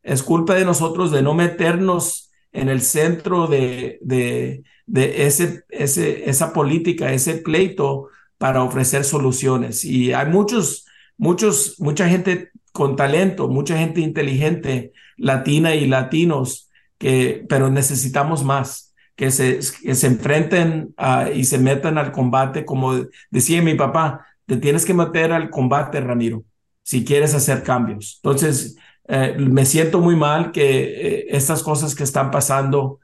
Es 0.02 0.22
culpa 0.22 0.54
de 0.54 0.64
nosotros 0.64 1.12
de 1.12 1.22
no 1.22 1.34
meternos 1.34 2.30
en 2.52 2.68
el 2.68 2.82
centro 2.82 3.46
de, 3.46 3.98
de, 4.02 4.64
de 4.86 5.26
ese, 5.26 5.64
ese, 5.68 6.28
esa 6.28 6.52
política, 6.52 7.12
ese 7.12 7.36
pleito 7.36 8.08
para 8.36 8.62
ofrecer 8.62 9.04
soluciones. 9.04 9.84
Y 9.84 10.12
hay 10.12 10.26
muchos, 10.26 10.86
muchos, 11.16 11.76
mucha 11.78 12.08
gente 12.08 12.50
con 12.72 12.96
talento, 12.96 13.48
mucha 13.48 13.78
gente 13.78 14.00
inteligente, 14.00 14.92
latina 15.16 15.74
y 15.74 15.86
latinos, 15.86 16.70
que, 16.98 17.44
pero 17.48 17.70
necesitamos 17.70 18.44
más, 18.44 18.91
que 19.16 19.30
se, 19.30 19.60
que 19.82 19.94
se 19.94 20.06
enfrenten 20.06 20.94
y 21.34 21.44
se 21.44 21.58
metan 21.58 21.98
al 21.98 22.12
combate, 22.12 22.64
como 22.64 22.94
decía 23.30 23.62
mi 23.62 23.74
papá, 23.74 24.26
te 24.46 24.56
tienes 24.56 24.84
que 24.84 24.94
meter 24.94 25.32
al 25.32 25.50
combate, 25.50 26.00
Ramiro, 26.00 26.44
si 26.82 27.04
quieres 27.04 27.34
hacer 27.34 27.62
cambios. 27.62 28.20
Entonces, 28.22 28.76
eh, 29.08 29.36
me 29.38 29.64
siento 29.64 30.00
muy 30.00 30.16
mal 30.16 30.52
que 30.52 30.82
eh, 30.82 31.26
estas 31.28 31.62
cosas 31.62 31.94
que 31.94 32.04
están 32.04 32.30
pasando, 32.30 32.98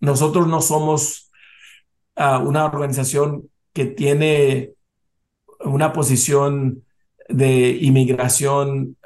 nosotros 0.00 0.48
no 0.48 0.60
somos 0.60 1.30
ah, 2.16 2.38
una 2.38 2.64
organización 2.64 3.48
que 3.72 3.84
tiene 3.86 4.72
una 5.60 5.92
posición 5.92 6.82
de 7.28 7.70
inmigración, 7.80 8.96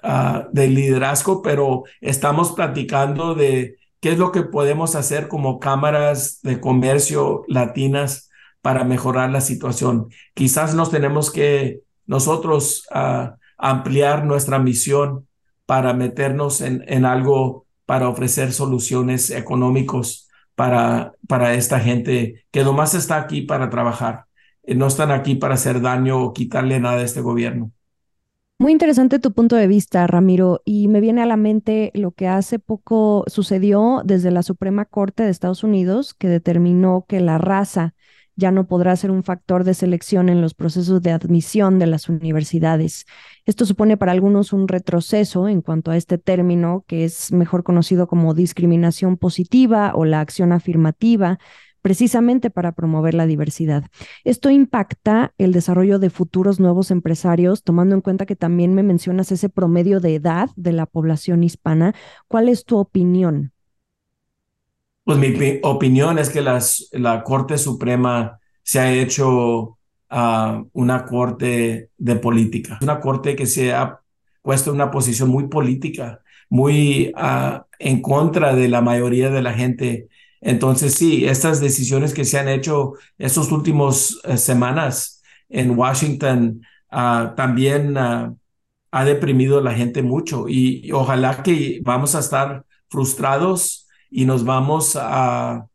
de 0.53 0.69
liderazgo, 0.69 1.43
pero 1.43 1.85
estamos 2.01 2.53
platicando 2.53 3.35
de 3.35 3.78
qué 4.01 4.13
es 4.13 4.19
lo 4.19 4.33
que 4.33 4.43
podemos 4.43 4.95
hacer 4.95 5.29
como 5.29 5.59
cámaras 5.59 6.41
de 6.43 6.61
comercio 6.61 7.45
latinas 7.49 8.31
para 8.63 8.85
mejorar 8.85 9.31
la 9.31 9.41
situación. 9.41 10.09
Quizás 10.35 10.75
nos 10.75 10.91
tenemos 10.91 11.31
que 11.31 11.81
nosotros 12.07 12.87
uh, 12.95 13.37
ampliar 13.57 14.25
nuestra 14.25 14.59
misión 14.59 15.27
para 15.67 15.93
meternos 15.93 16.61
en, 16.61 17.05
algo 17.05 17.67
para 17.85 18.09
ofrecer 18.09 18.53
soluciones 18.53 19.31
económicos 19.31 20.29
para, 20.55 21.13
para 21.27 21.55
esta 21.55 21.79
gente 21.79 22.45
que 22.51 22.65
nomás 22.65 22.95
está 22.95 23.17
aquí 23.17 23.43
para 23.43 23.69
trabajar. 23.69 24.25
No 24.67 24.87
están 24.87 25.11
aquí 25.11 25.35
para 25.35 25.55
hacer 25.55 25.81
daño 25.81 26.23
o 26.23 26.33
quitarle 26.33 26.81
nada 26.81 26.99
a 26.99 27.05
este 27.05 27.21
gobierno. 27.21 27.73
Muy 28.61 28.73
interesante 28.73 29.21
tu 29.21 29.33
punto 29.33 29.55
de 29.55 29.69
vista, 29.69 30.05
Ramiro, 30.09 30.63
y 30.65 30.89
me 30.89 31.01
viene 31.01 31.23
a 31.23 31.27
la 31.27 31.37
mente 31.37 31.93
lo 31.95 32.11
que 32.11 32.27
hace 32.27 32.59
poco 32.59 33.23
sucedió 33.29 34.03
desde 34.05 34.33
la 34.33 34.43
Suprema 34.43 34.85
Corte 34.85 35.23
de 35.23 35.31
Estados 35.31 35.63
Unidos, 35.63 36.13
que 36.13 36.29
determinó 36.29 37.05
que 37.09 37.21
la 37.21 37.39
raza 37.39 37.95
ya 38.35 38.51
no 38.51 38.67
podrá 38.67 38.97
ser 38.97 39.13
un 39.13 39.23
factor 39.23 39.63
de 39.63 39.75
selección 39.75 40.29
en 40.29 40.41
los 40.41 40.55
procesos 40.55 41.03
de 41.03 41.13
admisión 41.13 41.79
de 41.79 41.87
las 41.87 42.09
universidades. 42.09 43.07
Esto 43.47 43.65
supone 43.65 43.97
para 43.97 44.11
algunos 44.11 44.53
un 44.53 44.67
retroceso 44.67 45.49
en 45.49 45.61
cuanto 45.61 45.93
a 45.93 45.97
este 45.97 46.19
término, 46.19 46.85
que 46.89 47.05
es 47.05 47.31
mejor 47.31 47.63
conocido 47.63 48.09
como 48.09 48.35
discriminación 48.35 49.19
positiva 49.19 49.93
o 49.95 50.05
la 50.05 50.21
acción 50.21 50.51
afirmativa, 50.51 51.39
precisamente 51.83 52.51
para 52.51 52.73
promover 52.73 53.15
la 53.15 53.27
diversidad. 53.27 53.85
Esto 54.25 54.51
impacta 54.51 55.33
el 55.39 55.53
desarrollo 55.53 55.99
de 55.99 56.11
futuros 56.11 56.61
nuevos 56.61 56.91
empresarios, 56.91 57.63
tomando 57.63 57.95
en 57.95 58.01
cuenta 58.01 58.27
que 58.27 58.37
también 58.37 58.75
me 58.75 58.83
mencionas 58.83 59.33
ese 59.33 59.49
promedio 59.49 60.01
de 60.01 60.15
edad 60.17 60.51
de 60.57 60.73
la 60.73 60.87
población 60.87 61.43
hispana. 61.43 61.95
¿Cuál 62.27 62.49
es 62.49 62.65
tu 62.65 62.79
opinión? 62.79 63.53
Pues 65.05 65.19
mi 65.19 65.61
opinión 65.63 66.19
es 66.19 66.29
que 66.29 66.43
las, 66.43 66.89
la 66.93 67.25
Corte 67.25 67.57
Suprema 67.57 68.39
se 68.63 68.79
ha 68.79 68.93
hecho 68.93 69.79
uh, 70.11 70.69
una 70.73 71.07
corte 71.07 71.91
de 71.97 72.17
política, 72.17 72.79
una 72.83 73.01
corte 73.01 73.35
que 73.35 73.47
se 73.47 73.73
ha 73.73 74.01
puesto 74.43 74.71
en 74.71 74.77
una 74.77 74.91
posición 74.91 75.31
muy 75.31 75.49
política, 75.49 76.21
muy 76.51 77.13
uh, 77.17 77.63
en 77.79 78.03
contra 78.03 78.55
de 78.55 78.69
la 78.69 78.83
mayoría 78.83 79.31
de 79.31 79.41
la 79.41 79.55
gente 79.55 80.09
entonces, 80.41 80.95
sí, 80.95 81.27
estas 81.27 81.61
decisiones 81.61 82.15
que 82.15 82.25
se 82.25 82.39
han 82.39 82.49
hecho 82.49 82.95
estos 83.19 83.51
últimos 83.51 84.21
eh, 84.25 84.37
semanas 84.37 85.23
en 85.49 85.77
Washington 85.77 86.63
ah, 86.91 87.35
también 87.37 87.97
ah, 87.97 88.35
ha 88.91 89.05
deprimido 89.05 89.59
a 89.59 89.63
la 89.63 89.75
gente 89.75 90.03
mucho 90.03 90.49
y, 90.49 90.91
ojalá 90.93 91.43
que 91.43 91.81
vamos 91.83 92.15
a 92.15 92.21
estar 92.21 92.65
frustrados 92.89 93.87
y 94.11 94.25
nos 94.25 94.45
vamos 94.45 94.97
a 94.97 95.67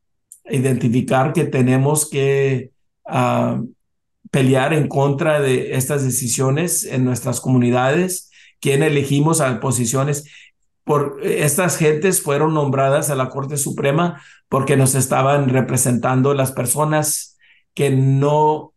identificar 0.49 1.34
que 1.34 1.45
tenemos 1.45 2.09
que 2.09 2.72
ah, 3.05 3.61
pelear 4.32 4.74
en 4.74 4.88
contra 4.88 5.39
de 5.41 5.76
estas 5.76 6.03
decisiones 6.03 6.86
en 6.86 7.05
nuestras 7.05 7.39
comunidades, 7.39 8.32
quién 8.59 8.82
elegimos 8.82 9.41
a 9.41 9.59
posiciones. 9.59 10.26
Por 10.84 11.19
estas 11.23 11.77
gentes 11.77 12.21
fueron 12.21 12.53
nombradas 12.53 13.09
a 13.09 13.15
la 13.15 13.29
Corte 13.29 13.57
Suprema 13.57 14.21
porque 14.49 14.75
nos 14.75 14.95
estaban 14.95 15.49
representando 15.49 16.34
las 16.34 16.51
personas 16.51 17.38
que 17.73 17.89
no 17.89 18.73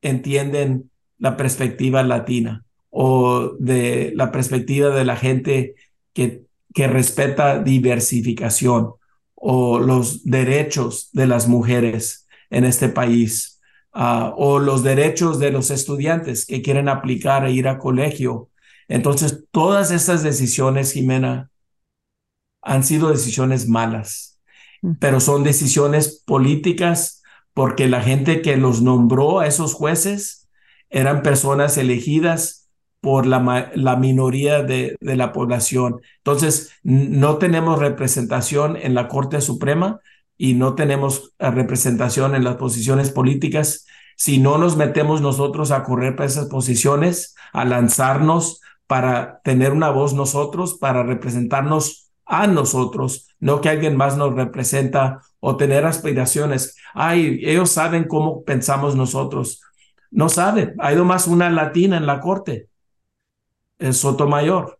entienden 0.00 0.90
la 1.18 1.36
perspectiva 1.36 2.02
latina 2.02 2.64
o 2.90 3.52
de 3.58 4.12
la 4.14 4.32
perspectiva 4.32 4.90
de 4.90 5.04
la 5.04 5.16
gente 5.16 5.74
que, 6.12 6.42
que 6.74 6.88
respeta 6.88 7.62
diversificación 7.62 8.94
o 9.34 9.80
los 9.80 10.24
derechos 10.24 11.10
de 11.12 11.26
las 11.26 11.48
mujeres 11.48 12.28
en 12.50 12.64
este 12.64 12.88
país 12.88 13.60
uh, 13.94 14.30
o 14.36 14.60
los 14.60 14.84
derechos 14.84 15.40
de 15.40 15.50
los 15.50 15.70
estudiantes 15.70 16.46
que 16.46 16.62
quieren 16.62 16.88
aplicar 16.88 17.44
e 17.46 17.52
ir 17.52 17.66
a 17.66 17.78
colegio. 17.78 18.50
Entonces, 18.88 19.44
todas 19.50 19.90
estas 19.90 20.22
decisiones, 20.22 20.92
Jimena, 20.92 21.50
han 22.62 22.84
sido 22.84 23.10
decisiones 23.10 23.68
malas, 23.68 24.40
pero 25.00 25.20
son 25.20 25.42
decisiones 25.44 26.22
políticas 26.24 27.22
porque 27.54 27.88
la 27.88 28.00
gente 28.00 28.40
que 28.40 28.56
los 28.56 28.82
nombró 28.82 29.40
a 29.40 29.46
esos 29.46 29.74
jueces 29.74 30.48
eran 30.90 31.22
personas 31.22 31.76
elegidas 31.76 32.70
por 33.00 33.26
la, 33.26 33.72
la 33.74 33.96
minoría 33.96 34.62
de, 34.62 34.96
de, 35.00 35.16
la 35.16 35.32
población. 35.32 36.00
Entonces, 36.18 36.70
no 36.84 37.38
tenemos 37.38 37.80
representación 37.80 38.76
en 38.76 38.94
la 38.94 39.08
Corte 39.08 39.40
Suprema 39.40 40.00
y 40.38 40.54
no 40.54 40.74
tenemos 40.74 41.34
eh, 41.38 41.50
representación 41.50 42.34
en 42.34 42.44
las 42.44 42.56
posiciones 42.56 43.10
políticas. 43.10 43.86
Si 44.16 44.38
no 44.38 44.56
nos 44.56 44.76
metemos 44.76 45.20
nosotros 45.20 45.72
a 45.72 45.82
correr 45.82 46.14
para 46.14 46.28
esas 46.28 46.46
posiciones, 46.46 47.34
a 47.52 47.64
lanzarnos 47.64 48.60
para 48.92 49.40
tener 49.42 49.72
una 49.72 49.88
voz 49.88 50.12
nosotros, 50.12 50.74
para 50.74 51.02
representarnos 51.02 52.10
a 52.26 52.46
nosotros, 52.46 53.26
no 53.40 53.62
que 53.62 53.70
alguien 53.70 53.96
más 53.96 54.18
nos 54.18 54.34
representa 54.34 55.22
o 55.40 55.56
tener 55.56 55.86
aspiraciones. 55.86 56.76
Ay, 56.92 57.40
ellos 57.42 57.70
saben 57.70 58.04
cómo 58.04 58.44
pensamos 58.44 58.94
nosotros. 58.94 59.62
No 60.10 60.28
saben. 60.28 60.74
Hay 60.78 60.94
nomás 60.94 61.26
una 61.26 61.48
latina 61.48 61.96
en 61.96 62.04
la 62.04 62.20
corte 62.20 62.68
en 63.78 63.94
Sotomayor 63.94 64.78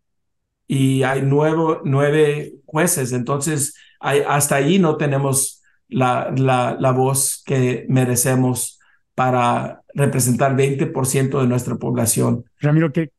y 0.67 1.05
hay 1.05 1.23
nuevo, 1.23 1.81
nueve 1.83 2.57
jueces. 2.67 3.13
Entonces, 3.13 3.75
hay, 3.99 4.21
hasta 4.29 4.57
ahí 4.57 4.79
no 4.79 4.99
tenemos 4.99 5.63
la, 5.89 6.31
la, 6.37 6.77
la, 6.79 6.93
voz 6.93 7.43
que 7.47 7.87
merecemos 7.89 8.79
para 9.15 9.81
representar 9.95 10.55
20% 10.55 11.41
de 11.41 11.47
nuestra 11.47 11.77
población. 11.77 12.45
Ramiro, 12.61 12.93
qué 12.93 13.11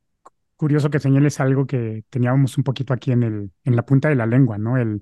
curioso 0.63 0.89
que 0.89 1.01
señales 1.01 1.41
algo 1.41 1.67
que 1.67 2.05
teníamos 2.09 2.57
un 2.57 2.63
poquito 2.63 2.93
aquí 2.93 3.11
en, 3.11 3.23
el, 3.23 3.51
en 3.65 3.75
la 3.75 3.85
punta 3.85 4.07
de 4.07 4.15
la 4.15 4.25
lengua, 4.25 4.57
¿no? 4.57 4.77
El, 4.77 5.01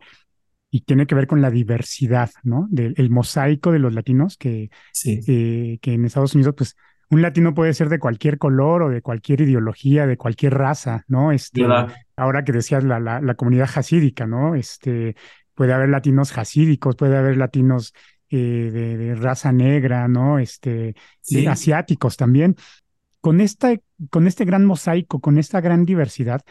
y 0.72 0.82
tiene 0.82 1.06
que 1.06 1.14
ver 1.14 1.28
con 1.28 1.40
la 1.40 1.52
diversidad, 1.52 2.32
¿no? 2.42 2.66
Del 2.72 2.96
el 2.98 3.12
mosaico 3.12 3.72
de 3.72 3.78
los 3.78 3.94
latinos 3.94 4.38
que, 4.38 4.72
sí. 4.92 5.20
eh, 5.28 5.78
que 5.80 5.94
en 5.94 6.06
Estados 6.06 6.34
Unidos, 6.34 6.56
pues, 6.58 6.76
un 7.12 7.22
latino 7.22 7.54
puede 7.54 7.76
ser 7.76 7.90
de 7.90 8.00
cualquier 8.00 8.40
color 8.40 8.82
o 8.82 8.90
de 8.90 9.04
cualquier 9.04 9.42
ideología, 9.42 10.08
de 10.08 10.18
cualquier 10.18 10.56
raza, 10.56 11.06
¿no? 11.08 11.32
Este, 11.32 11.62
ahora 12.16 12.44
que 12.44 12.54
decías 12.54 12.84
la, 12.84 13.00
la, 13.00 13.22
la, 13.22 13.36
comunidad 13.36 13.68
jasídica, 13.68 14.26
¿no? 14.26 14.56
Este, 14.56 15.16
puede 15.54 15.74
haber 15.74 15.90
latinos 15.90 16.32
jasídicos, 16.32 16.96
puede 16.96 17.18
haber 17.18 17.38
latinos 17.38 17.94
eh, 18.32 18.72
de, 18.74 18.98
de, 18.98 19.14
raza 19.14 19.52
negra, 19.52 20.08
¿no? 20.08 20.40
Este, 20.40 20.96
sí. 21.22 21.46
asiáticos 21.46 22.18
también. 22.18 22.56
Con, 23.22 23.40
esta, 23.40 23.76
con 24.10 24.28
este 24.28 24.46
gran 24.46 24.66
mosaico, 24.66 25.20
con 25.20 25.38
esta 25.38 25.62
gran 25.62 25.86
diversidad, 25.86 26.42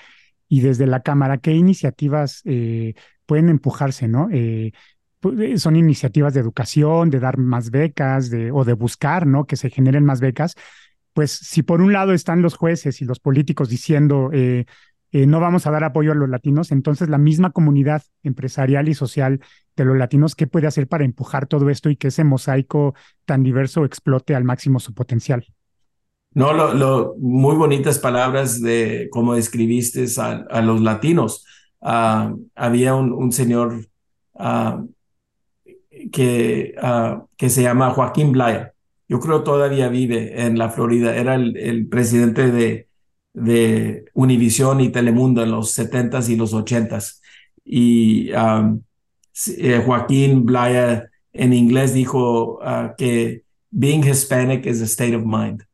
y 0.48 0.60
desde 0.62 0.86
la 0.86 1.00
Cámara, 1.00 1.38
¿qué 1.38 1.52
iniciativas 1.52 2.42
eh, 2.44 2.94
pueden 3.24 3.48
empujarse, 3.48 4.08
¿no? 4.08 4.28
Eh, 4.32 4.72
pues, 5.20 5.38
eh, 5.38 5.58
son 5.58 5.76
iniciativas 5.76 6.34
de 6.34 6.40
educación, 6.40 7.08
de 7.08 7.20
dar 7.20 7.38
más 7.38 7.70
becas, 7.70 8.30
de, 8.30 8.50
o 8.50 8.64
de 8.64 8.72
buscar, 8.72 9.28
¿no? 9.28 9.46
Que 9.46 9.56
se 9.56 9.70
generen 9.70 10.04
más 10.04 10.20
becas. 10.20 10.54
Pues 11.12 11.30
si 11.30 11.62
por 11.62 11.80
un 11.80 11.92
lado 11.92 12.12
están 12.12 12.42
los 12.42 12.56
jueces 12.56 13.00
y 13.00 13.04
los 13.04 13.20
políticos 13.20 13.68
diciendo 13.68 14.30
no 15.12 15.40
vamos 15.40 15.66
a 15.66 15.72
dar 15.72 15.82
apoyo 15.82 16.12
a 16.12 16.14
los 16.14 16.28
latinos, 16.28 16.70
entonces 16.70 17.08
la 17.08 17.18
misma 17.18 17.50
comunidad 17.50 18.02
empresarial 18.22 18.88
y 18.88 18.94
social 18.94 19.40
de 19.76 19.84
los 19.84 19.96
latinos, 19.96 20.36
¿qué 20.36 20.46
puede 20.46 20.68
hacer 20.68 20.86
para 20.86 21.04
empujar 21.04 21.48
todo 21.48 21.68
esto 21.68 21.90
y 21.90 21.96
que 21.96 22.08
ese 22.08 22.22
mosaico 22.22 22.94
tan 23.24 23.42
diverso 23.42 23.84
explote 23.84 24.36
al 24.36 24.44
máximo 24.44 24.78
su 24.78 24.94
potencial? 24.94 25.44
No, 26.32 26.52
lo, 26.52 26.74
lo 26.74 27.14
muy 27.18 27.56
bonitas 27.56 27.98
palabras 27.98 28.60
de 28.62 29.08
cómo 29.10 29.34
describiste 29.34 30.06
a, 30.18 30.60
los 30.62 30.80
latinos. 30.80 31.44
Uh, 31.80 32.38
había 32.54 32.94
un, 32.94 33.12
un 33.12 33.32
señor 33.32 33.86
uh, 34.34 34.88
que, 36.12 36.74
uh, 36.80 37.26
que 37.36 37.50
se 37.50 37.62
llama 37.62 37.90
Joaquín 37.90 38.30
Blaya. 38.30 38.72
Yo 39.08 39.18
creo 39.18 39.42
todavía 39.42 39.88
vive 39.88 40.40
en 40.46 40.56
la 40.56 40.70
Florida. 40.70 41.16
Era 41.16 41.34
el, 41.34 41.56
el 41.56 41.88
presidente 41.88 42.52
de, 42.52 42.86
de 43.32 44.04
Univision 44.14 44.80
y 44.80 44.90
Telemundo 44.90 45.42
en 45.42 45.50
los 45.50 45.76
70s 45.76 46.28
y 46.28 46.36
los 46.36 46.54
80s. 46.54 47.20
Y 47.64 48.32
um, 48.34 48.82
Joaquín 49.84 50.46
Blaya 50.46 51.10
en 51.32 51.52
inglés 51.52 51.92
dijo 51.92 52.60
que 52.96 53.42
being 53.72 54.04
Hispanic 54.04 54.66
is 54.66 54.80
a 54.80 54.86
state 54.86 55.16
of 55.16 55.24
mind. 55.24 55.64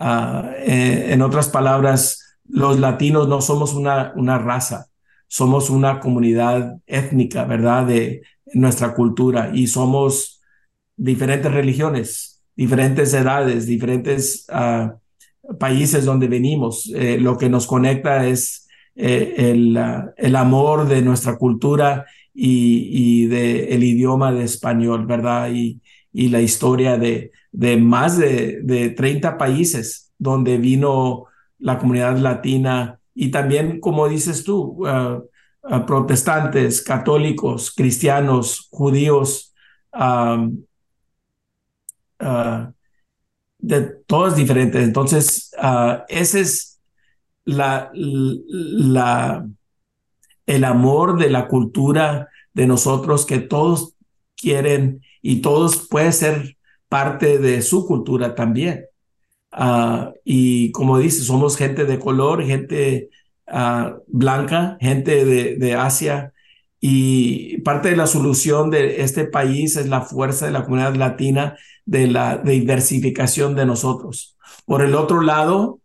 Uh, 0.00 0.52
en, 0.64 1.12
en, 1.12 1.22
otras 1.22 1.48
palabras, 1.48 2.38
los 2.48 2.78
latinos 2.78 3.28
no 3.28 3.40
somos 3.40 3.74
una, 3.74 4.12
una 4.14 4.38
raza, 4.38 4.86
somos 5.26 5.70
una 5.70 5.98
comunidad 5.98 6.76
étnica, 6.86 7.44
¿verdad? 7.44 7.86
De, 7.86 8.22
nuestra 8.54 8.94
cultura 8.94 9.50
y 9.54 9.66
somos 9.66 10.40
diferentes 10.96 11.52
religiones, 11.52 12.42
diferentes 12.56 13.12
edades, 13.14 13.66
diferentes 13.66 14.46
uh, 14.50 15.56
países 15.58 16.04
donde 16.04 16.28
venimos. 16.28 16.90
Eh, 16.94 17.18
lo 17.18 17.38
que 17.38 17.48
nos 17.48 17.66
conecta 17.66 18.26
es 18.26 18.66
eh, 18.96 19.34
el, 19.36 19.76
uh, 19.76 20.10
el, 20.16 20.36
amor 20.36 20.88
de 20.88 21.02
nuestra 21.02 21.36
cultura 21.36 22.06
y, 22.34 22.88
y 22.90 23.26
de 23.26 23.74
el 23.74 23.84
idioma 23.84 24.32
de 24.32 24.44
español, 24.44 25.06
¿verdad? 25.06 25.50
Y, 25.52 25.80
y 26.12 26.28
la 26.28 26.40
historia 26.40 26.98
de, 26.98 27.30
de 27.52 27.76
más 27.76 28.18
de, 28.18 28.60
de 28.62 28.90
30 28.90 29.38
países 29.38 30.12
donde 30.18 30.58
vino 30.58 31.26
la 31.58 31.78
comunidad 31.78 32.16
latina 32.18 33.00
y 33.14 33.30
también, 33.30 33.80
como 33.80 34.08
dices 34.08 34.44
tú, 34.44 34.86
uh, 34.86 35.24
uh, 35.62 35.86
protestantes, 35.86 36.82
católicos, 36.82 37.72
cristianos, 37.74 38.68
judíos, 38.70 39.54
uh, 39.92 40.52
de 43.58 43.80
todos 44.06 44.36
diferentes. 44.36 44.84
Entonces, 44.84 45.50
uh, 45.60 46.02
ese 46.08 46.40
es 46.40 46.80
la, 47.44 47.90
la, 47.92 49.48
el 50.46 50.64
amor 50.64 51.18
de 51.18 51.30
la 51.30 51.48
cultura 51.48 52.28
de 52.52 52.66
nosotros 52.66 53.26
que 53.26 53.38
todos 53.38 53.94
quieren 54.36 55.02
y 55.22 55.40
todos 55.40 55.88
pueden 55.88 56.12
ser 56.12 56.57
parte 56.88 57.38
de 57.38 57.62
su 57.62 57.86
cultura 57.86 58.34
también. 58.34 58.86
Uh, 59.52 60.12
y 60.24 60.72
como 60.72 60.98
dice, 60.98 61.22
somos 61.22 61.56
gente 61.56 61.84
de 61.84 61.98
color, 61.98 62.44
gente 62.44 63.10
uh, 63.48 64.00
blanca, 64.06 64.76
gente 64.80 65.24
de, 65.24 65.74
Asia. 65.74 66.32
Y 66.80 67.58
parte 67.62 67.90
de 67.90 67.96
la 67.96 68.06
solución 68.06 68.70
de 68.70 69.02
este 69.02 69.24
país 69.24 69.76
es 69.76 69.88
la 69.88 70.02
fuerza 70.02 70.46
de 70.46 70.52
la 70.52 70.64
comunidad 70.64 70.94
latina, 70.94 71.56
de 71.86 72.06
la 72.06 72.38
diversificación 72.38 73.54
de 73.56 73.66
nosotros. 73.66 74.36
Por 74.64 74.82
el 74.82 74.94
otro 74.94 75.22
lado, 75.22 75.80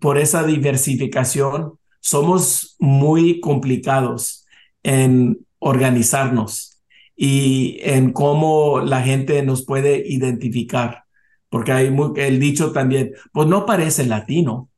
por 0.00 0.18
esa 0.18 0.44
diversificación, 0.44 1.78
somos 2.00 2.76
muy 2.78 3.40
complicados 3.40 4.46
en 4.82 5.46
organizarnos 5.58 6.71
y 7.16 7.78
en 7.82 8.12
cómo 8.12 8.80
la 8.80 9.02
gente 9.02 9.42
nos 9.42 9.64
puede 9.64 10.02
identificar. 10.06 11.04
Porque 11.48 11.72
hay 11.72 11.90
muy, 11.90 12.12
el 12.16 12.40
dicho 12.40 12.72
también, 12.72 13.12
pues 13.32 13.48
no 13.48 13.66
parece 13.66 14.06
latino, 14.06 14.70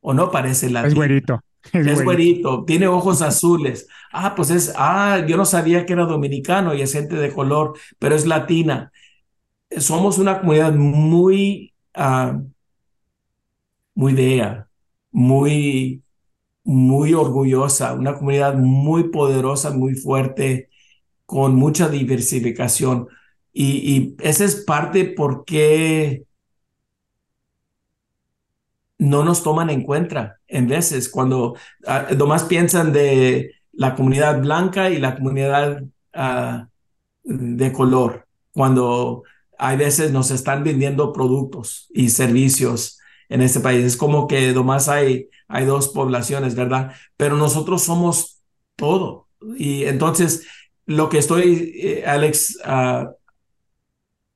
o 0.00 0.14
no 0.14 0.30
parece 0.30 0.70
latino. 0.70 0.88
Es 0.90 0.94
güerito. 0.94 1.40
Es, 1.72 1.86
es 1.86 2.04
güerito, 2.04 2.64
tiene 2.66 2.86
ojos 2.88 3.22
azules. 3.22 3.88
Ah, 4.12 4.34
pues 4.34 4.50
es, 4.50 4.74
ah, 4.76 5.24
yo 5.26 5.38
no 5.38 5.46
sabía 5.46 5.86
que 5.86 5.94
era 5.94 6.04
dominicano 6.04 6.74
y 6.74 6.82
es 6.82 6.92
gente 6.92 7.16
de 7.16 7.32
color, 7.32 7.72
pero 7.98 8.14
es 8.14 8.26
latina. 8.26 8.92
Somos 9.78 10.18
una 10.18 10.40
comunidad 10.40 10.74
muy, 10.74 11.72
uh, 11.96 12.38
muy 13.94 14.12
dea, 14.12 14.68
muy 15.10 16.04
muy 16.64 17.12
orgullosa, 17.12 17.92
una 17.94 18.14
comunidad 18.14 18.54
muy 18.56 19.10
poderosa, 19.10 19.70
muy 19.70 19.94
fuerte, 19.94 20.70
con 21.26 21.54
mucha 21.54 21.88
diversificación. 21.88 23.08
Y, 23.52 24.16
esa 24.20 24.44
es 24.44 24.56
parte 24.56 25.04
por 25.04 25.44
qué 25.44 26.24
no 28.98 29.24
nos 29.24 29.42
toman 29.42 29.70
en 29.70 29.82
cuenta 29.82 30.38
en 30.48 30.68
veces 30.68 31.08
cuando 31.08 31.56
ah, 31.86 32.08
nomás 32.16 32.44
piensan 32.44 32.92
de 32.92 33.52
la 33.72 33.94
comunidad 33.94 34.40
blanca 34.40 34.90
y 34.90 34.98
la 34.98 35.16
comunidad 35.16 35.82
ah, 36.14 36.68
de 37.24 37.72
color, 37.72 38.26
cuando 38.52 39.24
hay 39.58 39.76
veces 39.76 40.12
nos 40.12 40.30
están 40.30 40.64
vendiendo 40.64 41.12
productos 41.12 41.88
y 41.92 42.10
servicios 42.10 42.98
en 43.28 43.40
este 43.40 43.60
país. 43.60 43.84
Es 43.84 43.96
como 43.96 44.26
que 44.26 44.52
nomás 44.52 44.88
hay, 44.88 45.28
hay 45.48 45.64
dos 45.64 45.88
poblaciones, 45.88 46.54
¿verdad? 46.54 46.92
Pero 47.16 47.36
nosotros 47.36 47.82
somos 47.82 48.42
todo. 48.76 49.28
Y 49.56 49.84
entonces 49.84 50.46
lo 50.86 51.08
que 51.08 51.18
estoy, 51.18 51.72
eh, 51.76 52.04
Alex, 52.06 52.58
ah, 52.64 53.12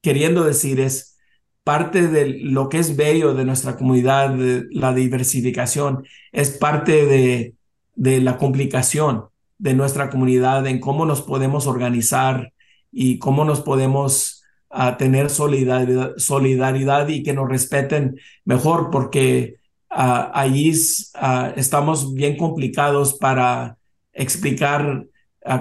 queriendo 0.02 0.44
decir 0.44 0.80
es, 0.80 1.16
parte 1.64 2.08
de 2.08 2.38
lo 2.44 2.70
que 2.70 2.78
es 2.78 2.96
bello 2.96 3.34
de 3.34 3.44
nuestra 3.44 3.76
comunidad, 3.76 4.30
de 4.30 4.64
la 4.70 4.94
diversificación, 4.94 6.04
es 6.32 6.50
parte 6.50 7.04
de, 7.04 7.54
de 7.94 8.20
la 8.22 8.38
complicación 8.38 9.26
de 9.58 9.74
nuestra 9.74 10.08
comunidad 10.08 10.66
en 10.66 10.80
cómo 10.80 11.04
nos 11.04 11.20
podemos 11.20 11.66
organizar 11.66 12.52
y 12.90 13.18
cómo 13.18 13.44
nos 13.44 13.60
podemos 13.60 14.44
uh, 14.70 14.96
tener 14.96 15.30
solidaridad, 15.30 16.12
solidaridad, 16.16 17.08
y 17.08 17.22
que 17.22 17.34
nos 17.34 17.48
respeten 17.48 18.18
mejor, 18.44 18.90
porque 18.90 19.56
allí 19.90 20.70
uh, 20.70 21.52
estamos 21.56 22.14
bien 22.14 22.36
complicados 22.36 23.14
para 23.14 23.78
explicar, 24.12 25.06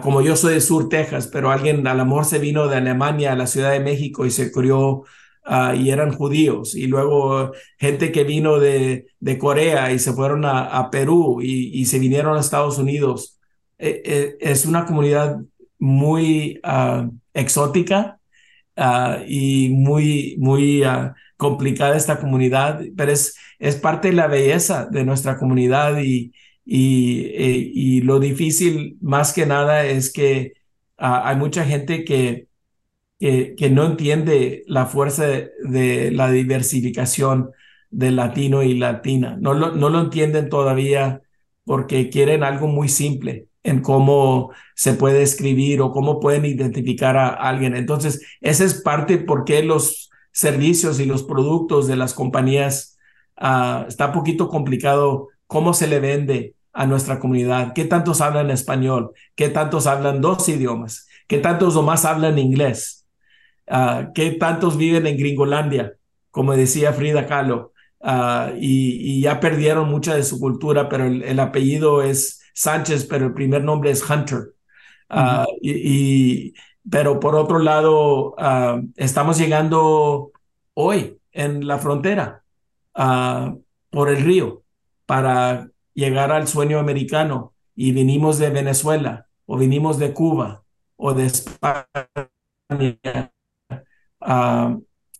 como 0.01 0.21
yo 0.21 0.35
soy 0.35 0.55
de 0.55 0.61
Sur, 0.61 0.89
Texas, 0.89 1.27
pero 1.31 1.51
alguien 1.51 1.85
al 1.87 1.99
amor 1.99 2.25
se 2.25 2.39
vino 2.39 2.67
de 2.67 2.77
Alemania 2.77 3.33
a 3.33 3.35
la 3.35 3.47
Ciudad 3.47 3.71
de 3.71 3.79
México 3.79 4.25
y 4.25 4.31
se 4.31 4.51
crió 4.51 5.03
Ah, 5.49 5.73
y 5.75 5.91
eran 5.91 6.11
judíos, 6.13 6.75
y 6.75 6.87
luego 6.87 7.53
gente 7.79 8.11
que 8.11 8.25
vino 8.25 8.59
de, 8.59 9.07
de 9.21 9.37
Corea 9.37 9.93
y 9.93 9.99
se 9.99 10.11
fueron 10.11 10.43
a, 10.43 10.89
Perú 10.91 11.39
y, 11.41 11.85
se 11.85 11.99
vinieron 11.99 12.35
a 12.35 12.41
Estados 12.41 12.77
Unidos. 12.77 13.39
Eh, 13.77 14.01
eh, 14.05 14.37
es 14.41 14.65
una 14.65 14.85
comunidad 14.85 15.37
muy 15.79 16.59
ah, 16.63 17.09
exótica 17.33 18.19
ah, 18.75 19.19
y 19.25 19.69
muy, 19.69 20.35
muy 20.39 20.83
complicada 21.37 21.95
esta 21.95 22.19
comunidad, 22.19 22.81
pero 22.97 23.13
es, 23.13 23.37
es 23.59 23.77
parte 23.77 24.09
de 24.09 24.15
la 24.15 24.27
belleza 24.27 24.85
de 24.91 25.05
nuestra 25.05 25.37
comunidad 25.37 25.99
y, 26.01 26.33
y, 26.67 27.27
eh, 27.33 27.71
y 27.73 28.01
lo 28.01 28.19
difícil 28.19 28.97
más 29.01 29.33
que 29.33 29.45
nada 29.45 29.85
es 29.85 30.11
que 30.11 30.53
hay 30.97 31.35
mucha 31.35 31.63
gente 31.63 32.03
que 32.03 32.47
que, 33.19 33.69
no 33.71 33.85
entiende 33.85 34.63
la 34.67 34.85
fuerza 34.85 35.25
de, 35.25 36.11
la 36.11 36.31
diversificación 36.31 37.51
del 37.89 38.17
latino 38.17 38.63
y 38.63 38.75
latina. 38.75 39.37
No 39.39 39.53
lo, 39.53 39.71
no 39.71 39.89
lo 39.89 40.01
entienden 40.01 40.49
todavía 40.49 41.21
porque 41.65 42.09
quieren 42.09 42.43
algo 42.43 42.67
muy 42.67 42.89
simple 42.89 43.47
en 43.63 43.81
cómo 43.81 44.51
se 44.75 44.93
puede 44.93 45.23
escribir 45.23 45.81
o 45.81 45.91
cómo 45.91 46.19
pueden 46.19 46.45
identificar 46.45 47.17
a 47.17 47.29
alguien. 47.29 47.75
Entonces, 47.75 48.25
esa 48.41 48.63
es 48.63 48.81
parte 48.81 49.17
por 49.17 49.43
qué 49.43 49.63
los 49.63 50.09
servicios 50.31 50.99
y 50.99 51.05
los 51.05 51.23
productos 51.23 51.87
de 51.87 51.95
las 51.97 52.13
compañías 52.13 52.97
uh, 53.41 53.87
está 53.87 54.07
un 54.07 54.13
poquito 54.13 54.47
complicado 54.49 55.29
cómo 55.47 55.73
se 55.73 55.87
le 55.87 55.99
vende 55.99 56.53
a 56.77 56.85
nuestra 56.85 57.19
comunidad, 57.19 57.73
qué 57.73 57.85
tantos 57.85 58.21
hablan 58.21 58.51
español, 58.51 59.11
qué 59.35 59.49
tantos 59.49 59.87
hablan 59.87 60.21
dos 60.21 60.47
idiomas, 60.47 61.07
qué 61.27 61.39
tantos 61.39 61.73
nomás 61.73 62.05
hablan 62.05 62.37
inglés. 62.37 63.07
Ah, 63.67 64.11
¿Qué 64.13 64.31
tantos 64.31 64.77
viven 64.77 65.07
en 65.07 65.17
Gringolandia? 65.17 65.95
Como 66.29 66.55
decía 66.55 66.93
Frida 66.93 67.25
Kahlo. 67.25 67.73
Ah, 67.99 68.51
y, 68.55 69.19
ya 69.21 69.39
perdieron 69.39 69.89
mucha 69.89 70.13
de 70.13 70.23
su 70.23 70.39
cultura, 70.39 70.87
pero 70.87 71.05
el, 71.05 71.39
apellido 71.39 72.03
es 72.03 72.41
Sánchez, 72.53 73.05
pero 73.05 73.25
el 73.25 73.33
primer 73.33 73.63
nombre 73.63 73.89
es 73.89 74.07
Hunter. 74.07 74.53
Ah, 75.09 75.47
y, 75.59 76.53
pero 76.87 77.19
por 77.19 77.35
otro 77.35 77.57
lado, 77.57 78.35
estamos 78.95 79.39
llegando 79.39 80.31
hoy 80.75 81.17
en 81.31 81.65
la 81.65 81.79
frontera 81.79 82.43
por 82.93 84.09
el 84.09 84.23
río 84.23 84.61
para 85.07 85.67
llegar 85.97 86.31
al 86.31 86.47
sueño 86.47 86.77
americano 86.77 87.55
y 87.75 87.91
vinimos 87.91 88.37
de 88.37 88.51
Venezuela 88.51 89.25
o 89.47 89.57
vinimos 89.57 89.97
de 89.97 90.13
Cuba 90.13 90.63
o 90.95 91.15
de 91.15 91.25
España 91.25 91.87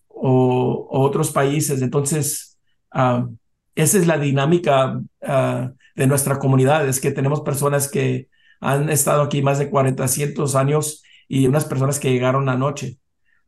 o, 0.08 0.88
otros 0.88 1.32
países. 1.32 1.82
Entonces, 1.82 2.58
esa 2.92 3.98
es 3.98 4.06
la 4.06 4.18
dinámica 4.18 5.00
de 5.20 6.06
nuestra 6.06 6.38
comunidad, 6.38 6.86
es 6.86 7.00
que 7.00 7.10
tenemos 7.10 7.40
personas 7.40 7.90
que 7.90 8.28
han 8.60 8.88
estado 8.88 9.22
aquí 9.22 9.42
más 9.42 9.58
de 9.58 9.70
40, 9.70 10.06
cientos 10.06 10.54
años 10.54 11.02
y 11.26 11.48
unas 11.48 11.64
personas 11.64 11.98
que 11.98 12.12
llegaron 12.12 12.48
anoche 12.48 12.98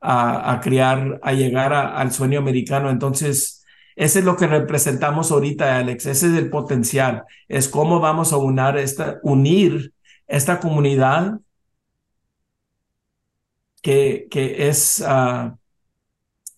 a, 0.00 0.52
a 0.52 0.60
criar, 0.60 1.20
a 1.22 1.32
llegar 1.32 1.72
al 1.74 2.10
sueño 2.10 2.40
americano. 2.40 2.90
Entonces, 2.90 3.59
ese 4.01 4.20
es 4.20 4.24
lo 4.24 4.34
que 4.34 4.46
representamos 4.46 5.30
ahorita, 5.30 5.76
Alex. 5.76 6.07
Ese 6.07 6.28
es 6.28 6.32
el 6.32 6.48
potencial. 6.48 7.24
Es 7.48 7.68
cómo 7.68 8.01
vamos 8.01 8.32
a 8.32 8.38
unir 8.38 9.92
esta, 10.26 10.59
comunidad 10.59 11.38
que, 13.82 14.26
ah, 15.07 15.55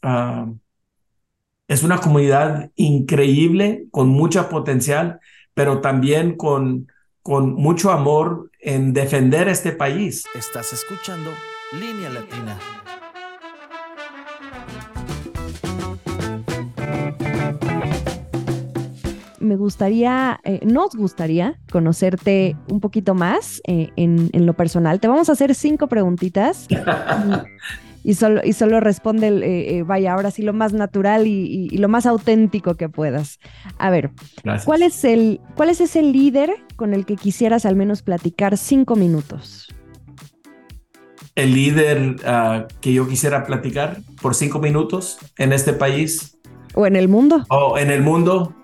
ah, 0.03 0.53
es 1.66 1.82
una 1.82 1.99
comunidad 1.99 2.70
increíble, 2.76 3.86
con 3.90 4.11
mucha 4.11 4.49
potencial, 4.49 5.18
pero 5.53 5.80
también 5.80 6.36
con, 6.36 6.93
con 7.22 7.55
mucho 7.55 7.90
amor 7.90 8.53
en 8.61 8.93
defender 8.93 9.49
este 9.49 9.72
país. 9.72 10.26
Estás 10.36 10.72
escuchando 10.72 11.32
Línea 11.72 12.09
Latina. 12.09 12.57
Me 19.53 19.59
gustaría, 19.59 20.40
eh, 20.44 20.61
nos 20.64 20.94
gustaría 20.96 21.59
conocerte 21.70 22.57
un 22.70 22.80
poquito 22.80 23.14
más 23.14 23.61
eh, 23.66 23.90
en, 23.96 24.30
lo 24.32 24.55
personal. 24.55 24.98
Te 24.98 25.09
vamos 25.09 25.28
a 25.28 25.32
hacer 25.32 25.55
cinco 25.55 25.88
preguntitas. 25.88 26.66
y, 28.03 28.14
solo, 28.14 28.40
y 28.42 28.55
solo 28.55 28.80
responde, 28.80 29.28
eh, 29.28 29.82
vaya, 29.82 30.14
ahora 30.14 30.30
sí 30.30 30.40
lo 30.40 30.55
más 30.55 30.72
natural 30.72 31.26
y, 31.26 31.68
lo 31.76 31.90
más 31.90 32.07
auténtico 32.07 32.76
que 32.76 32.88
puedas. 32.88 33.40
A 33.76 33.90
ver, 33.90 34.11
¿cuál 34.64 34.82
es, 34.82 35.05
el, 35.05 35.38
¿cuál 35.55 35.68
es 35.68 35.82
ese 35.82 36.03
líder 36.03 36.55
con 36.76 36.94
el 36.94 37.05
que 37.05 37.16
quisieras 37.16 37.66
al 37.66 37.76
menos 37.76 38.00
platicar 38.00 38.57
cinco 38.57 38.96
minutos? 38.96 39.68
El 41.34 41.53
líder 41.53 42.16
ah, 42.24 42.68
que 42.80 42.94
yo 42.94 43.07
quisiera 43.07 43.44
platicar 43.44 43.98
por 44.22 44.34
cinco 44.34 44.61
minutos 44.61 45.18
en 45.36 45.53
este 45.53 45.74
país. 45.74 46.38
¿O 46.74 46.86
en 46.86 46.96
el 46.96 47.09
mundo? 47.09 47.44
O 47.50 47.76
en 47.76 47.90
el 47.90 48.00
mundo. 48.00 48.55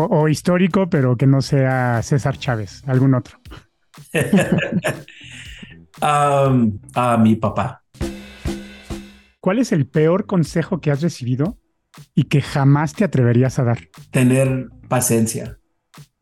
O, 0.00 0.28
histórico, 0.28 0.88
pero 0.88 1.16
que 1.16 1.26
no 1.26 1.42
sea 1.42 2.00
César 2.04 2.38
Chávez, 2.38 2.84
algún 2.86 3.14
otro. 3.14 3.40
a 6.00 7.16
mi 7.18 7.34
papá. 7.34 7.82
¿Cuál 9.40 9.58
es 9.58 9.72
el 9.72 9.88
peor 9.88 10.26
consejo 10.26 10.80
que 10.80 10.92
has 10.92 11.02
recibido 11.02 11.58
y 12.14 12.24
que 12.24 12.40
jamás 12.42 12.94
te 12.94 13.02
atreverías 13.02 13.58
a 13.58 13.64
dar? 13.64 13.88
Tener 14.12 14.68
paciencia 14.88 15.58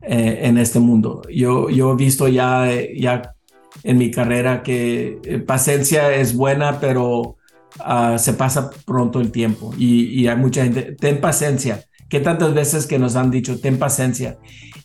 eh, 0.01 0.41
en 0.45 0.57
este 0.57 0.79
mundo. 0.79 1.21
Yo, 1.31 1.69
yo 1.69 1.93
he 1.93 1.97
visto 1.97 2.29
ya, 2.29 2.71
ya 2.97 3.35
en 3.83 3.99
mi 3.99 4.11
carrera 4.11 4.63
que 4.63 5.19
eh, 5.23 5.39
paciencia 5.39 6.15
es 6.15 6.35
buena, 6.35 6.81
pero 6.81 7.37
ah, 7.81 8.17
se 8.17 8.33
pasa 8.33 8.71
pronto 8.87 9.21
el 9.21 9.31
tiempo 9.31 9.75
y, 9.77 10.05
y 10.19 10.29
hay 10.29 10.37
mucha 10.37 10.65
gente. 10.65 10.93
Ten 10.93 11.21
paciencia 11.21 11.86
¿Qué 12.09 12.21
tantas 12.21 12.55
veces 12.55 12.87
que 12.87 12.99
nos 12.99 13.17
han 13.17 13.31
dicho, 13.31 13.61
ten 13.61 13.79
paciencia? 13.79 14.39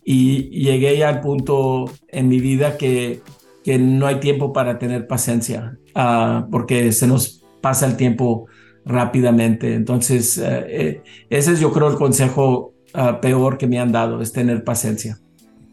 Y 0.03 0.49
llegué 0.49 0.97
ya 0.97 1.09
al 1.09 1.21
punto 1.21 1.85
en 2.07 2.27
mi 2.27 2.39
vida 2.39 2.77
que, 2.77 3.21
que 3.63 3.77
no 3.77 4.07
hay 4.07 4.19
tiempo 4.19 4.53
para 4.53 4.79
tener 4.79 5.07
paciencia, 5.07 5.77
uh, 5.95 6.49
porque 6.49 6.91
se 6.91 7.05
nos 7.07 7.43
pasa 7.61 7.85
el 7.85 7.95
tiempo 7.95 8.47
rápidamente. 8.85 9.75
Entonces, 9.75 10.37
uh, 10.37 10.65
eh, 10.67 11.03
ese 11.29 11.53
es 11.53 11.59
yo 11.59 11.71
creo 11.71 11.89
el 11.89 11.97
consejo 11.97 12.73
uh, 12.95 13.19
peor 13.21 13.57
que 13.59 13.67
me 13.67 13.79
han 13.79 13.91
dado, 13.91 14.21
es 14.21 14.33
tener 14.33 14.63
paciencia. 14.63 15.19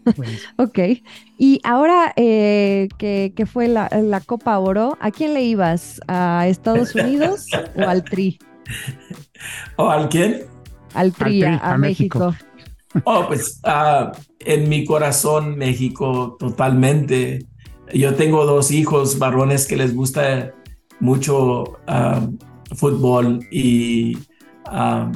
ok, 0.57 0.79
y 1.39 1.61
ahora 1.65 2.13
eh, 2.17 2.89
que, 2.99 3.33
que, 3.35 3.47
fue 3.47 3.69
la, 3.69 3.89
la 3.91 4.21
Copa 4.21 4.59
Oro, 4.59 4.97
¿a 5.01 5.11
quién 5.11 5.35
le 5.35 5.43
ibas? 5.43 6.01
¿A 6.09 6.47
Estados 6.47 6.95
Unidos 6.95 7.47
o 7.77 7.83
al 7.83 8.05
Tri? 8.05 8.39
¿O 9.77 9.89
al 9.89 10.09
quién? 10.09 10.43
Al 10.99 11.13
PRI, 11.13 11.45
a, 11.45 11.77
México. 11.79 12.35
Oh, 13.05 13.25
pues 13.29 13.61
ah, 13.65 14.11
en 14.41 14.69
mi 14.69 14.85
corazón 14.85 15.57
México 15.57 16.37
totalmente. 16.39 17.47
Yo 17.95 18.15
tengo 18.15 18.45
dos 18.45 18.73
hijos 18.73 19.19
varones 19.19 19.67
que 19.67 19.77
les 19.77 19.95
gusta 19.95 20.53
mucho 20.99 21.79
ah, 21.87 22.27
fútbol 22.75 23.47
y, 23.53 24.19
ah, 24.67 25.13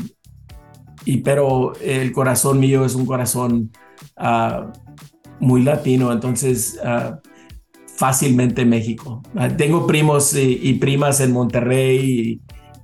y 1.05 1.17
pero 1.19 1.73
el 1.81 2.13
corazón 2.13 2.61
mío 2.61 2.85
es 2.85 2.95
un 2.95 3.05
corazón 3.05 3.73
muy 5.41 5.63
latino, 5.65 6.13
entonces 6.13 6.79
fácilmente 7.97 8.65
México. 8.65 9.21
tengo 9.57 9.87
primos 9.87 10.35
y, 10.37 10.75
primas 10.75 11.21
en 11.21 11.33
Monterrey 11.33 12.41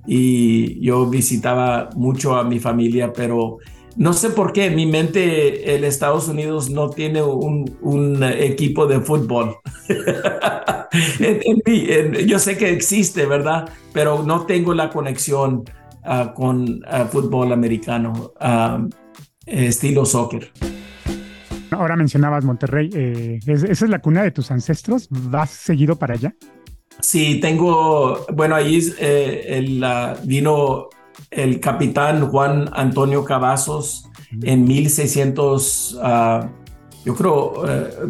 y, 0.09 0.81
yo 0.81 1.05
visitaba 1.05 1.89
mucho 1.95 2.35
a 2.35 2.43
mi 2.43 2.59
familia, 2.59 3.13
pero 3.13 3.57
no 3.95 4.13
sé 4.13 4.31
por 4.31 4.53
qué, 4.53 4.65
en 4.65 4.75
mi 4.75 4.87
mente 4.87 5.75
el 5.75 5.83
Estados 5.83 6.27
Unidos 6.27 6.69
no 6.69 6.89
tiene 6.89 7.21
un, 7.21 8.23
equipo 8.23 8.87
de 8.87 9.01
fútbol. 9.01 9.57
yo 12.25 12.39
sé 12.39 12.57
que 12.57 12.71
existe, 12.71 13.25
¿verdad? 13.25 13.69
Pero 13.93 14.23
no 14.23 14.45
tengo 14.45 14.73
la 14.73 14.89
conexión 14.89 15.63
ah, 16.03 16.33
con 16.35 16.63
uh, 16.63 17.05
fútbol 17.11 17.51
americano, 17.51 18.31
ah, 18.39 18.85
estilo 19.45 20.05
soccer. 20.05 20.51
Ahora 21.71 21.95
mencionabas 21.95 22.43
Monterrey, 22.43 22.89
eh, 22.93 23.39
¿esa 23.45 23.85
es 23.85 23.89
la 23.89 23.99
cuna 23.99 24.23
de 24.23 24.31
tus 24.31 24.49
ancestros? 24.49 25.07
¿Vas 25.09 25.51
seguido 25.51 25.97
para 25.97 26.15
allá? 26.15 26.33
Sí, 27.01 27.39
tengo, 27.39 28.25
bueno, 28.33 28.55
ahí 28.55 28.79
eh, 28.99 29.45
el, 29.47 29.83
vino 30.25 30.89
el 31.31 31.59
capitán 31.59 32.29
Juan 32.29 32.69
Antonio 32.73 33.23
Cavazos 33.23 34.09
en 34.43 34.65
1600, 34.65 35.99
ah, 36.01 36.49
yo 37.05 37.15
creo, 37.15 37.53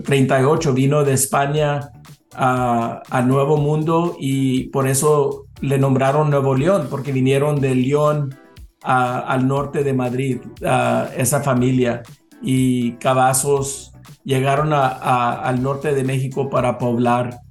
38, 0.03 0.69
eh, 0.69 0.73
vino 0.73 1.03
de 1.03 1.13
España 1.13 1.91
a, 2.33 3.23
Nuevo 3.25 3.57
Mundo 3.57 4.15
y 4.19 4.65
por 4.69 4.87
eso 4.87 5.45
le 5.61 5.77
nombraron 5.77 6.29
Nuevo 6.31 6.55
León, 6.55 6.87
porque 6.89 7.11
vinieron 7.11 7.61
de 7.61 7.75
León 7.75 8.35
al 8.81 9.47
norte 9.47 9.83
de 9.83 9.93
Madrid, 9.93 10.39
esa 11.15 11.41
familia. 11.41 12.01
Y 12.41 12.93
Cavazos 12.93 13.91
llegaron 14.23 14.71
al 14.73 15.61
norte 15.61 15.93
de 15.93 16.03
México 16.03 16.49
para 16.49 16.77
poblar 16.77 17.41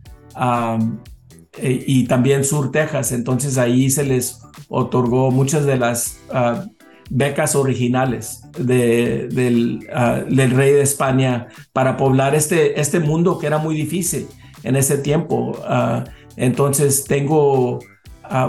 eh, 1.61 1.85
y 1.87 2.05
también 2.05 2.45
Sur 2.45 2.71
Texas. 2.71 3.13
Entonces 3.13 3.59
ahí 3.59 3.91
se 3.91 4.05
les 4.05 4.41
otorgó 4.69 5.31
muchas 5.31 5.65
de 5.67 5.77
las 5.77 6.21
ah, 6.31 6.65
becas 7.11 7.55
originales 7.55 8.43
de, 8.59 9.87
ah, 9.93 10.23
del, 10.29 10.51
rey 10.51 10.73
de 10.73 10.83
España 10.83 11.49
para 11.73 11.97
poblar 11.97 12.35
este, 12.35 12.81
este 12.81 13.01
mundo 13.01 13.39
que 13.39 13.47
era 13.47 13.59
muy 13.59 13.75
difícil 13.75 14.27
en 14.63 14.77
ese 14.77 14.99
tiempo. 14.99 15.59
Ah, 15.65 16.05
entonces 16.37 17.05
tengo 17.05 17.81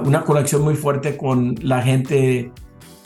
una 0.04 0.26
conexión 0.26 0.62
muy 0.62 0.76
fuerte 0.76 1.16
con 1.16 1.56
la 1.62 1.82
gente 1.82 2.52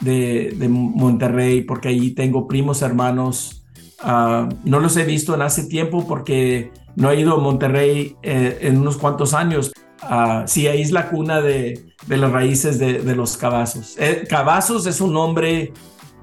de, 0.01 0.55
de 0.57 0.67
Monterrey 0.67 1.61
porque 1.61 1.89
ahí 1.89 2.11
tengo 2.11 2.47
primos 2.47 2.81
hermanos. 2.81 3.63
no 4.03 4.79
los 4.79 4.97
he 4.97 5.03
visto 5.03 5.35
en 5.35 5.43
hace 5.43 5.65
tiempo 5.65 6.07
porque 6.07 6.71
no 6.95 7.09
he 7.11 7.19
ido 7.19 7.35
a 7.35 7.39
Monterrey 7.39 8.15
eh, 8.21 8.59
en 8.61 8.77
unos 8.77 8.97
cuantos 8.97 9.33
años, 9.33 9.71
Uh, 10.09 10.43
sí, 10.45 10.67
ahí 10.67 10.81
es 10.81 10.91
la 10.91 11.09
cuna 11.09 11.41
de, 11.41 11.85
las 12.07 12.31
raíces 12.31 12.79
de, 12.79 13.15
los 13.15 13.37
cabazos. 13.37 13.95
Eh, 13.97 14.25
cabazos 14.29 14.85
es 14.85 15.01
un 15.01 15.13
nombre 15.13 15.73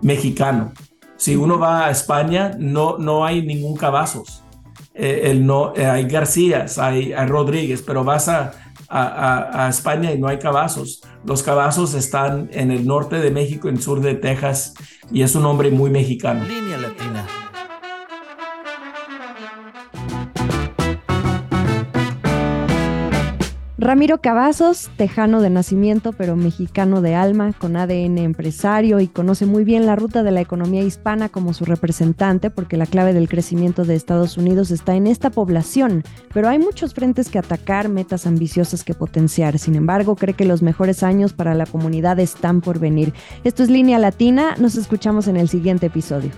mexicano. 0.03 0.73
Si 1.17 1.37
uno 1.37 1.59
va 1.59 1.87
a 1.87 1.91
España, 1.91 2.53
no, 2.59 2.99
no 2.99 3.25
hay 3.25 3.43
ningún 3.43 3.77
cabazos. 3.77 4.43
Eh, 4.95 5.39
no, 5.41 5.75
eh, 5.77 5.87
hay 5.87 6.05
Garcías, 6.05 6.79
hay, 6.79 7.15
Rodríguez, 7.27 7.83
pero 7.83 8.05
vas 8.05 8.29
a, 8.29 8.53
a, 8.91 9.69
España 9.69 10.13
y 10.13 10.19
no 10.19 10.29
hay 10.29 10.39
cabazos. 10.39 11.03
Los 11.25 11.43
cabazos 11.43 11.95
están 11.95 12.51
en 12.53 12.71
el 12.71 12.87
norte 12.87 13.17
de 13.17 13.31
México, 13.31 13.69
en 13.69 13.77
el 13.77 13.83
sur 13.83 14.01
de 14.01 14.15
Texas, 14.15 14.75
y 15.13 15.23
es 15.23 15.35
un 15.35 15.43
nombre 15.43 15.71
muy 15.71 15.91
mexicano. 15.91 16.45
Línea 16.45 16.77
Latina. 16.77 17.10
Ramiro 23.83 24.21
Cavazos, 24.21 24.91
tejano 24.99 25.41
de 25.41 25.49
nacimiento 25.49 26.13
pero 26.13 26.37
mexicano 26.37 27.01
de 27.01 27.15
alma, 27.15 27.55
con 27.55 27.77
ADN 27.77 28.19
empresario 28.19 29.01
y 29.01 29.09
conoce 29.09 29.47
muy 29.47 29.65
bien 29.65 29.87
la 29.87 29.97
ruta 29.97 30.23
de 30.23 30.31
la 30.31 30.43
economía 30.43 30.83
hispana 30.83 31.31
como 31.31 31.55
su 31.55 31.65
representante, 31.65 32.51
porque 32.51 32.77
la 32.77 32.85
clave 32.85 33.15
del 33.15 33.27
crecimiento 33.27 33.87
de 33.87 33.95
Estados 33.95 34.37
Unidos 34.37 34.71
está 34.71 34.97
en 34.97 35.07
esta 35.07 35.31
población. 35.31 36.05
Pero 36.35 36.51
hay 36.51 36.59
muchos 36.59 36.93
frentes 36.93 37.31
que 37.31 37.39
atacar, 37.39 37.89
metas 37.89 38.27
ambiciosas 38.27 38.85
que 38.85 38.93
potenciar. 38.93 39.59
Sin 39.59 39.75
embargo, 39.77 40.15
cree 40.15 40.35
que 40.35 40.45
los 40.45 40.61
mejores 40.61 41.03
años 41.03 41.33
para 41.33 41.55
la 41.55 41.65
comunidad 41.65 42.19
están 42.19 42.61
por 42.61 42.81
venir. 42.81 43.15
Esto 43.45 43.63
es 43.63 43.71
Línea 43.71 43.99
Latina, 43.99 44.57
nos 44.59 44.75
escuchamos 44.75 45.27
en 45.27 45.39
el 45.39 45.49
siguiente 45.49 45.87
episodio. 45.87 46.33